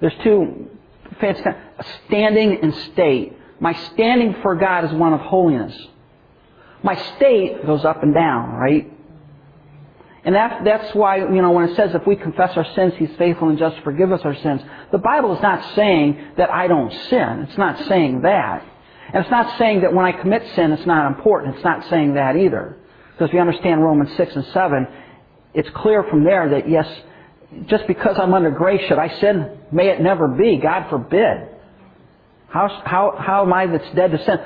There's 0.00 0.14
two 0.22 0.70
standing 2.06 2.58
and 2.62 2.74
state. 2.92 3.36
My 3.60 3.72
standing 3.92 4.36
for 4.42 4.54
God 4.56 4.84
is 4.84 4.92
one 4.92 5.12
of 5.12 5.20
holiness. 5.20 5.76
My 6.82 6.96
state 7.16 7.64
goes 7.64 7.84
up 7.84 8.02
and 8.02 8.12
down, 8.12 8.50
right? 8.52 8.90
And 10.24 10.34
that's, 10.34 10.64
that's 10.64 10.94
why, 10.94 11.18
you 11.18 11.42
know, 11.42 11.50
when 11.52 11.68
it 11.68 11.76
says 11.76 11.94
if 11.94 12.06
we 12.06 12.16
confess 12.16 12.56
our 12.56 12.66
sins, 12.74 12.94
He's 12.98 13.14
faithful 13.16 13.48
and 13.48 13.58
just 13.58 13.76
to 13.76 13.82
forgive 13.82 14.10
us 14.12 14.22
our 14.22 14.34
sins, 14.34 14.62
the 14.90 14.98
Bible 14.98 15.34
is 15.36 15.42
not 15.42 15.74
saying 15.74 16.32
that 16.36 16.50
I 16.50 16.66
don't 16.66 16.92
sin. 16.92 17.46
It's 17.48 17.58
not 17.58 17.78
saying 17.86 18.22
that. 18.22 18.64
And 19.12 19.22
it's 19.22 19.30
not 19.30 19.58
saying 19.58 19.82
that 19.82 19.92
when 19.92 20.04
I 20.04 20.12
commit 20.12 20.42
sin, 20.54 20.72
it's 20.72 20.86
not 20.86 21.06
important. 21.06 21.56
It's 21.56 21.64
not 21.64 21.88
saying 21.88 22.14
that 22.14 22.36
either. 22.36 22.76
Because 23.12 23.28
if 23.28 23.34
you 23.34 23.40
understand 23.40 23.82
Romans 23.82 24.16
6 24.16 24.34
and 24.34 24.46
7, 24.46 24.88
it's 25.52 25.68
clear 25.70 26.04
from 26.04 26.24
there 26.24 26.48
that 26.50 26.68
yes, 26.68 26.88
just 27.66 27.86
because 27.86 28.16
I'm 28.18 28.34
under 28.34 28.50
grace, 28.50 28.80
should 28.88 28.98
I 28.98 29.08
sin? 29.20 29.58
May 29.72 29.88
it 29.88 30.00
never 30.00 30.28
be. 30.28 30.58
God 30.62 30.88
forbid. 30.90 31.48
How, 32.48 32.68
how, 32.84 33.16
how 33.18 33.42
am 33.42 33.52
I 33.52 33.66
that's 33.66 33.94
dead 33.94 34.12
to 34.12 34.24
sin? 34.24 34.38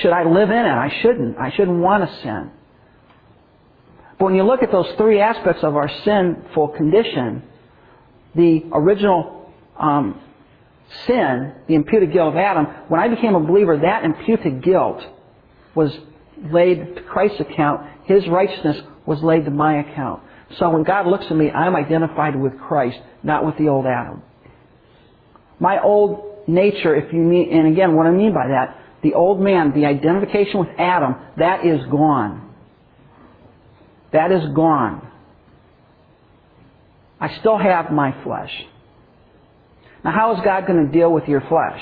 Should 0.00 0.12
I 0.12 0.24
live 0.24 0.50
in 0.50 0.56
it? 0.56 0.68
I 0.68 1.00
shouldn't. 1.02 1.38
I 1.38 1.50
shouldn't 1.50 1.78
want 1.78 2.08
to 2.08 2.16
sin. 2.22 2.50
But 4.18 4.26
when 4.26 4.34
you 4.34 4.42
look 4.42 4.62
at 4.62 4.70
those 4.72 4.88
three 4.96 5.20
aspects 5.20 5.62
of 5.62 5.76
our 5.76 5.88
sinful 6.04 6.68
condition, 6.68 7.42
the 8.34 8.64
original 8.72 9.52
um, 9.78 10.20
sin, 11.06 11.52
the 11.68 11.74
imputed 11.74 12.12
guilt 12.12 12.34
of 12.34 12.36
Adam, 12.36 12.66
when 12.88 13.00
I 13.00 13.08
became 13.08 13.34
a 13.34 13.40
believer, 13.40 13.78
that 13.78 14.04
imputed 14.04 14.62
guilt 14.62 15.02
was 15.74 15.96
laid 16.50 16.96
to 16.96 17.02
Christ's 17.02 17.40
account. 17.40 17.86
His 18.04 18.26
righteousness 18.28 18.78
was 19.06 19.22
laid 19.22 19.44
to 19.44 19.50
my 19.50 19.80
account. 19.80 20.22
So 20.56 20.70
when 20.70 20.82
God 20.82 21.06
looks 21.06 21.26
at 21.28 21.36
me, 21.36 21.50
I'm 21.50 21.76
identified 21.76 22.34
with 22.34 22.58
Christ, 22.58 22.98
not 23.22 23.44
with 23.44 23.58
the 23.58 23.68
old 23.68 23.86
Adam. 23.86 24.22
My 25.60 25.82
old 25.82 26.48
nature, 26.48 26.94
if 26.96 27.12
you 27.12 27.20
mean, 27.20 27.52
and 27.52 27.72
again, 27.72 27.94
what 27.94 28.06
I 28.06 28.10
mean 28.10 28.32
by 28.32 28.48
that, 28.48 28.78
the 29.02 29.14
old 29.14 29.40
man, 29.40 29.72
the 29.74 29.84
identification 29.84 30.60
with 30.60 30.70
Adam, 30.78 31.16
that 31.36 31.66
is 31.66 31.84
gone. 31.90 32.54
That 34.12 34.32
is 34.32 34.42
gone. 34.54 35.06
I 37.20 37.38
still 37.40 37.58
have 37.58 37.90
my 37.90 38.22
flesh. 38.24 38.50
Now, 40.04 40.12
how 40.12 40.34
is 40.34 40.40
God 40.44 40.66
going 40.66 40.86
to 40.86 40.92
deal 40.92 41.12
with 41.12 41.24
your 41.28 41.42
flesh? 41.42 41.80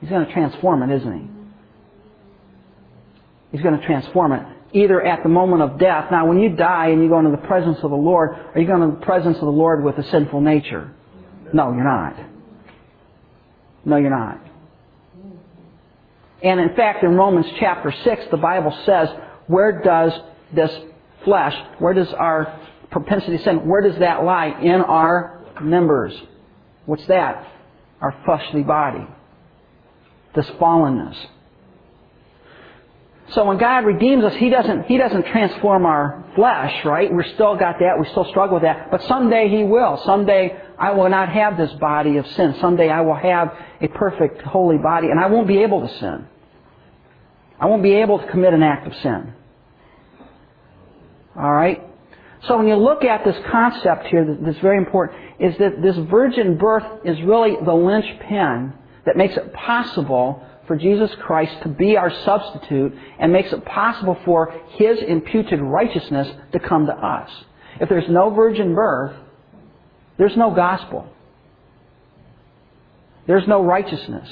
He's 0.00 0.10
going 0.10 0.26
to 0.26 0.32
transform 0.32 0.82
it, 0.82 0.94
isn't 0.96 1.12
he? 1.12 1.30
He's 3.52 3.62
going 3.62 3.78
to 3.80 3.86
transform 3.86 4.32
it. 4.32 4.55
Either 4.72 5.00
at 5.02 5.22
the 5.22 5.28
moment 5.28 5.62
of 5.62 5.78
death. 5.78 6.10
Now, 6.10 6.26
when 6.26 6.38
you 6.38 6.50
die 6.50 6.88
and 6.88 7.02
you 7.02 7.08
go 7.08 7.18
into 7.18 7.30
the 7.30 7.46
presence 7.46 7.78
of 7.82 7.90
the 7.90 7.96
Lord, 7.96 8.30
are 8.54 8.60
you 8.60 8.66
going 8.66 8.90
to 8.90 8.98
the 8.98 9.04
presence 9.04 9.36
of 9.36 9.44
the 9.44 9.50
Lord 9.50 9.82
with 9.82 9.96
a 9.98 10.10
sinful 10.10 10.40
nature? 10.40 10.92
No, 11.52 11.72
you're 11.72 11.84
not. 11.84 12.16
No, 13.84 13.96
you're 13.96 14.10
not. 14.10 14.40
And 16.42 16.60
in 16.60 16.74
fact, 16.76 17.02
in 17.04 17.14
Romans 17.14 17.46
chapter 17.58 17.92
6, 18.04 18.22
the 18.30 18.36
Bible 18.36 18.76
says, 18.84 19.08
where 19.46 19.80
does 19.82 20.12
this 20.54 20.70
flesh, 21.24 21.54
where 21.78 21.94
does 21.94 22.12
our 22.12 22.60
propensity 22.90 23.38
to 23.38 23.44
sin, 23.44 23.68
where 23.68 23.80
does 23.80 23.98
that 24.00 24.24
lie? 24.24 24.60
In 24.60 24.80
our 24.80 25.44
members. 25.60 26.12
What's 26.84 27.06
that? 27.06 27.46
Our 28.00 28.14
fleshly 28.24 28.62
body. 28.62 29.06
This 30.34 30.46
fallenness. 30.60 31.16
So 33.30 33.44
when 33.44 33.58
God 33.58 33.84
redeems 33.84 34.22
us, 34.24 34.34
He 34.36 34.50
doesn't, 34.50 34.84
He 34.84 34.98
doesn't 34.98 35.26
transform 35.26 35.84
our 35.84 36.24
flesh, 36.34 36.84
right? 36.84 37.12
We've 37.12 37.26
still 37.34 37.56
got 37.56 37.78
that, 37.80 37.98
we 37.98 38.08
still 38.10 38.26
struggle 38.26 38.54
with 38.54 38.62
that. 38.62 38.90
But 38.90 39.02
someday 39.04 39.48
He 39.48 39.64
will. 39.64 40.00
Someday 40.04 40.56
I 40.78 40.92
will 40.92 41.08
not 41.08 41.28
have 41.30 41.56
this 41.56 41.72
body 41.74 42.18
of 42.18 42.26
sin. 42.28 42.54
Someday 42.60 42.88
I 42.88 43.00
will 43.00 43.16
have 43.16 43.52
a 43.80 43.88
perfect, 43.88 44.42
holy 44.42 44.78
body, 44.78 45.08
and 45.08 45.18
I 45.18 45.26
won't 45.26 45.48
be 45.48 45.58
able 45.58 45.86
to 45.86 45.98
sin. 45.98 46.28
I 47.58 47.66
won't 47.66 47.82
be 47.82 47.94
able 47.94 48.18
to 48.18 48.26
commit 48.28 48.54
an 48.54 48.62
act 48.62 48.86
of 48.86 48.94
sin. 48.96 49.32
Alright? 51.36 51.82
So 52.46 52.56
when 52.58 52.68
you 52.68 52.76
look 52.76 53.02
at 53.02 53.24
this 53.24 53.36
concept 53.50 54.06
here 54.06 54.38
that's 54.40 54.58
very 54.58 54.78
important, 54.78 55.18
is 55.40 55.56
that 55.58 55.82
this 55.82 55.96
virgin 55.96 56.56
birth 56.58 56.84
is 57.04 57.20
really 57.22 57.56
the 57.64 57.74
linchpin 57.74 58.72
that 59.04 59.16
makes 59.16 59.36
it 59.36 59.52
possible 59.52 60.46
for 60.66 60.76
Jesus 60.76 61.10
Christ 61.22 61.62
to 61.62 61.68
be 61.68 61.96
our 61.96 62.10
substitute 62.24 62.94
and 63.18 63.32
makes 63.32 63.52
it 63.52 63.64
possible 63.64 64.18
for 64.24 64.52
His 64.70 64.98
imputed 65.00 65.60
righteousness 65.60 66.28
to 66.52 66.60
come 66.60 66.86
to 66.86 66.92
us. 66.92 67.30
If 67.80 67.88
there's 67.88 68.08
no 68.08 68.30
virgin 68.30 68.74
birth, 68.74 69.16
there's 70.18 70.36
no 70.36 70.50
gospel. 70.50 71.08
There's 73.26 73.46
no 73.46 73.62
righteousness. 73.62 74.28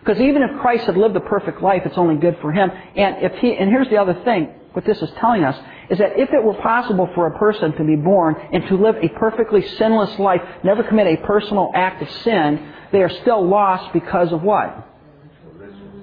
Because 0.00 0.20
even 0.20 0.42
if 0.42 0.60
Christ 0.60 0.84
had 0.84 0.96
lived 0.96 1.16
a 1.16 1.20
perfect 1.20 1.62
life, 1.62 1.82
it's 1.84 1.98
only 1.98 2.16
good 2.16 2.38
for 2.40 2.52
him. 2.52 2.70
And 2.70 3.22
if 3.22 3.38
he, 3.40 3.54
and 3.54 3.68
here's 3.68 3.88
the 3.88 3.98
other 3.98 4.14
thing, 4.24 4.54
what 4.72 4.84
this 4.84 5.00
is 5.02 5.10
telling 5.18 5.44
us, 5.44 5.56
is 5.90 5.98
that 5.98 6.18
if 6.18 6.30
it 6.32 6.42
were 6.42 6.54
possible 6.54 7.10
for 7.14 7.26
a 7.26 7.38
person 7.38 7.72
to 7.76 7.84
be 7.84 7.96
born 7.96 8.36
and 8.52 8.66
to 8.68 8.76
live 8.76 8.96
a 8.96 9.08
perfectly 9.18 9.66
sinless 9.76 10.18
life, 10.18 10.40
never 10.62 10.82
commit 10.82 11.06
a 11.06 11.26
personal 11.26 11.70
act 11.74 12.02
of 12.02 12.10
sin, 12.22 12.72
they 12.92 13.02
are 13.02 13.08
still 13.08 13.46
lost 13.46 13.92
because 13.92 14.32
of 14.32 14.42
what? 14.42 14.86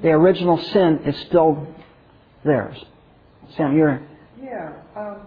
The 0.06 0.12
original 0.12 0.60
sin 0.60 1.00
is 1.04 1.20
still 1.26 1.66
theirs. 2.44 2.78
Sam, 3.58 3.76
you're. 3.76 4.00
Yeah, 4.40 4.74
um, 4.96 5.22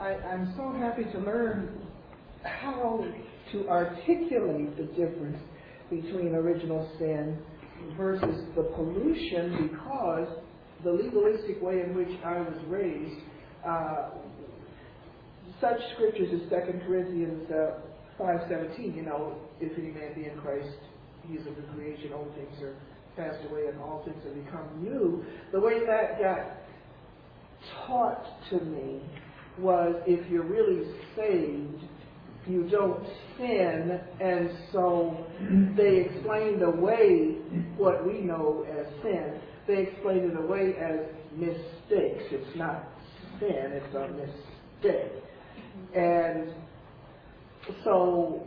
I, 0.00 0.10
I'm 0.10 0.54
so 0.56 0.72
happy 0.78 1.02
to 1.02 1.18
learn 1.18 1.76
how 2.44 3.04
to 3.50 3.68
articulate 3.68 4.76
the 4.76 4.84
difference 4.84 5.36
between 5.90 6.36
original 6.36 6.88
sin 6.96 7.38
versus 7.96 8.44
the 8.54 8.62
pollution 8.76 9.68
because 9.68 10.28
the 10.84 10.92
legalistic 10.92 11.60
way 11.60 11.80
in 11.80 11.96
which 11.96 12.16
I 12.24 12.38
was 12.38 12.56
raised, 12.68 13.20
uh, 13.66 14.10
such 15.60 15.80
scriptures 15.94 16.28
as 16.32 16.48
2 16.50 16.78
Corinthians 16.86 17.50
uh, 17.50 18.22
5.17, 18.22 18.94
you 18.94 19.02
know, 19.02 19.34
if 19.60 19.76
any 19.76 19.90
man 19.90 20.14
be 20.14 20.26
in 20.26 20.38
Christ, 20.38 20.78
he 21.26 21.34
is 21.34 21.44
of 21.48 21.56
the 21.56 21.62
creation, 21.74 22.12
old 22.14 22.32
things 22.36 22.62
are 22.62 22.76
passed 23.20 23.44
away 23.50 23.66
and 23.66 23.78
all 23.80 24.02
things 24.04 24.22
have 24.24 24.34
become 24.34 24.82
new. 24.82 25.24
The 25.52 25.60
way 25.60 25.84
that 25.86 26.20
got 26.20 26.56
taught 27.86 28.24
to 28.50 28.60
me 28.60 29.02
was 29.58 29.94
if 30.06 30.30
you're 30.30 30.44
really 30.44 30.90
saved, 31.16 31.84
you 32.46 32.68
don't 32.70 33.06
sin, 33.36 34.00
and 34.20 34.50
so 34.72 35.26
they 35.76 36.08
explained 36.08 36.62
away 36.62 37.36
what 37.76 38.06
we 38.06 38.20
know 38.20 38.66
as 38.70 38.86
sin. 39.02 39.40
They 39.66 39.82
explained 39.82 40.32
it 40.32 40.38
away 40.38 40.74
as 40.80 41.00
mistakes. 41.36 42.24
It's 42.30 42.56
not 42.56 42.88
sin, 43.38 43.72
it's 43.72 43.94
a 43.94 44.08
mistake. 44.08 45.12
And 45.94 46.54
so 47.84 48.42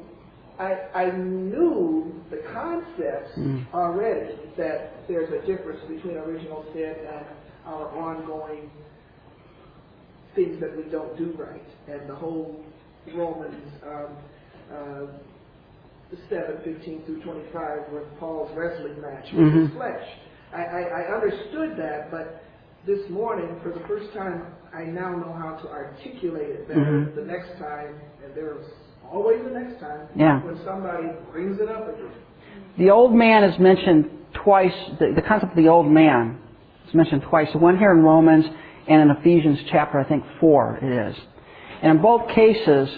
I, 0.60 0.74
I 0.96 1.12
knew 1.12 2.24
the 2.30 2.38
concepts 2.54 3.32
Mm. 3.40 3.74
already 3.74 4.36
that 4.58 5.08
there's 5.08 5.30
a 5.34 5.46
difference 5.48 5.82
between 5.90 6.18
original 6.18 6.66
sin 6.74 6.96
and 7.08 7.26
our 7.66 7.90
ongoing 7.90 8.70
things 10.36 10.60
that 10.62 10.76
we 10.78 10.84
don't 10.92 11.18
do 11.18 11.34
right. 11.38 11.64
And 11.88 12.10
the 12.10 12.16
whole 12.16 12.64
Romans 13.16 13.72
um, 13.86 14.18
uh, 14.72 15.06
7, 16.30 16.58
15 16.64 17.06
through 17.06 17.22
25 17.24 17.92
with 17.92 18.04
Paul's 18.20 18.52
wrestling 18.56 19.02
match 19.02 19.26
with 19.34 19.54
his 19.54 19.70
Mhm. 19.70 19.76
flesh. 19.76 20.08
I, 20.54 20.62
I, 20.64 20.82
I 20.82 21.16
understood 21.16 21.78
that, 21.78 22.12
but 22.12 22.44
this 22.86 23.10
morning, 23.10 23.60
for 23.64 23.72
the 23.72 23.80
first 23.88 24.14
time, 24.14 24.56
I 24.74 24.84
now 24.84 25.16
know 25.16 25.34
how 25.34 25.56
to 25.58 25.70
articulate 25.70 26.50
it 26.50 26.68
better 26.68 27.12
Mhm. 27.12 27.16
the 27.16 27.24
next 27.24 27.58
time, 27.58 28.00
and 28.24 28.36
there's 28.36 28.66
always 29.14 29.44
the 29.44 29.52
next 29.52 29.80
time 29.80 30.08
Yeah. 30.16 30.42
when 30.42 30.58
somebody 30.66 31.08
brings 31.32 31.60
it 31.60 31.70
up 31.70 31.88
again. 31.88 32.12
The 32.78 32.90
old 32.90 33.14
man 33.14 33.44
is 33.44 33.60
mentioned 33.60 34.10
twice. 34.34 34.74
The, 35.00 35.14
the 35.16 35.22
concept 35.22 35.52
of 35.52 35.64
the 35.64 35.70
old 35.70 35.88
man 35.88 36.40
is 36.88 36.94
mentioned 36.94 37.22
twice. 37.30 37.48
One 37.54 37.78
here 37.78 37.92
in 37.92 38.02
Romans 38.02 38.46
and 38.88 39.02
in 39.02 39.16
Ephesians 39.18 39.60
chapter, 39.72 40.00
I 40.00 40.04
think, 40.04 40.24
4 40.40 40.80
it 40.82 41.10
is. 41.10 41.16
And 41.82 41.98
in 41.98 42.02
both 42.02 42.30
cases, 42.30 42.90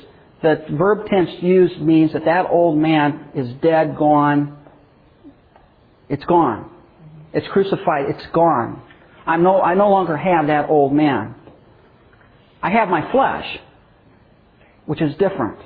the 0.41 0.65
verb 0.71 1.07
tense 1.07 1.29
used 1.41 1.81
means 1.81 2.13
that 2.13 2.25
that 2.25 2.45
old 2.49 2.77
man 2.77 3.29
is 3.35 3.51
dead, 3.61 3.97
gone. 3.97 4.57
It's 6.07 6.23
gone. 6.25 6.69
It's 7.33 7.47
crucified. 7.49 8.05
It's 8.09 8.25
gone. 8.31 8.81
I'm 9.25 9.43
no, 9.43 9.61
I 9.61 9.73
no 9.73 9.89
longer 9.89 10.15
have 10.15 10.47
that 10.47 10.69
old 10.69 10.93
man. 10.93 11.35
I 12.61 12.69
have 12.71 12.89
my 12.89 13.11
flesh, 13.11 13.59
which 14.85 15.01
is 15.01 15.11
different. 15.17 15.57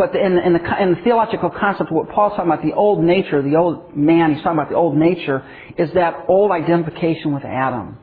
But 0.00 0.16
in, 0.16 0.34
the, 0.34 0.46
in, 0.46 0.52
the, 0.54 0.82
in 0.82 0.94
the 0.94 1.00
theological 1.04 1.50
concept, 1.50 1.92
what 1.92 2.08
Paul's 2.08 2.30
talking 2.30 2.50
about, 2.50 2.64
the 2.64 2.72
old 2.72 3.04
nature, 3.04 3.42
the 3.42 3.56
old 3.56 3.94
man, 3.94 4.32
he's 4.32 4.42
talking 4.42 4.58
about 4.58 4.70
the 4.70 4.74
old 4.74 4.96
nature, 4.96 5.44
is 5.76 5.92
that 5.92 6.24
old 6.26 6.52
identification 6.52 7.34
with 7.34 7.44
Adam. 7.44 7.98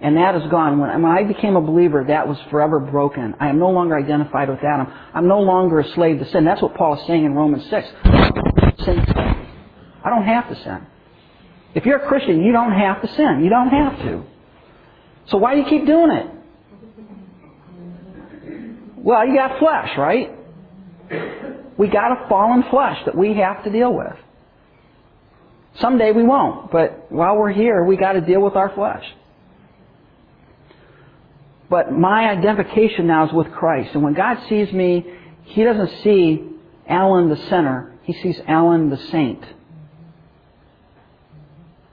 And 0.00 0.16
that 0.16 0.34
is 0.34 0.42
gone. 0.50 0.80
When, 0.80 1.00
when 1.00 1.12
I 1.12 1.22
became 1.22 1.54
a 1.54 1.60
believer, 1.60 2.06
that 2.08 2.26
was 2.26 2.38
forever 2.50 2.80
broken. 2.80 3.36
I 3.38 3.50
am 3.50 3.60
no 3.60 3.70
longer 3.70 3.96
identified 3.96 4.48
with 4.48 4.58
Adam. 4.64 4.92
I'm 5.14 5.28
no 5.28 5.38
longer 5.38 5.78
a 5.78 5.88
slave 5.92 6.18
to 6.18 6.28
sin. 6.32 6.44
That's 6.44 6.60
what 6.60 6.74
Paul 6.74 7.00
is 7.00 7.06
saying 7.06 7.24
in 7.24 7.32
Romans 7.32 7.62
6. 7.70 7.88
Sin. 8.84 8.98
I 8.98 10.10
don't 10.10 10.24
have 10.24 10.48
to 10.48 10.56
sin. 10.60 10.86
If 11.76 11.86
you're 11.86 11.98
a 11.98 12.08
Christian, 12.08 12.42
you 12.42 12.50
don't 12.50 12.72
have 12.72 13.00
to 13.00 13.14
sin. 13.14 13.42
You 13.44 13.48
don't 13.48 13.68
have 13.68 13.96
to. 13.98 14.24
So 15.28 15.36
why 15.36 15.54
do 15.54 15.60
you 15.60 15.66
keep 15.68 15.86
doing 15.86 16.10
it? 16.10 16.35
Well, 19.06 19.24
you 19.24 19.36
got 19.36 19.60
flesh, 19.60 19.90
right? 19.96 20.32
We 21.78 21.88
got 21.88 22.10
a 22.10 22.26
fallen 22.30 22.64
flesh 22.70 22.96
that 23.04 23.14
we 23.14 23.34
have 23.34 23.62
to 23.64 23.70
deal 23.70 23.92
with. 23.92 24.14
Someday 25.78 26.10
we 26.10 26.22
won't, 26.22 26.72
but 26.72 27.12
while 27.12 27.36
we're 27.36 27.52
here, 27.52 27.84
we 27.84 27.98
got 27.98 28.12
to 28.12 28.22
deal 28.22 28.40
with 28.40 28.56
our 28.56 28.74
flesh. 28.74 29.04
But 31.68 31.92
my 31.92 32.30
identification 32.30 33.06
now 33.06 33.26
is 33.26 33.32
with 33.34 33.52
Christ. 33.52 33.90
And 33.92 34.02
when 34.02 34.14
God 34.14 34.38
sees 34.48 34.72
me, 34.72 35.04
He 35.44 35.64
doesn't 35.64 36.02
see 36.02 36.48
Alan 36.88 37.28
the 37.28 37.36
sinner. 37.50 37.94
He 38.04 38.14
sees 38.14 38.40
Alan 38.48 38.88
the 38.88 38.96
saint. 38.96 39.44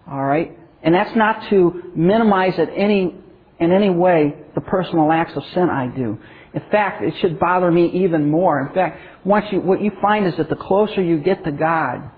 Alright? 0.10 0.58
And 0.82 0.96
that's 0.96 1.14
not 1.18 1.50
to 1.50 1.92
minimize 1.94 2.58
it 2.58 2.70
any, 2.74 3.18
in 3.60 3.72
any 3.74 3.90
way 3.90 4.34
the 4.56 4.62
personal 4.62 5.12
acts 5.12 5.36
of 5.36 5.44
sin 5.54 5.70
I 5.70 5.88
do. 5.88 6.20
In 6.54 6.62
fact, 6.70 7.04
it 7.04 7.16
should 7.20 7.40
bother 7.40 7.72
me 7.72 7.88
even 8.04 8.30
more. 8.30 8.68
In 8.68 8.74
fact, 8.74 9.00
once 9.26 9.46
you, 9.52 9.60
what 9.60 9.82
you 9.82 9.92
find 10.02 10.28
is 10.28 10.36
that 10.38 10.50
the 10.50 10.56
closer 10.56 11.02
you 11.02 11.18
get 11.18 11.44
to 11.46 11.52
God, 11.52 12.12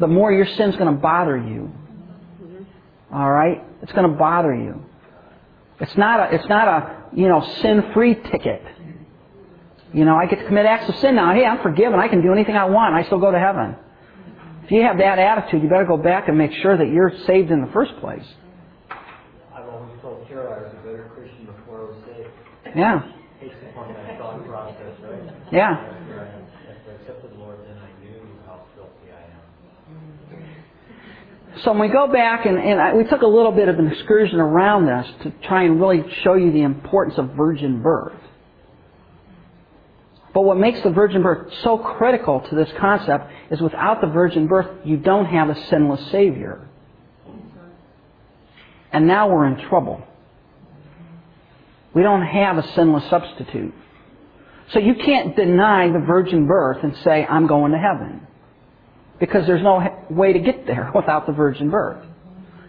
the 0.00 0.08
more 0.08 0.32
your 0.32 0.46
sin's 0.46 0.76
going 0.76 0.92
to 0.92 1.00
bother 1.00 1.36
you. 1.36 1.70
Alright? 3.12 3.62
It's 3.82 3.92
going 3.92 4.10
to 4.10 4.16
bother 4.16 4.54
you. 4.54 4.84
It's 5.78 5.96
not 5.96 6.20
a, 6.20 6.34
it's 6.34 6.48
not 6.48 6.68
a, 6.68 7.04
you 7.14 7.28
know, 7.28 7.40
sin-free 7.62 8.16
ticket. 8.30 8.62
You 9.92 10.04
know, 10.04 10.16
I 10.16 10.26
get 10.26 10.40
to 10.40 10.46
commit 10.46 10.66
acts 10.66 10.88
of 10.88 10.96
sin 10.96 11.16
now. 11.16 11.32
Hey, 11.34 11.44
I'm 11.44 11.62
forgiven. 11.62 11.98
I 11.98 12.08
can 12.08 12.22
do 12.22 12.32
anything 12.32 12.56
I 12.56 12.64
want. 12.64 12.94
I 12.94 13.04
still 13.04 13.18
go 13.18 13.30
to 13.30 13.38
heaven. 13.38 13.76
If 14.64 14.70
you 14.70 14.82
have 14.82 14.98
that 14.98 15.18
attitude, 15.18 15.62
you 15.62 15.68
better 15.68 15.84
go 15.84 15.96
back 15.96 16.28
and 16.28 16.38
make 16.38 16.52
sure 16.62 16.76
that 16.76 16.88
you're 16.88 17.12
saved 17.26 17.50
in 17.50 17.60
the 17.60 17.72
first 17.72 17.96
place. 18.00 18.24
I've 19.54 19.68
always 19.68 20.00
told 20.00 20.26
Carol 20.28 20.52
I 20.52 20.62
was 20.62 20.72
a 20.72 20.76
better 20.86 21.10
Christian 21.14 21.46
before 21.46 21.80
I 21.80 21.84
was 21.84 21.96
saved. 22.06 22.76
Yeah. 22.76 23.02
Am. 25.52 25.90
So 31.62 31.72
when 31.72 31.80
we 31.80 31.88
go 31.88 32.06
back, 32.10 32.46
and, 32.46 32.58
and 32.58 32.80
I, 32.80 32.94
we 32.94 33.04
took 33.04 33.20
a 33.20 33.26
little 33.26 33.52
bit 33.52 33.68
of 33.68 33.78
an 33.78 33.86
excursion 33.88 34.40
around 34.40 34.86
this 34.86 35.06
to 35.24 35.30
try 35.46 35.64
and 35.64 35.80
really 35.80 36.04
show 36.22 36.34
you 36.34 36.52
the 36.52 36.62
importance 36.62 37.18
of 37.18 37.34
virgin 37.36 37.82
birth. 37.82 38.14
But 40.32 40.42
what 40.42 40.58
makes 40.58 40.80
the 40.82 40.90
virgin 40.90 41.22
birth 41.22 41.52
so 41.62 41.76
critical 41.76 42.40
to 42.40 42.54
this 42.54 42.70
concept 42.78 43.30
is 43.50 43.60
without 43.60 44.00
the 44.00 44.06
virgin 44.06 44.46
birth, 44.46 44.68
you 44.84 44.96
don't 44.96 45.26
have 45.26 45.50
a 45.50 45.66
sinless 45.66 46.10
Savior. 46.10 46.66
And 48.92 49.06
now 49.06 49.28
we're 49.28 49.46
in 49.46 49.68
trouble. 49.68 50.02
We 51.92 52.02
don't 52.02 52.22
have 52.22 52.58
a 52.58 52.72
sinless 52.74 53.08
substitute. 53.10 53.74
So 54.72 54.78
you 54.78 54.94
can't 54.94 55.34
deny 55.36 55.90
the 55.90 55.98
virgin 55.98 56.46
birth 56.46 56.82
and 56.82 56.96
say, 56.98 57.24
I'm 57.24 57.46
going 57.46 57.72
to 57.72 57.78
heaven. 57.78 58.26
Because 59.18 59.46
there's 59.46 59.62
no 59.62 60.06
way 60.08 60.32
to 60.32 60.38
get 60.38 60.66
there 60.66 60.90
without 60.94 61.26
the 61.26 61.32
virgin 61.32 61.70
birth. 61.70 62.04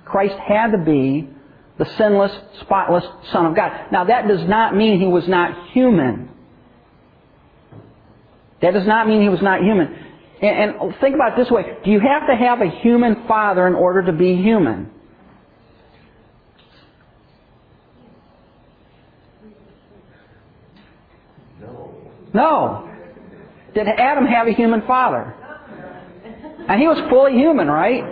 Christ 0.06 0.36
had 0.40 0.72
to 0.72 0.78
be 0.78 1.30
the 1.78 1.86
sinless, 1.98 2.32
spotless 2.62 3.06
Son 3.32 3.46
of 3.46 3.56
God. 3.56 3.72
Now 3.92 4.04
that 4.06 4.28
does 4.28 4.48
not 4.48 4.76
mean 4.76 5.00
he 5.00 5.08
was 5.08 5.28
not 5.28 5.70
human. 5.72 6.30
That 8.62 8.74
does 8.74 8.86
not 8.86 9.08
mean 9.08 9.22
he 9.22 9.30
was 9.30 9.42
not 9.42 9.62
human. 9.62 9.88
And, 10.42 10.96
think 11.00 11.16
about 11.16 11.34
it 11.34 11.44
this 11.44 11.52
way. 11.52 11.78
Do 11.84 11.92
you 11.92 12.00
have 12.00 12.28
to 12.28 12.36
have 12.36 12.62
a 12.62 12.70
human 12.82 13.28
father 13.28 13.68
in 13.68 13.76
order 13.76 14.04
to 14.04 14.12
be 14.12 14.36
human? 14.36 14.90
No. 22.34 22.90
Did 23.74 23.88
Adam 23.88 24.26
have 24.26 24.48
a 24.48 24.52
human 24.52 24.82
father? 24.84 25.34
And 26.68 26.80
he 26.80 26.88
was 26.88 27.00
fully 27.10 27.34
human, 27.34 27.68
right? 27.68 28.04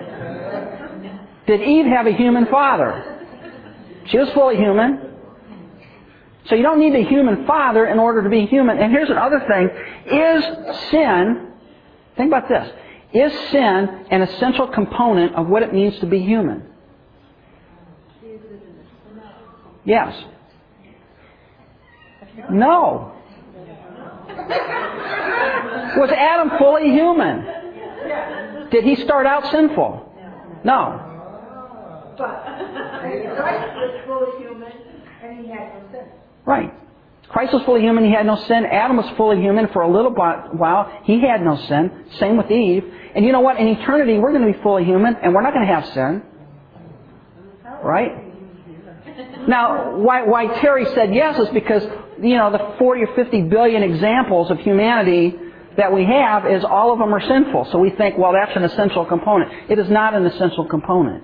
Did 1.47 1.61
Eve 1.61 1.85
have 1.85 2.07
a 2.07 2.11
human 2.11 2.45
father? 2.47 3.27
She 4.05 4.17
was 4.17 4.29
fully 4.31 4.57
human. 4.57 5.09
So 6.45 6.55
you 6.55 6.63
don't 6.63 6.79
need 6.79 6.95
a 6.95 7.07
human 7.07 7.45
father 7.45 7.85
in 7.85 7.99
order 7.99 8.23
to 8.23 8.29
be 8.29 8.45
human. 8.45 8.77
And 8.79 8.91
here's 8.91 9.09
another 9.09 9.39
thing. 9.47 9.69
Is 10.17 10.43
sin, 10.89 11.51
think 12.17 12.27
about 12.27 12.49
this, 12.49 12.71
is 13.13 13.31
sin 13.51 14.05
an 14.11 14.21
essential 14.21 14.67
component 14.67 15.35
of 15.35 15.47
what 15.47 15.63
it 15.63 15.73
means 15.73 15.99
to 15.99 16.07
be 16.07 16.19
human? 16.19 16.63
Yes. 19.85 20.23
No. 22.49 23.18
Was 24.49 26.09
Adam 26.11 26.57
fully 26.57 26.89
human? 26.89 27.45
Did 28.71 28.83
he 28.83 28.95
start 28.97 29.25
out 29.25 29.51
sinful? 29.51 30.05
No. 30.63 31.05
But 32.17 32.43
Christ 33.37 33.75
was 33.75 34.01
fully 34.05 34.43
human 34.43 34.71
and 35.23 35.45
he 35.45 35.51
had 35.51 35.73
no 35.73 35.91
sin. 35.91 36.05
Right. 36.45 36.73
Christ 37.29 37.53
was 37.53 37.63
fully 37.63 37.81
human, 37.81 38.03
he 38.03 38.11
had 38.11 38.25
no 38.25 38.35
sin. 38.35 38.65
Adam 38.65 38.97
was 38.97 39.07
fully 39.15 39.39
human 39.39 39.67
for 39.67 39.83
a 39.83 39.91
little 39.91 40.11
while, 40.11 40.91
he 41.03 41.21
had 41.21 41.43
no 41.43 41.55
sin. 41.67 42.05
Same 42.19 42.37
with 42.37 42.49
Eve. 42.49 42.91
And 43.15 43.23
you 43.23 43.31
know 43.31 43.41
what? 43.41 43.57
In 43.57 43.67
eternity, 43.67 44.17
we're 44.17 44.31
going 44.31 44.45
to 44.45 44.57
be 44.57 44.63
fully 44.63 44.83
human 44.83 45.15
and 45.15 45.33
we're 45.33 45.43
not 45.43 45.53
going 45.53 45.67
to 45.67 45.73
have 45.73 45.85
sin. 45.93 46.23
Right? 47.83 48.25
Now, 49.47 49.95
why, 49.97 50.23
why 50.23 50.47
Terry 50.59 50.85
said 50.93 51.13
yes 51.13 51.39
is 51.39 51.49
because, 51.49 51.83
you 52.21 52.37
know, 52.37 52.51
the 52.51 52.75
40 52.77 53.01
or 53.03 53.15
50 53.15 53.43
billion 53.43 53.83
examples 53.83 54.51
of 54.51 54.59
humanity 54.59 55.35
that 55.77 55.93
we 55.93 56.03
have 56.05 56.45
is 56.45 56.63
all 56.63 56.91
of 56.91 56.99
them 56.99 57.13
are 57.13 57.21
sinful. 57.21 57.69
So 57.71 57.79
we 57.79 57.89
think, 57.91 58.17
well, 58.17 58.33
that's 58.33 58.55
an 58.55 58.63
essential 58.63 59.05
component. 59.05 59.51
It 59.69 59.79
is 59.79 59.89
not 59.89 60.13
an 60.13 60.25
essential 60.25 60.65
component. 60.65 61.23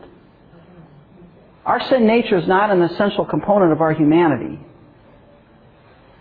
Our 1.66 1.82
sin 1.89 2.06
nature 2.06 2.38
is 2.38 2.48
not 2.48 2.70
an 2.70 2.82
essential 2.82 3.26
component 3.26 3.72
of 3.72 3.82
our 3.82 3.93
humanity. 3.93 4.60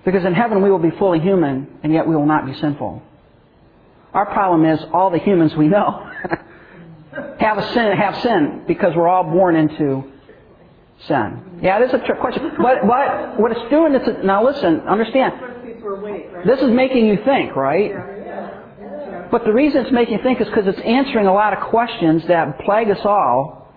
Because 0.04 0.24
in 0.24 0.34
heaven 0.34 0.62
we 0.62 0.70
will 0.70 0.78
be 0.78 0.90
fully 0.90 1.20
human, 1.20 1.78
and 1.82 1.92
yet 1.92 2.06
we 2.06 2.16
will 2.16 2.26
not 2.26 2.46
be 2.46 2.54
sinful. 2.54 3.02
Our 4.12 4.26
problem 4.26 4.64
is 4.64 4.80
all 4.92 5.10
the 5.10 5.18
humans 5.18 5.54
we 5.56 5.68
know 5.68 6.10
have 7.40 7.64
sin, 7.72 7.96
have 7.96 8.18
sin 8.22 8.64
because 8.66 8.94
we're 8.94 9.08
all 9.08 9.24
born 9.24 9.56
into 9.56 10.12
sin. 11.06 11.60
Yeah, 11.62 11.80
it 11.80 11.88
is 11.88 11.94
a 11.94 12.04
trick 12.06 12.20
question. 12.20 12.50
But, 12.58 12.86
but 12.86 13.40
what 13.40 13.52
it's 13.52 13.70
doing 13.70 13.94
is, 13.94 14.24
now 14.24 14.44
listen, 14.44 14.80
understand. 14.80 15.32
This 16.46 16.60
is 16.60 16.70
making 16.70 17.06
you 17.06 17.18
think, 17.24 17.54
right? 17.56 17.92
But 19.30 19.44
the 19.44 19.52
reason 19.52 19.84
it's 19.84 19.92
making 19.92 20.18
you 20.18 20.22
think 20.22 20.40
is 20.40 20.46
because 20.48 20.66
it's 20.66 20.80
answering 20.84 21.26
a 21.26 21.32
lot 21.32 21.52
of 21.52 21.68
questions 21.68 22.26
that 22.28 22.58
plague 22.60 22.90
us 22.90 23.00
all. 23.04 23.72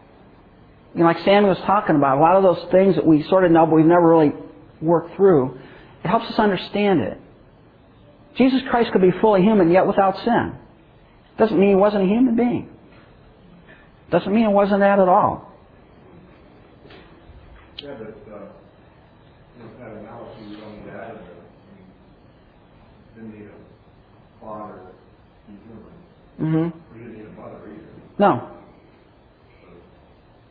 You 0.94 1.02
know, 1.02 1.06
like 1.08 1.24
Sammy 1.26 1.48
was 1.48 1.58
talking 1.60 1.96
about, 1.96 2.18
a 2.18 2.22
lot 2.22 2.36
of 2.36 2.44
those 2.44 2.72
things 2.72 2.96
that 2.96 3.06
we 3.06 3.24
sort 3.24 3.44
of 3.44 3.52
know, 3.52 3.66
but 3.66 3.76
we've 3.76 3.86
never 3.86 4.08
really 4.08 4.34
worked 4.82 5.16
through. 5.16 5.58
It 6.04 6.08
helps 6.08 6.26
us 6.28 6.40
understand 6.40 7.02
it. 7.02 7.20
Jesus 8.38 8.62
Christ 8.70 8.92
could 8.92 9.02
be 9.02 9.12
fully 9.20 9.42
human 9.42 9.72
yet 9.72 9.88
without 9.88 10.18
sin. 10.24 10.56
Doesn't 11.38 11.60
mean 11.60 11.70
he 11.70 11.76
wasn't 11.76 12.04
a 12.04 12.08
human 12.08 12.36
being. 12.36 12.70
Doesn't 14.12 14.34
mean 14.34 14.46
it 14.46 14.54
wasn't 14.54 14.80
that 14.80 15.00
at 15.00 15.08
all. 15.08 15.47
Uh, 17.88 17.94
with 17.94 19.80
that 19.80 19.92
analogy, 19.92 20.44
you 20.50 20.58
don't 20.58 20.76
need 20.78 20.86
to 20.88 20.92
add 20.92 21.16
it. 21.16 21.22
Didn't 23.16 23.40
need 23.40 23.48
a 23.48 24.44
father 24.44 24.74
to 24.76 25.52
be 25.52 25.58
human. 25.64 26.72
Mm-hmm. 26.72 26.94
We 26.94 27.00
didn't 27.00 27.18
need 27.18 27.28
a 27.28 27.42
mother 27.42 27.60
either. 27.64 27.88
No. 28.20 28.52
So 29.62 29.70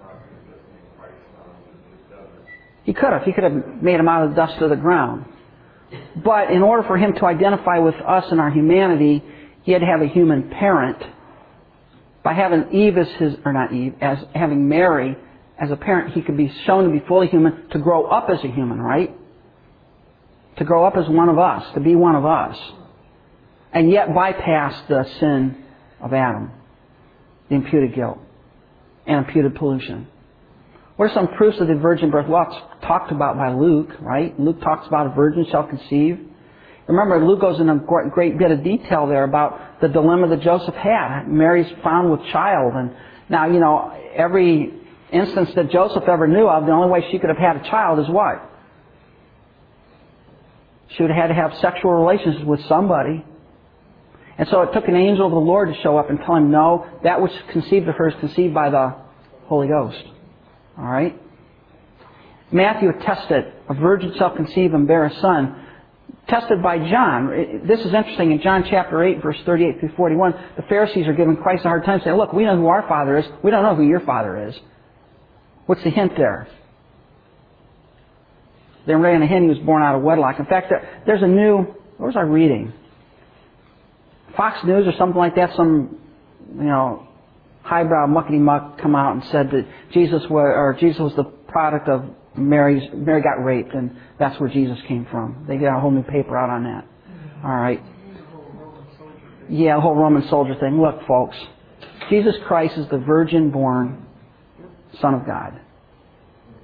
God 0.00 0.12
could 0.12 0.32
have 0.32 0.56
just 0.56 0.64
made 0.72 0.98
Christ 0.98 1.14
son 1.36 1.50
and 1.68 1.98
just 1.98 2.10
doesn't. 2.10 2.46
He 2.84 2.94
could 2.94 3.12
have. 3.12 3.22
He 3.24 3.32
could 3.34 3.44
have 3.44 3.82
made 3.82 4.00
him 4.00 4.08
out 4.08 4.24
of 4.24 4.30
the 4.30 4.36
dust 4.36 4.62
of 4.62 4.70
the 4.70 4.76
ground. 4.76 5.26
But 6.24 6.50
in 6.50 6.62
order 6.62 6.84
for 6.88 6.96
him 6.96 7.12
to 7.16 7.26
identify 7.26 7.80
with 7.80 7.96
us 7.96 8.24
and 8.30 8.40
our 8.40 8.50
humanity, 8.50 9.22
he 9.62 9.72
had 9.72 9.82
to 9.82 9.86
have 9.86 10.00
a 10.00 10.08
human 10.08 10.48
parent. 10.48 11.02
By 12.22 12.32
having 12.32 12.72
Eve 12.72 12.96
as 12.96 13.08
his, 13.18 13.34
or 13.44 13.52
not 13.52 13.74
Eve, 13.74 13.94
as 14.00 14.18
having 14.34 14.70
Mary 14.70 15.18
as 15.58 15.70
a 15.70 15.76
parent, 15.76 16.12
he 16.12 16.22
could 16.22 16.36
be 16.36 16.52
shown 16.66 16.84
to 16.84 16.90
be 16.90 17.04
fully 17.06 17.28
human, 17.28 17.68
to 17.70 17.78
grow 17.78 18.04
up 18.04 18.28
as 18.28 18.44
a 18.44 18.48
human, 18.48 18.80
right? 18.80 19.16
To 20.58 20.64
grow 20.64 20.84
up 20.84 20.96
as 20.96 21.08
one 21.08 21.28
of 21.28 21.38
us, 21.38 21.72
to 21.74 21.80
be 21.80 21.94
one 21.94 22.14
of 22.14 22.26
us. 22.26 22.58
And 23.72 23.90
yet 23.90 24.14
bypass 24.14 24.82
the 24.88 25.04
sin 25.18 25.64
of 26.00 26.12
Adam, 26.12 26.50
the 27.48 27.56
imputed 27.56 27.94
guilt, 27.94 28.18
and 29.06 29.24
imputed 29.24 29.54
pollution. 29.54 30.08
What 30.96 31.10
are 31.10 31.14
some 31.14 31.28
proofs 31.28 31.58
of 31.60 31.68
the 31.68 31.74
virgin 31.74 32.10
birth? 32.10 32.26
It's 32.28 32.86
talked 32.86 33.12
about 33.12 33.36
by 33.36 33.52
Luke, 33.52 33.90
right? 34.00 34.38
Luke 34.40 34.60
talks 34.62 34.86
about 34.86 35.06
a 35.06 35.10
virgin 35.10 35.46
shall 35.50 35.66
conceive. 35.66 36.18
Remember, 36.86 37.24
Luke 37.26 37.40
goes 37.40 37.60
into 37.60 37.72
a 37.72 38.10
great 38.10 38.38
bit 38.38 38.50
of 38.50 38.62
detail 38.62 39.06
there 39.06 39.24
about 39.24 39.80
the 39.80 39.88
dilemma 39.88 40.28
that 40.28 40.40
Joseph 40.40 40.74
had. 40.74 41.26
Mary's 41.26 41.70
found 41.82 42.10
with 42.10 42.20
child, 42.32 42.74
and 42.74 42.92
now, 43.28 43.46
you 43.46 43.58
know, 43.58 43.92
every 44.14 44.72
instance 45.12 45.50
that 45.54 45.70
Joseph 45.70 46.04
ever 46.08 46.26
knew 46.26 46.48
of, 46.48 46.66
the 46.66 46.72
only 46.72 46.90
way 46.90 47.08
she 47.10 47.18
could 47.18 47.28
have 47.28 47.38
had 47.38 47.56
a 47.56 47.70
child 47.70 47.98
is 47.98 48.08
what? 48.08 48.50
She 50.88 51.02
would 51.02 51.10
have 51.10 51.20
had 51.20 51.26
to 51.28 51.34
have 51.34 51.52
sexual 51.60 51.92
relations 51.92 52.44
with 52.44 52.60
somebody. 52.66 53.24
And 54.38 54.48
so 54.48 54.62
it 54.62 54.72
took 54.72 54.86
an 54.88 54.96
angel 54.96 55.26
of 55.26 55.32
the 55.32 55.38
Lord 55.38 55.72
to 55.72 55.80
show 55.82 55.96
up 55.96 56.10
and 56.10 56.18
tell 56.20 56.36
him, 56.36 56.50
no, 56.50 56.86
that 57.04 57.20
which 57.20 57.32
conceived 57.52 57.88
of 57.88 57.94
her 57.96 58.08
is 58.08 58.14
conceived 58.20 58.54
by 58.54 58.70
the 58.70 58.94
Holy 59.46 59.68
Ghost. 59.68 60.02
All 60.78 60.84
right? 60.84 61.20
Matthew 62.52 62.90
attested, 62.90 63.52
a 63.68 63.74
virgin 63.74 64.14
shall 64.18 64.34
conceive 64.36 64.74
and 64.74 64.86
bear 64.86 65.06
a 65.06 65.20
son. 65.20 65.62
Tested 66.28 66.62
by 66.62 66.78
John. 66.78 67.62
This 67.66 67.80
is 67.80 67.94
interesting. 67.94 68.32
In 68.32 68.40
John 68.40 68.64
chapter 68.68 69.02
8, 69.02 69.22
verse 69.22 69.36
38 69.46 69.80
through 69.80 69.92
41, 69.96 70.34
the 70.56 70.62
Pharisees 70.62 71.06
are 71.06 71.12
giving 71.12 71.36
Christ 71.36 71.64
a 71.64 71.68
hard 71.68 71.84
time 71.84 72.00
saying, 72.04 72.16
look, 72.16 72.32
we 72.32 72.44
know 72.44 72.56
who 72.56 72.66
our 72.66 72.86
father 72.88 73.16
is. 73.16 73.24
We 73.42 73.50
don't 73.50 73.62
know 73.62 73.74
who 73.74 73.84
your 73.84 74.00
father 74.00 74.48
is. 74.48 74.54
What's 75.66 75.82
the 75.82 75.90
hint 75.90 76.16
there? 76.16 76.48
They're 78.86 79.00
laying 79.00 79.20
a 79.20 79.26
hint 79.26 79.42
he 79.42 79.48
was 79.48 79.58
born 79.58 79.82
out 79.82 79.96
of 79.96 80.02
wedlock. 80.02 80.38
In 80.38 80.46
fact, 80.46 80.72
there's 81.06 81.22
a 81.22 81.26
new, 81.26 81.58
what 81.98 82.06
was 82.06 82.16
I 82.16 82.20
reading? 82.20 82.72
Fox 84.36 84.64
News 84.64 84.86
or 84.86 84.92
something 84.96 85.18
like 85.18 85.34
that, 85.34 85.54
some, 85.56 85.98
you 86.56 86.64
know, 86.64 87.08
highbrow 87.62 88.06
muckety 88.06 88.38
muck 88.38 88.80
come 88.80 88.94
out 88.94 89.14
and 89.14 89.24
said 89.24 89.50
that 89.50 89.66
Jesus 89.92 90.22
was, 90.30 90.52
or 90.54 90.76
Jesus 90.78 91.00
was 91.00 91.16
the 91.16 91.24
product 91.24 91.88
of 91.88 92.04
Mary's, 92.36 92.88
Mary 92.94 93.22
got 93.22 93.42
raped 93.42 93.74
and 93.74 93.96
that's 94.20 94.38
where 94.38 94.48
Jesus 94.48 94.78
came 94.86 95.06
from. 95.10 95.46
They 95.48 95.56
got 95.56 95.76
a 95.76 95.80
whole 95.80 95.90
new 95.90 96.04
paper 96.04 96.36
out 96.36 96.50
on 96.50 96.62
that. 96.64 96.84
Mm-hmm. 96.84 97.46
Alright. 97.46 97.82
Yeah, 99.48 99.76
the 99.76 99.80
whole 99.80 99.96
Roman 99.96 100.28
soldier 100.28 100.54
thing. 100.60 100.80
Look, 100.80 101.04
folks. 101.08 101.36
Jesus 102.08 102.36
Christ 102.46 102.76
is 102.76 102.88
the 102.88 102.98
virgin 102.98 103.50
born 103.50 104.05
Son 105.00 105.14
of 105.14 105.26
God. 105.26 105.60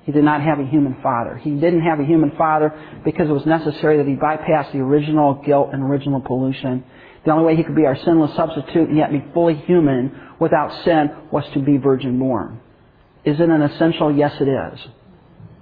He 0.05 0.13
did 0.13 0.25
not 0.25 0.43
have 0.43 0.59
a 0.59 0.67
human 0.67 0.97
father. 1.03 1.37
He 1.37 1.51
didn't 1.51 1.83
have 1.83 2.01
a 2.01 2.05
human 2.05 2.33
father 2.37 2.73
because 3.05 3.29
it 3.29 3.33
was 3.33 3.47
necessary 3.47 3.99
that 3.99 4.07
he 4.07 4.15
bypass 4.15 4.73
the 4.73 4.81
original 4.81 5.35
guilt 5.35 5.71
and 5.73 5.83
original 5.83 6.21
pollution. 6.21 6.85
The 7.25 7.31
only 7.31 7.45
way 7.45 7.57
he 7.57 7.63
could 7.63 7.77
be 7.77 7.87
our 7.87 7.97
sinless 7.97 8.35
substitute 8.35 8.89
and 8.89 8.97
yet 8.97 9.13
be 9.13 9.25
fully 9.33 9.55
human 9.55 10.21
without 10.41 10.85
sin 10.85 11.11
was 11.31 11.45
to 11.55 11.61
be 11.61 11.77
virgin 11.77 12.19
born. 12.19 12.61
Is 13.25 13.39
it 13.39 13.49
an 13.49 13.63
essential? 13.63 14.13
Yes, 14.13 14.35
it 14.41 14.49
is. 14.49 14.81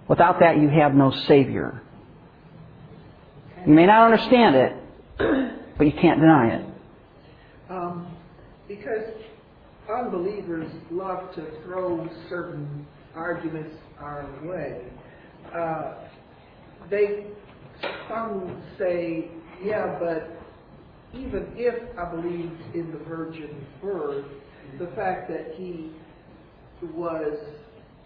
Without 0.08 0.40
that, 0.40 0.58
you 0.58 0.68
have 0.70 0.94
no 0.94 1.10
Savior. 1.28 1.82
You 3.66 3.74
may 3.74 3.84
not 3.84 4.10
understand 4.10 4.56
it, 4.56 4.72
but 5.76 5.84
you 5.84 5.92
can't 5.92 6.18
deny 6.18 6.48
it. 6.48 6.66
Um, 7.68 8.06
because 8.66 9.04
unbelievers 9.92 10.70
love 10.90 11.34
to 11.34 11.46
throw 11.64 12.08
certain 12.28 12.86
arguments 13.14 13.74
our 13.98 14.26
way. 14.44 14.82
Uh, 15.54 15.94
they 16.88 17.26
some 18.08 18.62
say, 18.78 19.28
yeah, 19.62 19.98
but 19.98 20.30
even 21.14 21.46
if 21.56 21.74
I 21.98 22.04
believe 22.10 22.52
in 22.74 22.92
the 22.92 22.98
virgin 23.04 23.66
birth, 23.82 24.24
the 24.78 24.86
fact 24.88 25.28
that 25.30 25.54
he 25.56 25.92
was 26.94 27.38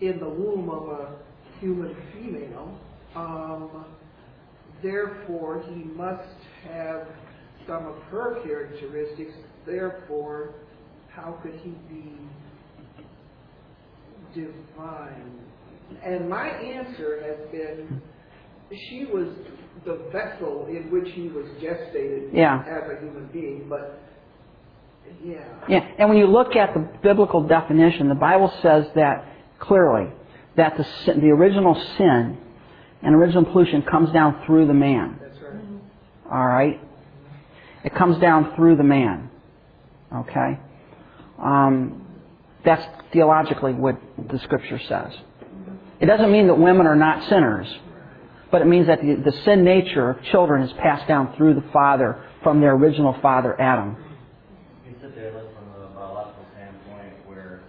in 0.01 0.19
the 0.19 0.29
womb 0.29 0.71
of 0.71 0.89
a 0.89 1.17
human 1.61 1.95
female, 2.13 2.79
um, 3.15 3.85
therefore 4.83 5.63
he 5.69 5.85
must 5.85 6.29
have 6.69 7.07
some 7.67 7.87
of 7.87 7.97
her 8.11 8.43
characteristics. 8.45 9.33
Therefore, 9.67 10.55
how 11.15 11.33
could 11.43 11.59
he 11.63 11.71
be 11.89 12.13
divine? 14.35 15.39
And 16.05 16.29
my 16.29 16.49
answer 16.49 17.23
has 17.23 17.51
been, 17.51 18.03
she 18.89 19.07
was 19.07 19.29
the 19.85 20.01
vessel 20.13 20.67
in 20.69 20.91
which 20.91 21.13
he 21.13 21.29
was 21.29 21.47
gestated 21.61 22.31
Yeah. 22.33 22.63
as 22.67 22.91
a 22.91 23.01
human 23.01 23.29
being, 23.33 23.67
but 23.69 24.01
yeah. 25.23 25.45
Yeah, 25.69 25.87
and 25.99 26.09
when 26.09 26.19
you 26.19 26.27
look 26.27 26.57
at 26.57 26.75
the 26.75 26.81
biblical 27.03 27.43
definition, 27.47 28.09
the 28.09 28.15
Bible 28.15 28.53
says 28.63 28.87
that 28.95 29.25
clearly 29.59 30.11
that 30.57 30.77
the 30.77 30.85
sin, 31.05 31.21
the 31.21 31.31
original 31.31 31.75
sin 31.99 32.39
and 33.03 33.15
original 33.15 33.45
pollution 33.45 33.83
comes 33.83 34.11
down 34.13 34.43
through 34.47 34.67
the 34.67 34.75
man. 34.75 35.19
That's 35.21 35.39
right. 35.43 36.33
All 36.33 36.47
right, 36.47 36.81
it 37.85 37.95
comes 37.95 38.19
down 38.19 38.55
through 38.57 38.77
the 38.77 38.83
man. 38.83 39.31
Okay, 40.15 40.59
um, 41.45 42.05
that's 42.65 42.85
theologically 43.13 43.73
what 43.75 44.01
the 44.31 44.39
Scripture 44.41 44.81
says. 44.89 45.13
It 46.01 46.07
doesn't 46.07 46.33
mean 46.33 46.49
that 46.49 46.59
women 46.59 46.87
are 46.87 46.97
not 46.97 47.29
sinners, 47.29 47.69
but 48.51 48.63
it 48.63 48.67
means 48.67 48.87
that 48.89 49.01
the, 49.01 49.15
the 49.17 49.33
sin 49.45 49.65
nature 49.65 50.11
of 50.11 50.23
children 50.25 50.63
is 50.63 50.73
passed 50.75 51.07
down 51.07 51.35
through 51.37 51.55
the 51.55 51.65
father 51.73 52.25
from 52.43 52.61
their 52.61 52.73
original 52.73 53.17
father 53.21 53.61
Adam. 53.61 53.97
You 54.87 54.95
sit 55.01 55.15
there 55.15 55.29
and 55.29 55.37
look 55.37 55.55
from 55.55 55.83
a 55.83 55.87
biological 55.95 56.45
standpoint 56.55 57.13
where 57.27 57.63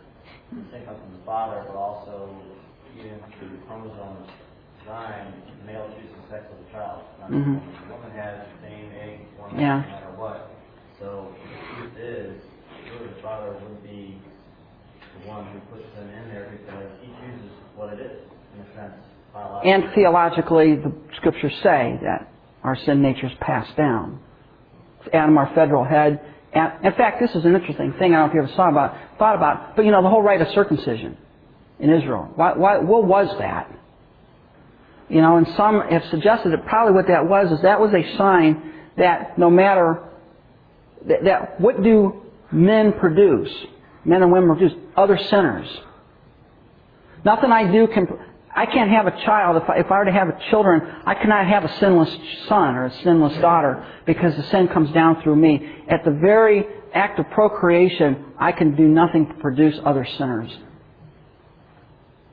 the 0.52 0.62
sin 0.72 0.86
comes 0.86 1.00
from 1.00 1.20
the 1.20 1.26
father, 1.26 1.64
but 1.68 1.76
also 1.76 2.30
even 2.98 3.20
through 3.40 3.60
chromosome 3.68 4.26
design, 4.80 5.34
the 5.60 5.66
male 5.66 5.90
chooses 5.96 6.16
the 6.24 6.36
sex 6.36 6.46
of 6.52 6.66
the 6.66 6.72
child. 6.72 7.04
Not 7.20 7.30
the 7.30 7.38
woman. 7.38 8.12
Has 8.16 8.48
the 8.48 8.68
same 8.68 8.92
egg 8.96 9.20
Yeah. 9.60 9.82
no 9.82 9.92
matter 9.92 10.14
what. 10.16 10.52
So 11.00 11.36
the 11.36 11.76
truth 11.76 11.98
is, 12.00 12.42
really 12.88 13.12
the 13.14 13.22
father 13.22 13.52
would 13.52 13.84
be 13.84 14.22
the 15.20 15.28
one 15.28 15.46
who 15.52 15.60
puts 15.74 15.84
them 15.96 16.08
in 16.08 16.30
there 16.30 16.48
because 16.56 16.88
he 17.02 17.08
chooses 17.20 17.52
what 17.86 18.00
it 18.00 18.06
is, 18.06 18.12
in 18.56 18.62
a 18.62 18.76
sense. 18.76 18.94
And 19.64 19.94
theologically, 19.94 20.76
the 20.76 20.94
scriptures 21.18 21.54
say 21.62 22.00
that 22.04 22.32
our 22.64 22.76
sin 22.86 23.02
nature 23.02 23.28
is 23.28 23.34
passed 23.40 23.76
down. 23.76 24.20
Adam, 25.14 25.38
our 25.38 25.54
federal 25.54 25.84
head. 25.84 26.20
In 26.54 26.94
fact, 26.94 27.22
this 27.22 27.30
is 27.36 27.46
an 27.46 27.54
interesting 27.54 27.94
thing. 28.00 28.14
I 28.14 28.20
don't 28.20 28.28
know 28.28 28.28
if 28.28 28.34
you 28.34 28.44
ever 28.44 28.52
saw 28.56 28.70
about, 28.70 28.96
thought 29.20 29.36
about, 29.36 29.76
but 29.76 29.86
you 29.86 29.92
know, 29.92 30.02
the 30.02 30.10
whole 30.10 30.24
rite 30.24 30.42
of 30.42 30.48
circumcision 30.50 31.18
in 31.80 31.92
Israel. 31.92 32.32
Why, 32.36 32.54
why, 32.54 32.78
what 32.78 33.06
was 33.06 33.28
that? 33.40 33.70
You 35.10 35.22
know, 35.22 35.38
and 35.38 35.48
some 35.56 35.82
have 35.82 36.04
suggested 36.10 36.54
that 36.54 36.66
probably 36.66 36.94
what 36.94 37.08
that 37.08 37.28
was 37.28 37.52
is 37.52 37.62
that 37.62 37.80
was 37.80 37.94
a 37.94 38.18
sign 38.18 38.74
that 38.98 39.38
no 39.38 39.52
matter 39.52 40.02
that, 41.08 41.24
that 41.26 41.62
what 41.62 41.84
do 41.84 42.24
men 42.52 42.94
produce, 42.94 43.54
men 44.06 44.24
and 44.24 44.32
women 44.32 44.58
produce, 44.58 44.76
other 44.96 45.18
sinners. 45.30 45.68
Nothing 47.26 47.52
I 47.52 47.70
do 47.70 47.88
can. 47.88 48.08
I 48.56 48.66
can't 48.68 48.90
have 48.90 49.08
a 49.08 49.26
child. 49.26 49.62
If 49.62 49.70
I, 49.70 49.80
if 49.80 49.92
I 49.92 49.98
were 49.98 50.06
to 50.06 50.12
have 50.14 50.40
children, 50.50 50.82
I 51.06 51.16
cannot 51.16 51.48
have 51.48 51.66
a 51.66 51.80
sinless 51.80 52.10
son 52.48 52.76
or 52.76 52.86
a 52.86 52.92
sinless 53.04 53.38
daughter 53.42 53.86
because 54.06 54.34
the 54.38 54.44
sin 54.44 54.70
comes 54.70 54.92
down 54.92 55.22
through 55.24 55.36
me. 55.36 55.68
At 55.90 56.06
the 56.06 56.12
very 56.12 56.66
act 56.94 57.20
of 57.20 57.30
procreation, 57.32 58.24
I 58.40 58.54
can 58.54 58.76
do 58.76 58.88
nothing 58.88 59.28
to 59.28 59.34
produce 59.36 59.78
other 59.84 60.06
sinners. 60.18 60.56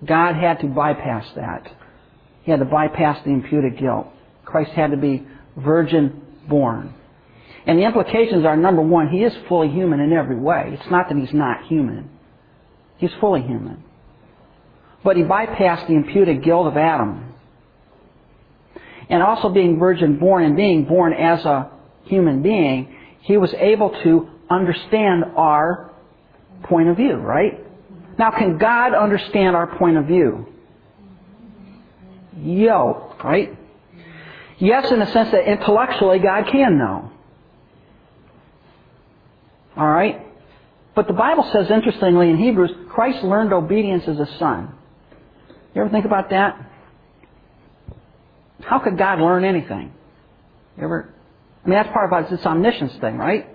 God 0.05 0.37
had 0.37 0.61
to 0.61 0.67
bypass 0.67 1.27
that. 1.35 1.73
He 2.43 2.51
had 2.51 2.61
to 2.61 2.67
bypass 2.67 3.25
the 3.25 3.31
imputed 3.31 3.79
guilt. 3.79 4.07
Christ 4.45 4.73
had 4.73 4.91
to 4.91 4.97
be 4.97 5.27
virgin 5.57 6.23
born. 6.49 6.95
And 7.67 7.79
the 7.79 7.85
implications 7.85 8.45
are 8.45 8.57
number 8.57 8.83
one, 8.83 9.09
he 9.09 9.23
is 9.23 9.33
fully 9.49 9.69
human 9.69 10.01
in 10.01 10.13
every 10.13 10.37
way. 10.37 10.77
It's 10.79 10.91
not 10.91 11.09
that 11.09 11.17
he's 11.17 11.33
not 11.33 11.67
human. 11.67 12.11
He's 12.99 13.13
fully 13.21 13.43
human. 13.43 13.83
But 15.05 15.17
he 15.17 15.23
bypassed 15.23 15.89
the 15.89 15.95
imputed 15.95 16.45
guilt 16.45 16.67
of 16.67 16.77
Adam. 16.77 17.35
And 19.09 19.23
also 19.23 19.49
being 19.49 19.79
virgin 19.79 20.19
born 20.19 20.45
and 20.45 20.57
being 20.57 20.85
born 20.85 21.13
as 21.13 21.45
a 21.45 21.71
human 22.05 22.43
being, 22.43 22.95
he 23.23 23.37
was 23.37 23.53
able 23.55 23.91
to 24.03 24.29
understand 24.49 25.25
our 25.37 25.91
point 26.65 26.89
of 26.89 26.97
view, 26.97 27.17
right? 27.17 27.59
Now, 28.19 28.31
can 28.31 28.59
God 28.59 28.95
understand 28.95 29.57
our 29.57 29.77
point 29.77 29.97
of 29.97 30.07
view? 30.07 30.47
Yo, 32.37 33.15
right? 33.23 33.57
Yes, 34.59 34.91
in 34.91 35.01
the 35.01 35.07
sense 35.07 35.31
that 35.33 35.51
intellectually 35.51 36.19
God 36.19 36.47
can 36.51 36.79
know. 36.79 37.11
All 39.77 39.89
right? 39.89 40.27
But 40.95 41.07
the 41.07 41.15
Bible 41.15 41.49
says, 41.53 41.71
interestingly, 41.71 42.31
in 42.31 42.39
Hebrews, 42.39 42.71
Christ 42.91 43.25
learned 43.25 43.53
obedience 43.53 44.05
as 44.07 44.19
a 44.19 44.27
son. 44.39 44.75
You 45.75 45.83
ever 45.83 45.91
think 45.91 46.05
about 46.05 46.31
that? 46.31 46.71
How 48.63 48.79
could 48.79 48.99
God 48.99 49.21
learn 49.21 49.45
anything? 49.45 49.93
You 50.77 50.85
ever? 50.85 51.13
I 51.65 51.69
mean, 51.69 51.77
that's 51.77 51.93
part 51.93 52.13
of 52.13 52.31
this 52.31 52.45
omniscience 52.45 52.95
thing, 52.97 53.17
right? 53.17 53.49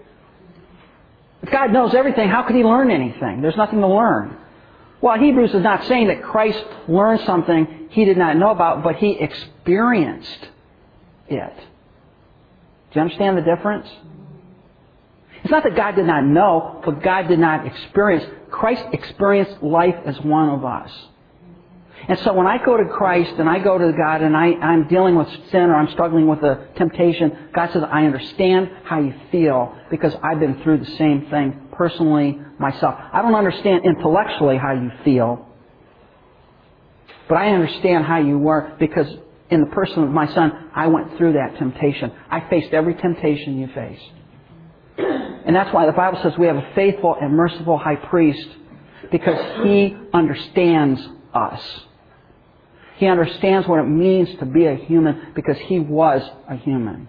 If 1.44 1.52
God 1.52 1.72
knows 1.72 1.94
everything, 1.94 2.30
how 2.30 2.44
could 2.44 2.56
He 2.56 2.64
learn 2.64 2.90
anything? 2.90 3.42
There's 3.42 3.56
nothing 3.56 3.80
to 3.80 3.88
learn. 3.88 4.38
Well, 5.00 5.18
Hebrews 5.18 5.54
is 5.54 5.62
not 5.62 5.86
saying 5.86 6.08
that 6.08 6.24
Christ 6.24 6.64
learned 6.88 7.22
something 7.22 7.88
He 7.92 8.06
did 8.06 8.18
not 8.18 8.36
know 8.38 8.50
about, 8.50 8.84
but 8.84 8.96
He 8.96 9.12
experienced 9.12 10.50
it. 11.28 11.54
Do 11.56 13.00
you 13.00 13.02
understand 13.02 13.38
the 13.38 13.42
difference? 13.42 13.88
It's 15.44 15.52
not 15.52 15.64
that 15.64 15.76
God 15.76 15.96
did 15.96 16.08
not 16.08 16.24
know, 16.26 16.82
but 16.84 17.04
God 17.04 17.28
did 17.28 17.40
not 17.40 17.68
experience. 17.68 18.26
Christ 18.50 18.84
experienced 18.92 19.62
life 19.62 19.96
as 20.06 20.20
one 20.22 20.50
of 20.50 20.66
us. 20.66 20.92
And 22.08 22.18
so 22.20 22.34
when 22.34 22.48
I 22.48 22.64
go 22.64 22.78
to 22.78 22.86
Christ 22.86 23.34
and 23.38 23.50
I 23.50 23.60
go 23.60 23.78
to 23.78 23.92
God 23.92 24.22
and 24.22 24.36
I, 24.36 24.54
I'm 24.54 24.88
dealing 24.88 25.16
with 25.16 25.28
sin 25.52 25.62
or 25.62 25.76
I'm 25.76 25.92
struggling 25.92 26.28
with 26.28 26.40
a 26.40 26.68
temptation, 26.78 27.50
God 27.54 27.72
says, 27.74 27.84
I 27.84 28.06
understand 28.06 28.72
how 28.86 29.00
you 29.02 29.14
feel 29.32 29.76
because 29.90 30.14
I've 30.24 30.40
been 30.40 30.62
through 30.64 30.80
the 30.80 30.98
same 30.98 31.28
thing 31.30 31.68
personally 31.74 32.40
myself. 32.60 32.96
I 33.12 33.22
don't 33.22 33.36
understand 33.36 33.86
intellectually 33.86 34.58
how 34.58 34.74
you 34.74 34.92
feel, 35.04 35.48
but 37.28 37.36
I 37.36 37.50
understand 37.50 38.06
how 38.06 38.20
you 38.20 38.38
were 38.38 38.76
because 38.80 39.08
in 39.50 39.62
the 39.62 39.68
person 39.68 40.04
of 40.04 40.10
my 40.10 40.32
son, 40.34 40.70
I 40.76 40.88
went 40.88 41.18
through 41.18 41.34
that 41.34 41.58
temptation. 41.58 42.12
I 42.30 42.50
faced 42.50 42.74
every 42.74 42.96
temptation 42.96 43.60
you 43.60 43.68
face. 43.68 44.00
And 44.98 45.56
that's 45.56 45.74
why 45.74 45.86
the 45.86 45.94
Bible 45.94 46.20
says 46.24 46.34
we 46.38 46.48
have 46.48 46.58
a 46.58 46.72
faithful 46.76 47.16
and 47.20 47.34
merciful 47.34 47.78
high 47.78 47.96
priest 47.96 48.48
because 49.12 49.64
he 49.64 49.96
understands 50.14 51.02
us. 51.34 51.62
He 52.98 53.06
understands 53.06 53.68
what 53.68 53.80
it 53.80 53.88
means 53.88 54.30
to 54.40 54.46
be 54.46 54.66
a 54.66 54.76
human 54.76 55.34
because 55.36 55.58
he 55.58 55.80
was 55.80 56.22
a 56.50 56.56
human. 56.56 57.08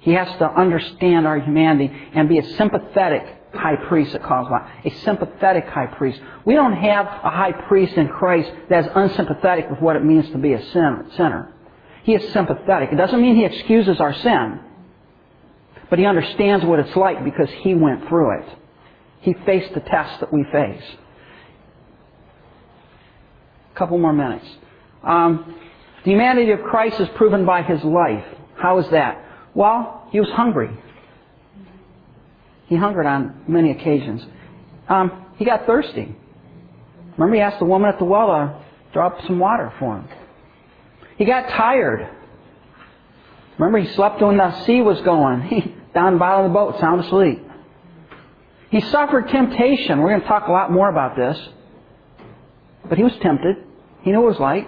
He 0.00 0.12
has 0.12 0.28
to 0.38 0.48
understand 0.48 1.26
our 1.26 1.40
humanity 1.40 1.92
and 2.14 2.28
be 2.28 2.38
a 2.38 2.56
sympathetic 2.56 3.36
high 3.52 3.76
priest, 3.88 4.14
it 4.14 4.22
calls. 4.22 4.48
A 4.84 4.90
sympathetic 5.04 5.66
high 5.66 5.86
priest. 5.86 6.20
We 6.44 6.54
don't 6.54 6.74
have 6.74 7.06
a 7.06 7.30
high 7.30 7.52
priest 7.66 7.94
in 7.94 8.08
Christ 8.08 8.50
that's 8.68 8.88
unsympathetic 8.94 9.68
with 9.70 9.80
what 9.80 9.96
it 9.96 10.04
means 10.04 10.30
to 10.30 10.38
be 10.38 10.52
a 10.52 10.64
sinner. 10.70 11.52
He 12.04 12.14
is 12.14 12.32
sympathetic. 12.32 12.90
It 12.92 12.96
doesn't 12.96 13.20
mean 13.20 13.34
he 13.34 13.44
excuses 13.44 14.00
our 14.00 14.14
sin, 14.14 14.60
but 15.90 15.98
he 15.98 16.06
understands 16.06 16.64
what 16.64 16.78
it's 16.78 16.94
like 16.96 17.24
because 17.24 17.48
he 17.62 17.74
went 17.74 18.06
through 18.08 18.40
it. 18.40 18.48
He 19.22 19.34
faced 19.44 19.74
the 19.74 19.80
tests 19.80 20.20
that 20.20 20.32
we 20.32 20.44
face. 20.52 20.84
Couple 23.76 23.98
more 23.98 24.12
minutes. 24.12 24.46
Um, 25.04 25.54
the 26.04 26.10
humanity 26.10 26.50
of 26.52 26.62
Christ 26.62 26.98
is 27.00 27.08
proven 27.10 27.44
by 27.44 27.62
his 27.62 27.82
life. 27.84 28.24
How 28.56 28.78
is 28.78 28.88
that? 28.90 29.22
Well, 29.54 30.08
he 30.10 30.20
was 30.20 30.30
hungry. 30.30 30.70
He 32.66 32.76
hungered 32.76 33.06
on 33.06 33.44
many 33.46 33.70
occasions. 33.70 34.24
Um, 34.88 35.26
he 35.36 35.44
got 35.44 35.66
thirsty. 35.66 36.16
Remember, 37.16 37.36
he 37.36 37.40
asked 37.40 37.58
the 37.58 37.64
woman 37.64 37.88
at 37.88 37.98
the 37.98 38.04
well 38.04 38.26
to 38.28 38.62
draw 38.92 39.08
up 39.08 39.24
some 39.26 39.38
water 39.38 39.72
for 39.78 39.98
him. 39.98 40.08
He 41.18 41.24
got 41.24 41.48
tired. 41.50 42.08
Remember, 43.58 43.78
he 43.78 43.92
slept 43.94 44.20
when 44.20 44.36
the 44.36 44.64
sea 44.64 44.80
was 44.82 45.00
going. 45.02 45.42
He 45.48 45.74
down 45.94 46.12
the 46.12 46.18
bottom 46.18 46.44
of 46.44 46.50
the 46.50 46.54
boat, 46.54 46.78
sound 46.78 47.02
asleep. 47.02 47.42
He 48.70 48.82
suffered 48.82 49.28
temptation. 49.28 50.00
We're 50.00 50.10
going 50.10 50.20
to 50.20 50.26
talk 50.26 50.46
a 50.46 50.52
lot 50.52 50.70
more 50.70 50.90
about 50.90 51.16
this. 51.16 51.38
But 52.88 52.98
he 52.98 53.04
was 53.04 53.12
tempted. 53.22 53.56
He 54.02 54.10
knew 54.10 54.20
what 54.20 54.26
it 54.26 54.38
was 54.38 54.40
like. 54.40 54.66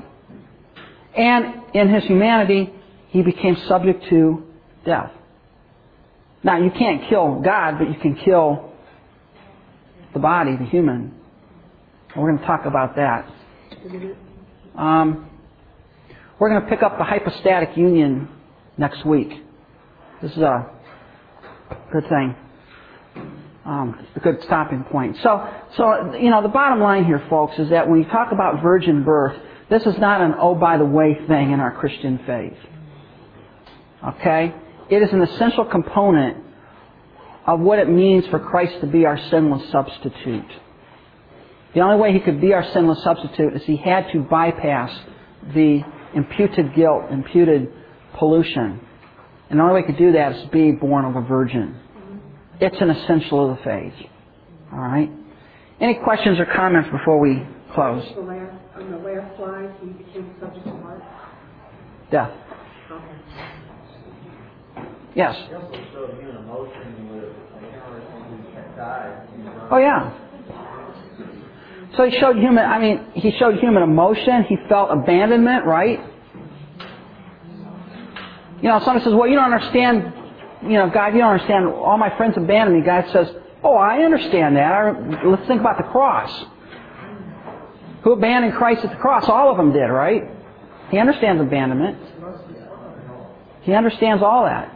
And 1.17 1.63
in 1.75 1.93
his 1.93 2.05
humanity, 2.05 2.73
he 3.09 3.23
became 3.23 3.57
subject 3.69 4.05
to 4.11 4.45
death. 4.85 5.11
Now, 6.43 6.59
you 6.59 6.71
can't 6.71 7.09
kill 7.09 7.41
God, 7.41 7.79
but 7.79 7.89
you 7.89 7.99
can 8.01 8.17
kill 8.17 8.73
the 10.13 10.19
body, 10.19 10.57
the 10.57 10.65
human. 10.65 11.15
And 12.15 12.23
we're 12.23 12.31
going 12.31 12.39
to 12.39 12.47
talk 12.47 12.65
about 12.65 12.97
that. 12.97 13.31
Um, 14.77 15.29
we're 16.39 16.51
going 16.51 16.63
to 16.63 16.69
pick 16.69 16.83
up 16.83 16.99
the 16.99 17.05
hypostatic 17.05 17.77
union 17.77 18.29
next 18.77 19.05
week. 19.05 19.31
This 20.23 20.33
is 20.33 20.39
a 20.39 20.71
good 21.93 22.09
thing. 22.09 22.37
Um, 23.69 24.07
a 24.17 24.21
good 24.21 24.43
stopping 24.45 24.83
point. 24.85 25.19
So, 25.23 25.47
so, 25.77 26.15
you 26.15 26.31
know, 26.31 26.41
the 26.41 26.49
bottom 26.49 26.81
line 26.81 27.05
here, 27.05 27.23
folks, 27.29 27.59
is 27.59 27.69
that 27.69 27.87
when 27.87 27.99
you 27.99 28.07
talk 28.07 28.33
about 28.33 28.63
virgin 28.63 29.05
birth, 29.05 29.39
this 29.69 29.85
is 29.85 29.99
not 29.99 30.23
an 30.23 30.33
oh 30.39 30.55
by 30.55 30.79
the 30.79 30.87
way 30.87 31.15
thing 31.29 31.51
in 31.51 31.61
our 31.61 31.73
Christian 31.73 32.19
faith. 32.27 32.57
Okay? 34.03 34.55
It 34.89 35.03
is 35.03 35.13
an 35.13 35.21
essential 35.21 35.67
component 35.67 36.39
of 37.47 37.61
what 37.61 37.79
it 37.79 37.91
means 37.91 38.27
for 38.29 38.39
Christ 38.39 38.81
to 38.81 38.87
be 38.87 39.05
our 39.05 39.19
sinless 39.29 39.71
substitute. 39.71 40.51
The 41.75 41.81
only 41.81 42.01
way 42.01 42.15
he 42.15 42.21
could 42.21 42.41
be 42.41 42.55
our 42.55 42.65
sinless 42.73 43.03
substitute 43.05 43.53
is 43.55 43.63
he 43.65 43.77
had 43.77 44.11
to 44.13 44.21
bypass 44.21 44.99
the 45.55 45.83
imputed 46.15 46.75
guilt, 46.75 47.11
imputed 47.11 47.71
pollution. 48.15 48.81
And 49.51 49.59
the 49.59 49.63
only 49.63 49.75
way 49.75 49.81
he 49.83 49.93
could 49.93 49.99
do 49.99 50.13
that 50.13 50.37
is 50.37 50.43
to 50.45 50.49
be 50.49 50.73
born 50.73 51.05
of 51.05 51.17
a 51.17 51.27
virgin. 51.29 51.79
It's 52.61 52.77
an 52.81 52.91
essential 52.91 53.51
of 53.51 53.59
the 53.59 53.65
faith. 53.65 53.95
All 54.73 54.81
right? 54.81 55.11
Any 55.81 55.95
questions 56.03 56.39
or 56.41 56.47
comments 56.47 56.91
before 56.91 57.21
we 57.21 57.47
close? 57.73 58.05
The 58.15 58.21
last, 58.21 58.57
on 58.75 58.91
the 58.91 58.99
last 58.99 59.37
slide, 59.37 59.71
he 59.81 59.87
became 59.91 60.35
subject 60.41 60.65
to 60.65 60.73
what? 60.73 61.01
Death. 62.11 62.33
Yes. 65.15 65.37
He 65.49 65.55
also 65.55 65.73
showed 65.93 66.19
human 66.19 66.37
emotion 66.37 67.11
with 67.11 67.25
an 67.57 67.65
interesting 67.65 68.23
who 68.29 68.77
died. 68.77 69.29
Oh 69.71 69.79
yeah. 69.79 70.13
So 71.97 72.05
he 72.09 72.19
showed 72.19 72.37
human. 72.37 72.65
I 72.65 72.79
mean, 72.79 73.05
he 73.15 73.33
showed 73.39 73.59
human 73.59 73.83
emotion. 73.83 74.45
He 74.49 74.57
felt 74.69 74.91
abandonment, 74.91 75.65
right? 75.65 75.99
You 78.63 78.69
know, 78.69 78.81
somebody 78.85 79.05
says, 79.05 79.15
"Well, 79.15 79.29
you 79.29 79.35
don't 79.35 79.53
understand." 79.53 80.13
You 80.63 80.79
know, 80.79 80.91
God, 80.91 81.15
you 81.15 81.21
don't 81.21 81.33
understand. 81.33 81.67
All 81.67 81.99
my 81.99 82.17
friends 82.17 82.37
abandoned 82.37 82.79
me. 82.79 82.85
God 82.85 83.05
says, 83.13 83.29
"Oh, 83.63 83.75
I 83.75 83.99
understand 84.03 84.57
that. 84.57 84.73
I, 84.73 85.25
let's 85.25 85.47
think 85.47 85.61
about 85.61 85.79
the 85.79 85.85
cross. 85.85 86.47
Who 88.03 88.13
abandoned 88.13 88.55
Christ 88.55 88.85
at 88.85 88.91
the 88.91 88.97
cross? 88.97 89.29
All 89.29 89.51
of 89.51 89.57
them 89.57 89.73
did, 89.73 89.87
right? 89.87 90.23
He 90.91 90.99
understands 90.99 91.43
abandonment. 91.43 91.99
He 93.63 93.75
understands 93.75 94.23
all 94.23 94.45
that. 94.45 94.75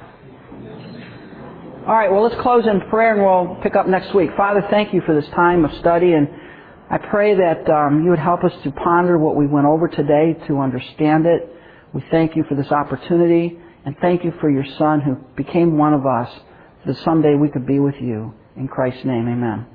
All 1.87 1.95
right, 1.95 2.13
well, 2.13 2.23
let's 2.23 2.41
close 2.41 2.65
in 2.67 2.81
prayer 2.91 3.15
and 3.15 3.23
we'll 3.23 3.61
pick 3.63 3.75
up 3.75 3.89
next 3.89 4.15
week. 4.15 4.31
Father, 4.37 4.65
thank 4.71 4.95
you 4.95 5.01
for 5.05 5.21
this 5.21 5.29
time 5.31 5.65
of 5.65 5.73
study, 5.81 6.13
and 6.13 6.29
I 6.89 6.99
pray 6.99 7.35
that 7.35 7.69
um, 7.69 8.05
you 8.05 8.11
would 8.11 8.21
help 8.21 8.45
us 8.45 8.53
to 8.63 8.71
ponder 8.71 9.19
what 9.19 9.35
we 9.35 9.49
went 9.49 9.67
over 9.67 9.89
today, 9.89 10.37
to 10.47 10.59
understand 10.59 11.27
it. 11.27 11.49
We 11.93 12.05
thank 12.11 12.37
you 12.37 12.45
for 12.49 12.55
this 12.55 12.71
opportunity, 12.71 13.59
and 13.85 13.97
thank 14.01 14.25
you 14.25 14.33
for 14.41 14.51
your 14.51 14.65
Son 14.79 15.01
who 15.01 15.17
became 15.37 15.79
one 15.79 15.95
of 15.95 16.07
us, 16.07 16.31
that 16.87 16.97
someday 17.05 17.35
we 17.35 17.49
could 17.49 17.67
be 17.67 17.79
with 17.79 17.97
you. 18.01 18.35
In 18.57 18.69
Christ's 18.69 19.05
name, 19.05 19.29
amen. 19.29 19.67